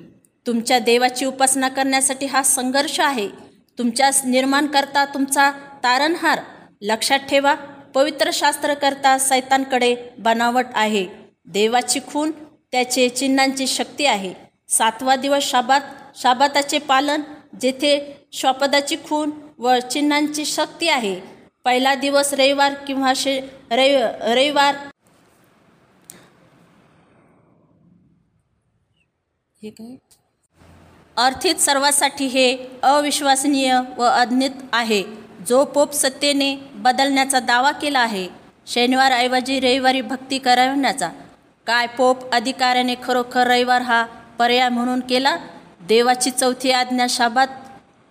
तुमच्या 0.47 0.80
देवाची 0.80 1.26
उपासना 1.26 1.68
करण्यासाठी 1.68 2.26
हा 2.26 2.43
संघर्ष 2.43 2.99
आहे. 2.99 3.30
तुमच्या 3.78 4.10
निर्माणकर्ता 4.26 5.05
तुमचा 5.05 5.51
तारणहार. 5.84 6.39
लक्षात 6.82 7.20
ठेवा 7.20 7.53
पवित्र 7.93 8.30
शास्त्रकर्ता 8.34 9.18
सैतानकडे 9.18 9.95
बनावट 10.20 10.66
आहे. 10.74 11.08
देवाची 11.45 11.99
खून 12.08 12.32
त्याचे 12.72 13.09
चिन्हांची 13.09 13.68
शक्ती 13.68 14.05
आहे. 14.05 14.34
सातवा 14.70 15.15
दिवस 15.15 15.43
शाबात 15.43 15.82
शाबाताचे 16.15 16.80
पालन 16.80 17.22
जेथे 17.61 18.18
श्वापदाची 18.34 18.95
खून 18.95 19.32
व 19.59 19.76
चिन्हांची 19.91 20.45
शक्ती 20.45 20.89
आहे. 20.89 21.22
पहिला 21.65 21.95
दिवस 21.95 22.34
रविवार 22.34 22.74
किंवा 22.74 23.13
शे 23.15 23.39
रवि 23.72 23.97
रविवार. 24.22 24.76
हे 29.63 29.70
काय? 29.70 29.95
अर्थित 31.18 31.55
सर्वासाठी 31.55 32.26
हे 32.26 32.57
अविश्वसनीय 32.84 33.80
व 33.97 34.03
अज्ञित 34.03 34.51
आहे. 34.74 35.03
जो 35.47 35.65
पोप 35.65 35.91
सत्तेने 35.91 36.55
बदलण्याचा 36.55 37.39
दावा 37.39 37.72
केला 37.72 37.99
आहे. 37.99 38.28
शनिवारऐवजी 38.68 39.59
रविवारी 39.59 40.01
भक्ती 40.01 40.38
करण्याचा. 40.38 41.09
काय 41.68 41.88
पोप 41.88 42.20
अधिकाऱ्याने 42.34 42.93
खरोखर 43.03 43.47
रविवार 43.47 43.82
हा 43.82 44.03
पर्याय 44.39 44.70
म्हणून 44.70 44.99
केला? 44.99 45.36
देवाची 45.88 46.32
चौथी 46.32 46.72
आज्ञा 46.72 47.05
शाबात 47.09 47.47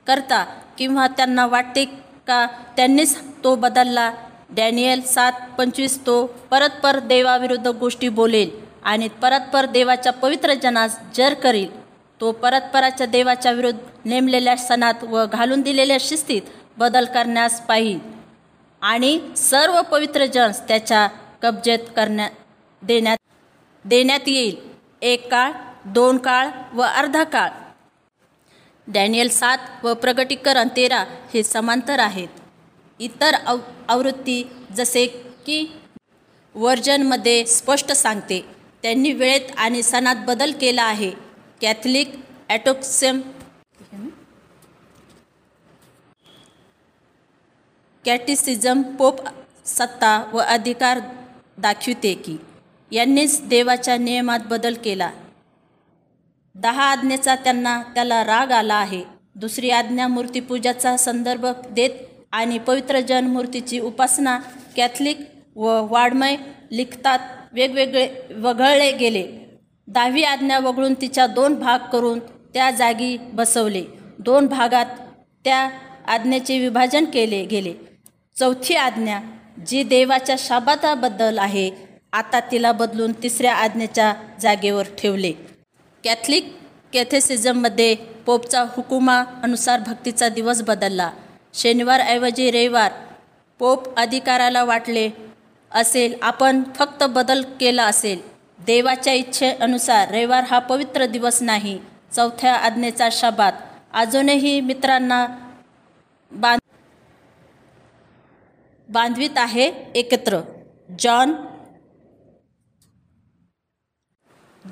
करता 0.07 0.45
किंवा 0.79 1.07
त्यांना 1.07 1.47
वाटते 1.47 1.85
का 2.29 2.45
त्यांनीच 2.77 3.17
तो 3.45 3.55
बदलला? 3.57 4.11
डॅनियल 4.51 5.01
सात 5.05 5.33
पंचवीस 5.59 5.99
तो 6.07 6.25
परत 6.51 6.79
पर 6.83 6.99
देवाविरुद्ध 7.07 7.69
गोष्टी 7.69 8.09
बोलेल 8.11 8.51
आणि 8.85 9.09
परत 9.23 9.49
पर 9.53 9.67
देवाच्या 9.67 10.13
पवित्र 10.13 10.55
जनास 10.63 10.99
जर 11.17 11.35
करील 11.35 11.69
तो 12.21 12.31
परतपराच्या 12.33 13.07
देवाच्या 13.07 13.53
विरुद्ध 13.53 13.79
नेमलेल्या 14.05 14.57
सणात 14.57 15.05
व 15.05 15.25
घालून 15.33 15.61
दिलेल्या 15.61 15.97
शिस्तीत 16.01 16.43
बदल 16.79 17.05
करण्यास 17.05 17.61
पाहिजे 17.61 18.15
आणि 18.83 19.19
सर्व 19.37 19.81
पवित्र 19.83 20.27
जन 20.27 20.51
त्याच्या 20.69 21.07
कब्जेत 21.43 21.79
करण्या 21.97 22.29
देण्यात 22.83 23.17
देण्यात 23.87 24.29
येईल. 24.29 24.57
एक 25.03 25.29
काळ 25.31 25.53
दोन 25.95 26.19
काळ 26.19 26.49
व 26.75 26.83
अर्धा 26.83 27.23
काळ. 27.25 27.51
डॅनियल 28.89 29.29
सात 29.31 29.85
व 29.85 29.93
प्रगटीकरण 29.95 30.69
तेरा 30.77 31.05
हे 31.35 31.43
समांतर 31.43 31.99
आहेत. 31.99 32.29
इतर 33.01 33.35
आव 33.37 33.59
आवृत्ती 33.89 34.43
जसे 34.77 35.07
की 35.47 35.65
वर्जनमध्ये 36.55 37.45
स्पष्ट 37.47 37.93
सांगते 37.93 38.41
त्यांनी 38.83 39.13
वेळेत 39.13 39.51
आणि 39.57 39.83
सणात 39.83 40.25
बदल 40.27 40.53
केला 40.61 40.83
आहे. 40.83 41.11
कॅथलिक 41.61 42.15
ॲटोक्सेम 42.49 43.21
कॅटिसिझम 48.05 48.83
पोप 48.99 49.21
सत्ता 49.67 50.19
व 50.33 50.39
अधिकार 50.41 50.99
दाखविते 51.59 52.15
की 52.17 52.37
यांनीच 52.93 53.49
देवाच्या 53.49 53.97
नियमात 53.97 54.41
बदल 54.51 54.75
केला. 54.85 55.11
दहा 56.55 56.83
आज्ञेचा 56.83 57.35
त्यांना 57.35 57.83
त्याला 57.83 58.25
राग 58.25 58.51
आला 58.51 58.75
आहे. 58.75 59.05
दुसरी 59.35 59.71
आज्ञा 59.71 60.09
मूर्तीपूजाचा 60.09 60.97
संदर्भ 60.97 61.47
देत 61.71 61.91
आणि 62.33 62.59
पवित्र 62.59 63.01
जन 63.01 63.27
मूर्तीची 63.27 63.81
उपासना 63.81 64.39
कॅथलिक 64.77 65.19
व 65.57 65.87
वाडमय 65.91 66.37
लिखतात 66.73 67.19
वेगवेगळे 67.53 68.09
वगळले 68.37 68.93
गेले. 68.93 69.27
दहावी 69.89 70.23
आज्ञा 70.23 70.59
वगळून 70.59 70.95
तिच्या 70.95 71.27
दोन 71.27 71.55
भाग 71.55 71.79
करून 71.79 72.19
त्या 72.55 72.71
जागी 72.71 73.17
बसवले. 73.17 73.85
दोन 74.19 74.47
भागात 74.47 74.87
त्या 75.45 75.71
आज्ञेचे 76.07 76.59
विभाजन 76.59 77.05
केले 77.05 77.45
गेले. 77.45 77.75
चौथी 78.37 78.75
आज्ञा 78.75 79.21
जी 79.67 79.83
देवाच्या 79.83 80.37
शाबाताबद्दल 80.39 81.39
आहे 81.39 81.86
आता 82.13 82.41
तिला 82.41 82.73
बदलून 82.73 83.13
तिसऱ्या 83.13 83.55
आज्ञेच्या 83.55 84.13
जागेवर 84.41 84.87
ठेवले. 84.99 85.33
कॅथलिक 86.05 86.57
कॅथेसिझममध्ये 86.93 87.95
पोपचा 88.27 88.63
हुकुमा 88.77 89.23
अनुसार 89.43 89.81
भक्तीचा 89.87 90.29
दिवस 90.29 90.63
बदलला. 90.63 91.11
शनिवारऐवजी 91.55 92.51
रविवार 92.51 92.93
पोप 93.61 93.99
अधिकाराला 93.99 94.65
वाटले 94.65 95.11
असेल 95.73 96.15
आपण 96.23 96.63
फक्त 96.77 97.05
बदल 97.05 97.43
केला 97.61 97.85
असेल. 97.85 98.21
देवाच्या 98.67 99.13
इच्छेनुसार 99.13 100.11
रविवार 100.11 100.45
हा 100.45 100.59
पवित्र 100.59 101.07
दिवस 101.07 101.43
नाही 101.43 101.79
चौथ्या 102.13 102.55
आज्ञेचा 102.55 103.09
शबात. 103.13 103.53
अजूनही 103.95 104.61
मित्रांना 104.61 105.27
बांध 106.33 106.61
बांधवीत 108.89 109.37
आहे 109.37 109.71
एकत्र. 109.95 110.41
John 110.99 111.33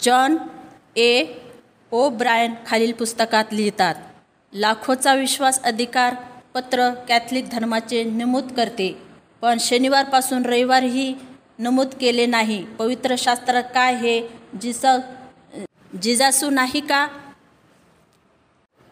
John 0.03 0.36
A. 0.97 1.24
O 1.92 2.09
Brian 2.11 2.55
खालील 2.66 2.92
पुस्तकात 2.92 3.53
लिहितात 3.53 3.95
लाखोचा 4.53 5.14
विश्वास 5.14 5.61
अधिकार 5.62 6.14
पत्र 6.55 6.88
कॅथलिक 7.09 7.49
धर्माचे 7.51 8.03
नमूद 8.05 8.53
करते 8.53 8.90
पण 9.42 9.59
शनिवारपासून 9.61 10.45
रविवारही 10.47 11.14
नमूद 11.59 11.95
केले 12.01 12.26
नाही. 12.26 12.62
पवित्र 12.78 13.14
शास्त्र 13.18 13.61
काय 13.74 13.95
हे? 13.95 14.20
जिसा 14.62 14.97
जिजासू 16.03 16.51
नाही 16.51 16.80
का? 16.80 17.07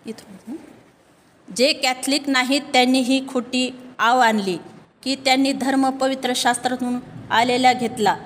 इथून 0.06 0.56
जे 1.48 1.72
कॅथलिक 1.72 2.28
नाहीत 2.28 2.60
त्यांनी 2.72 3.00
ही 3.00 3.20
खोटी 3.28 3.68
आव 3.98 4.20
आणली 4.20 4.56
की 5.02 5.14
त्यांनी 5.14 5.52
धर्म 5.52 5.88
पवित्र 5.90 6.32
शास्त्रातून 6.36 6.98
आलेला 7.30 7.72
घेतला. 7.72 8.16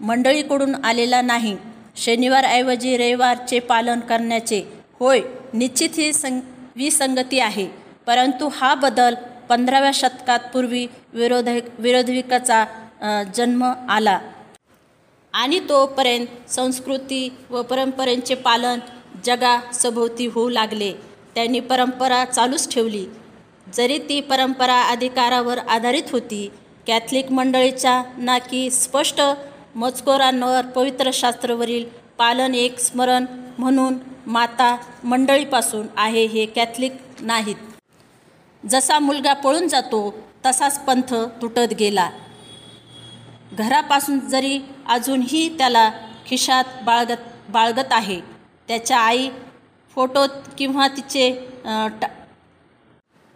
मंडळीकडून 0.00 0.74
आलेला 0.84 1.20
नाही. 1.22 1.56
शनिवारऐवजी 1.96 2.96
रविवारचे 2.96 3.58
पालन 3.60 4.00
करण्याचे. 4.00 4.62
होय 4.98 5.20
निश्चित 5.54 5.90
ही 5.96 6.12
सं 6.12 6.38
विसंगती 6.76 7.38
आहे. 7.40 7.66
परंतु 8.06 8.48
हा 8.52 8.74
बदल 8.74 9.14
पंधराव्या 9.48 9.90
शतकात 9.94 10.40
पूर्वी 10.52 10.86
विरोध 11.12 11.48
विरोधविकाचा 11.78 12.64
जन्म 13.36 13.64
आला. 13.88 14.18
आणि 15.32 15.58
तोपर्यंत 15.68 16.50
संस्कृती 16.50 17.28
व 17.50 17.62
परंपरेचे 17.62 18.34
पालन 18.34 18.78
जगासभोवती 19.24 20.26
होऊ 20.26 20.48
लागले. 20.48 20.92
त्यांनी 21.34 21.60
परंपरा 21.60 22.24
चालूच 22.24 22.72
ठेवली. 22.74 23.06
जरी 23.74 23.98
ती 23.98 24.20
परंपरा 24.20 24.80
अधिकारावर 24.82 25.58
आधारित 25.58 26.10
होती 26.12 26.50
कॅथलिक 26.86 27.30
मंडळीच्या 27.32 28.02
ना 28.18 28.38
की 28.38 28.70
स्पष्ट 28.70 29.20
मजकोरांवर 29.76 30.66
पवित्र 30.66 31.10
शास्त्रावरील 31.12 31.84
पालन 32.18 32.54
एक 32.54 32.78
स्मरण 32.80 33.24
म्हणून 33.58 33.96
माता 34.26 34.76
मंडळीपासून 35.04 35.86
आहे 35.96 36.24
हे 36.26 36.44
कॅथलिक 36.46 36.92
नाहीत. 37.20 37.56
जसा 38.64 38.98
मुलगा 38.98 39.32
पळून 39.44 39.68
जातो 39.68 40.00
तसाच 40.46 40.78
पंथ 40.84 41.14
तुटत 41.42 41.74
गेला. 41.78 42.08
घरापासून 43.52 44.18
जरी 44.30 44.58
अजूनही 44.88 45.48
त्याला 45.58 45.90
खिशात 46.26 46.82
बाळगत 46.84 47.28
बाळगत 47.48 47.92
आहे 47.92 48.20
त्याच्या 48.68 48.98
आई 48.98 49.28
फोटोत 49.96 50.28
किंवा 50.58 50.88
तिचे 50.96 51.30
टा 52.00 52.06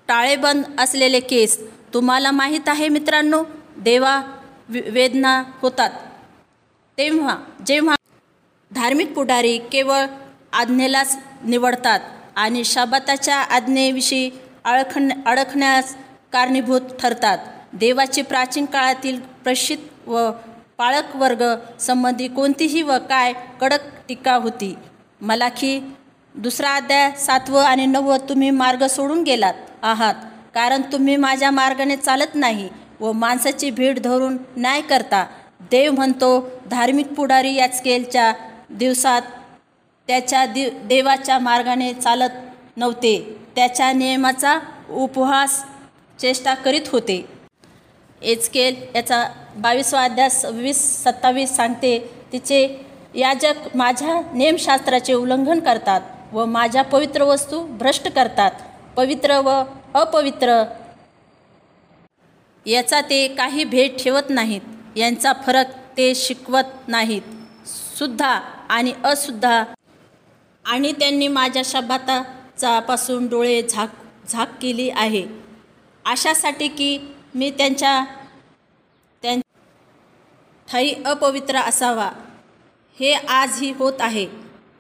टाळेबंद 0.09 0.65
असलेले 0.81 1.21
केस 1.21 1.59
तुम्हाला 1.95 2.31
माहीत 2.31 2.69
आहे 2.69 2.89
मित्रांनो? 2.89 3.43
देवा 3.79 4.21
वेदना 4.71 5.43
होतात. 5.63 5.91
तेव्हा 7.01 7.37
जेव्हा 7.67 7.95
धार्मिक 8.71 9.13
पुढारी 9.15 9.59
केवळ 9.59 10.07
आज्ञेलाच 10.53 11.17
निवडतात 11.45 12.01
आणि 12.37 12.65
शाबाताच्या 12.65 13.37
आज्ञेविषयी 13.37 14.31
अळखण 14.65 15.11
अडखण्यास 15.27 15.95
कारणीभूत 16.33 16.81
ठरतात 17.01 17.39
देवाची 17.73 18.23
प्राचीन 18.23 18.65
काळातील 18.65 19.21
प्रसिद्ध 19.21 20.11
व 20.11 20.31
पाळक 20.79 21.17
वर्ग 21.17 21.45
संबंधी 21.81 22.29
कोणतीही 22.29 22.83
व 22.83 22.99
काय 23.09 23.33
कडक 23.61 23.89
टीका 24.09 24.35
होती? 24.35 24.75
मलाखी 25.21 25.79
दुसरा 26.35 26.75
अध्याय 26.75 27.11
सातवं 27.19 27.65
आणि 27.65 27.87
नववं 27.87 28.29
तुम्ही 28.29 28.51
मार्ग 28.51 28.87
सोडून 28.87 29.23
गेलात 29.23 29.55
आहात 29.83 30.15
कारण 30.55 30.83
तुम्ही 30.83 31.17
माझ्या 31.17 31.51
मार्गाने 31.51 31.97
चालत 31.97 32.35
नाही 32.35 32.69
व 33.01 33.13
माणसाची 33.13 33.71
भीड 33.71 33.99
धरून 33.99 34.37
न्याय 34.57 34.81
करता. 34.81 35.27
देव 35.61 35.93
म्हणतो 35.93 36.39
धार्मिक 36.71 37.13
पुढारी 37.15 37.55
याचकेलच्या 37.55 38.33
दिवसात 38.71 39.23
त्याच्या 40.09 40.45
दि 40.47 40.69
देवाच्या 40.85 41.39
मार्गाने 41.39 41.93
चालत 41.95 42.31
नव्हते. 42.77 43.37
त्याच्या 43.57 43.93
नियमाचा 43.93 44.59
उपहास 44.91 45.63
चेष्टा 46.19 46.55
करीत 46.55 46.89
होते. 46.93 47.25
एचकेल 48.23 48.77
याचा 48.95 49.25
बावीसवा 49.57 50.03
अध्याय 50.05 50.29
सव्वीस 50.29 50.79
सत्तावीस 51.05 51.55
सांगते 51.57 51.99
तिचे 52.33 52.67
याजक 53.15 53.77
माझ्या 53.77 54.21
नियमशास्त्राचे 54.35 55.13
उल्लंघन 55.13 55.61
करतात 55.61 56.01
व 56.33 56.45
माझ्या 56.45 56.83
पवित्र 56.83 57.23
वस्तू 57.25 57.61
भ्रष्ट 57.79 58.09
करतात. 58.09 58.51
पवित्र 58.97 59.39
व 59.41 59.63
अपवित्र 59.95 60.63
याचा 62.67 63.01
ते 63.01 63.27
काही 63.29 63.65
भेद 63.65 63.97
ठेवत 63.99 64.31
नाहीत. 64.31 64.61
यांचा 64.97 65.33
फरक 65.47 65.67
ते 65.97 66.15
शिकवत 66.15 66.89
नाहीत. 66.89 67.23
सुद्धा 67.99 68.41
आणि 68.69 68.93
अशुद्धा 69.05 69.65
आणि 70.65 70.93
त्यांनी 70.93 71.29
माझ्या 71.29 71.63
शब्दाचापासून 71.65 73.27
डोळे 73.29 73.63
झाक 73.63 73.93
झाक 74.29 74.51
केली 74.63 74.91
आहे. 74.91 75.27
अशासाठी 76.05 76.69
की 76.69 76.99
मी 77.35 77.51
त्यांच्या 77.51 78.05
त्यां 79.23 79.41
ठाई 80.69 80.93
अपवित्र 81.05 81.57
असावा. 81.57 82.11
हे 83.01 83.13
आजही 83.13 83.73
होत 83.73 84.01
आहे. 84.01 84.27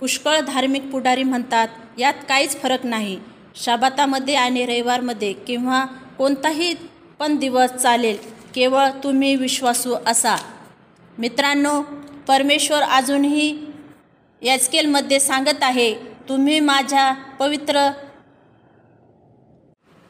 पुष्कळ 0.01 0.41
धार्मिक 0.41 0.91
पुढारी 0.91 1.23
म्हणतात 1.23 1.69
यात 1.99 2.15
काहीच 2.29 2.61
फरक 2.63 2.87
नाही. 2.87 3.19
शाबातामध्ये 3.55 4.35
आणि 4.35 4.65
रविवारमध्ये 4.67 5.33
किंवा 5.33 5.85
कोणताही 6.19 6.75
पण 7.19 7.37
दिवस 7.37 7.71
चालेल. 7.71 8.19
केवळ 8.55 8.89
तुम्ही 9.05 9.35
विश्वासू 9.37 9.95
असा. 10.07 10.37
मित्रांनो 11.19 11.81
परमेश्वर 12.29 12.83
अजूनही 12.83 13.57
याचकेलमध्ये 14.43 15.21
सांगत 15.21 15.63
आहे 15.63 15.95
तुम्ही 16.29 16.61
माझ्या 16.61 17.13
पवित्र 17.39 17.89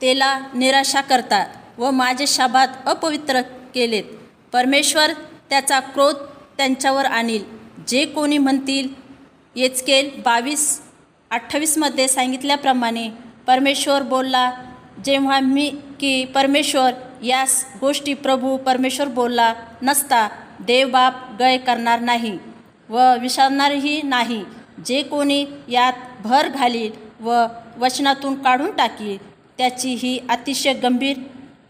तेला 0.01 0.39
निराशा 0.55 1.01
करता 1.01 1.45
व 1.79 1.91
माझे 1.91 2.27
शाबात 2.27 2.69
अपवित्र 2.87 3.41
केलेत. 3.75 4.05
परमेश्वर 4.53 5.13
त्याचा 5.51 5.81
क्रोध 5.81 6.17
त्यांच्यावर 6.57 7.05
आणील. 7.05 7.43
जे 7.89 8.05
कोणी 8.05 8.39
म्हणतील 8.39 8.89
येचकेल 9.57 10.11
बावीस 10.23 10.81
अठ्ठावीसमध्ये 11.31 12.09
सांगितल्याप्रमाणे 12.09 13.09
परमेश्वर 13.47 14.03
बोलला 14.03 14.51
जेव्हा 15.05 15.39
मी 15.41 15.71
की 16.01 16.25
परमेश्वर 16.25 16.93
यास 17.23 17.65
गोष्टी 17.81 18.15
प्रभू 18.15 18.57
परमेश्वर 18.57 19.09
बोलला 19.09 19.53
नसता 19.83 20.29
देवबाप 20.67 21.15
गय 21.39 21.57
करणार 21.57 22.01
नाही 22.01 22.37
व 22.89 23.13
विसरणारही 23.21 24.01
नाही. 24.03 24.43
जे 24.87 25.03
कोणी 25.03 25.45
यात 25.69 25.93
भर 26.23 26.49
घालील 26.49 26.93
व 27.21 27.45
वचनातून 27.79 28.35
काढून 28.43 28.71
टाकी 28.77 29.17
त्याची 29.59 29.95
ही 29.95 30.19
अतिशय 30.29 30.73
गंभीर 30.73 31.19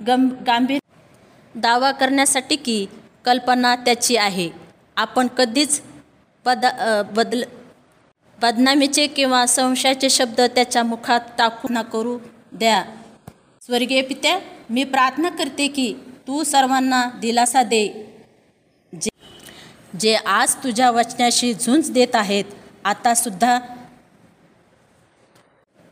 गं 0.06 0.28
गांभीर 0.46 0.78
दावा 1.54 1.90
करण्यासाठी 1.92 2.56
की 2.56 2.84
कल्पना 3.24 3.74
त्याची 3.76 4.16
आहे. 4.16 4.48
आपण 4.96 5.26
कधीच 5.38 5.80
बद 6.44 6.66
बदल 7.16 7.42
बदनामीचे 8.38 9.06
किंवा 9.06 9.44
संशयाचे 9.46 10.10
शब्द 10.10 10.40
त्याच्या 10.54 10.82
मुखात 10.82 11.20
टाकू 11.38 11.68
न 11.70 11.82
करू 11.82 12.18
द्या. 12.52 12.82
स्वर्गीय 13.62 14.02
पित्या 14.02 14.38
मी 14.70 14.82
प्रार्थना 14.84 15.28
करते 15.28 15.66
की 15.68 15.92
तू 16.26 16.42
सर्वांना 16.44 17.02
दिलासा 17.20 17.62
दे. 17.62 17.86
जे 18.92 19.10
जे 20.00 20.14
आज 20.14 20.54
तुझ्या 20.56 20.90
वचनाशी 20.90 21.52
झुंज 21.54 21.90
देत 21.90 22.14
आहेत 22.14 22.44
आतासुद्धा 22.84 23.58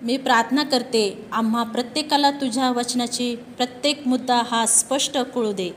मी 0.01 0.17
प्रार्थना 0.17 0.63
करते 0.65 1.03
आम्हा 1.33 1.63
प्रत्येकाला 1.73 2.31
तुझ्या 2.31 2.71
वचनाची 2.71 3.35
प्रत्येक 3.57 4.07
मुद्दा 4.09 4.41
हा 4.51 4.65
स्पष्ट 4.67 5.19
कळू 5.35 5.53
दे. 5.53 5.71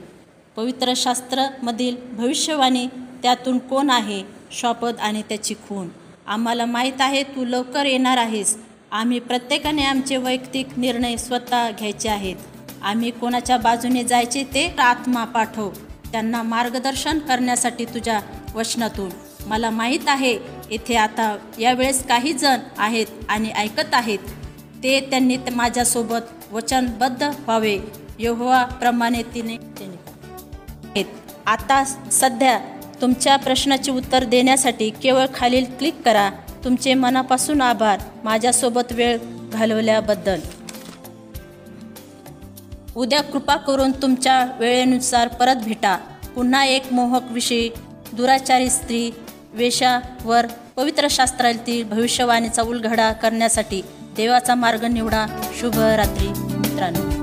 पवित्र 0.55 0.93
शास्त्रामधील 0.95 1.95
भविष्यवाणी 2.11 2.85
त्यातून 3.23 3.57
कोण 3.69 3.89
आहे 3.89 4.21
शपथ 4.51 4.99
आणि 4.99 5.21
त्याची 5.29 5.53
खून 5.67 5.89
आम्हाला 6.27 6.65
माहीत 6.65 7.01
आहे 7.01 7.23
तू 7.35 7.45
लवकर 7.45 7.85
येणार 7.85 8.17
आहेस. 8.17 8.55
आम्ही 8.91 9.19
प्रत्येकाने 9.19 9.83
आमचे 9.85 10.17
वैयक्तिक 10.17 10.77
निर्णय 10.77 11.17
स्वतः 11.17 11.69
घ्यायचे 11.71 12.09
आहेत. 12.09 12.35
आम्ही 12.83 13.11
कोणाच्या 13.11 13.57
बाजूने 13.57 14.03
जायचे 14.03 14.43
ते 14.43 14.75
आत्मा 14.79 15.23
पाठव. 15.25 15.69
त्यांना 16.11 16.43
मार्गदर्शन 16.43 17.19
करण्यासाठी 17.19 17.85
तुझ्या 17.85 18.19
वचनातून. 18.55 19.09
मला 19.45 19.69
माहीत 19.69 19.99
आहे 20.07 20.33
येथे 20.71 20.95
आता 20.95 21.37
यावेळेस 21.59 22.07
काही 22.07 22.33
जण 22.33 22.57
आहेत 22.77 23.05
आणि 23.29 23.51
ऐकत 23.51 23.93
आहेत. 23.93 24.19
ते 24.83 24.99
त्यांनी 24.99 25.37
माझ्यासोबत 25.51 26.53
वचनबद्ध 26.53 27.23
व्हावे. 27.23 27.77
यहोवाप्रमाणे 28.19 29.21
तिने 29.23 29.55
आहेत. 29.55 31.05
आता 31.45 31.83
सध्या 32.11 32.59
तुमच्या 33.01 33.35
प्रश्नाचे 33.37 33.91
उत्तर 33.91 34.23
देण्यासाठी 34.23 34.89
केवळ 34.89 35.25
खालील 35.35 35.65
क्लिक 35.65 36.01
करा. 36.05 36.29
तुमचे 36.63 36.93
मनापासून 36.93 37.61
आभार. 37.61 37.99
माझ्यासोबत 38.23 38.91
वेळ 38.91 39.17
घालवल्याबद्दल. 39.53 40.39
उद्या 42.95 43.21
कृपा 43.23 43.55
करून 43.55 43.91
तुमच्या 43.91 44.45
वेळेनुसार 44.59 45.27
परत 45.27 45.55
भेटा. 45.55 45.97
पुन्हा 46.35 46.65
एक 46.65 46.93
मोहक 46.93 47.31
विषयी 47.31 47.69
दुराचारी 48.13 48.69
स्त्री 48.69 49.11
वेशावर 49.53 50.45
पवित्र 50.75 51.07
शास्त्रातील 51.09 51.83
भविष्यवाणीचा 51.83 52.61
उलघडा 52.61 53.11
करण्यासाठी 53.11 53.81
देवाचा 54.17 54.55
मार्ग 54.55 54.83
निवडा. 54.83 55.25
शुभ 55.59 55.79
रात्री 55.79 56.27
मित्रांनो. 56.37 57.20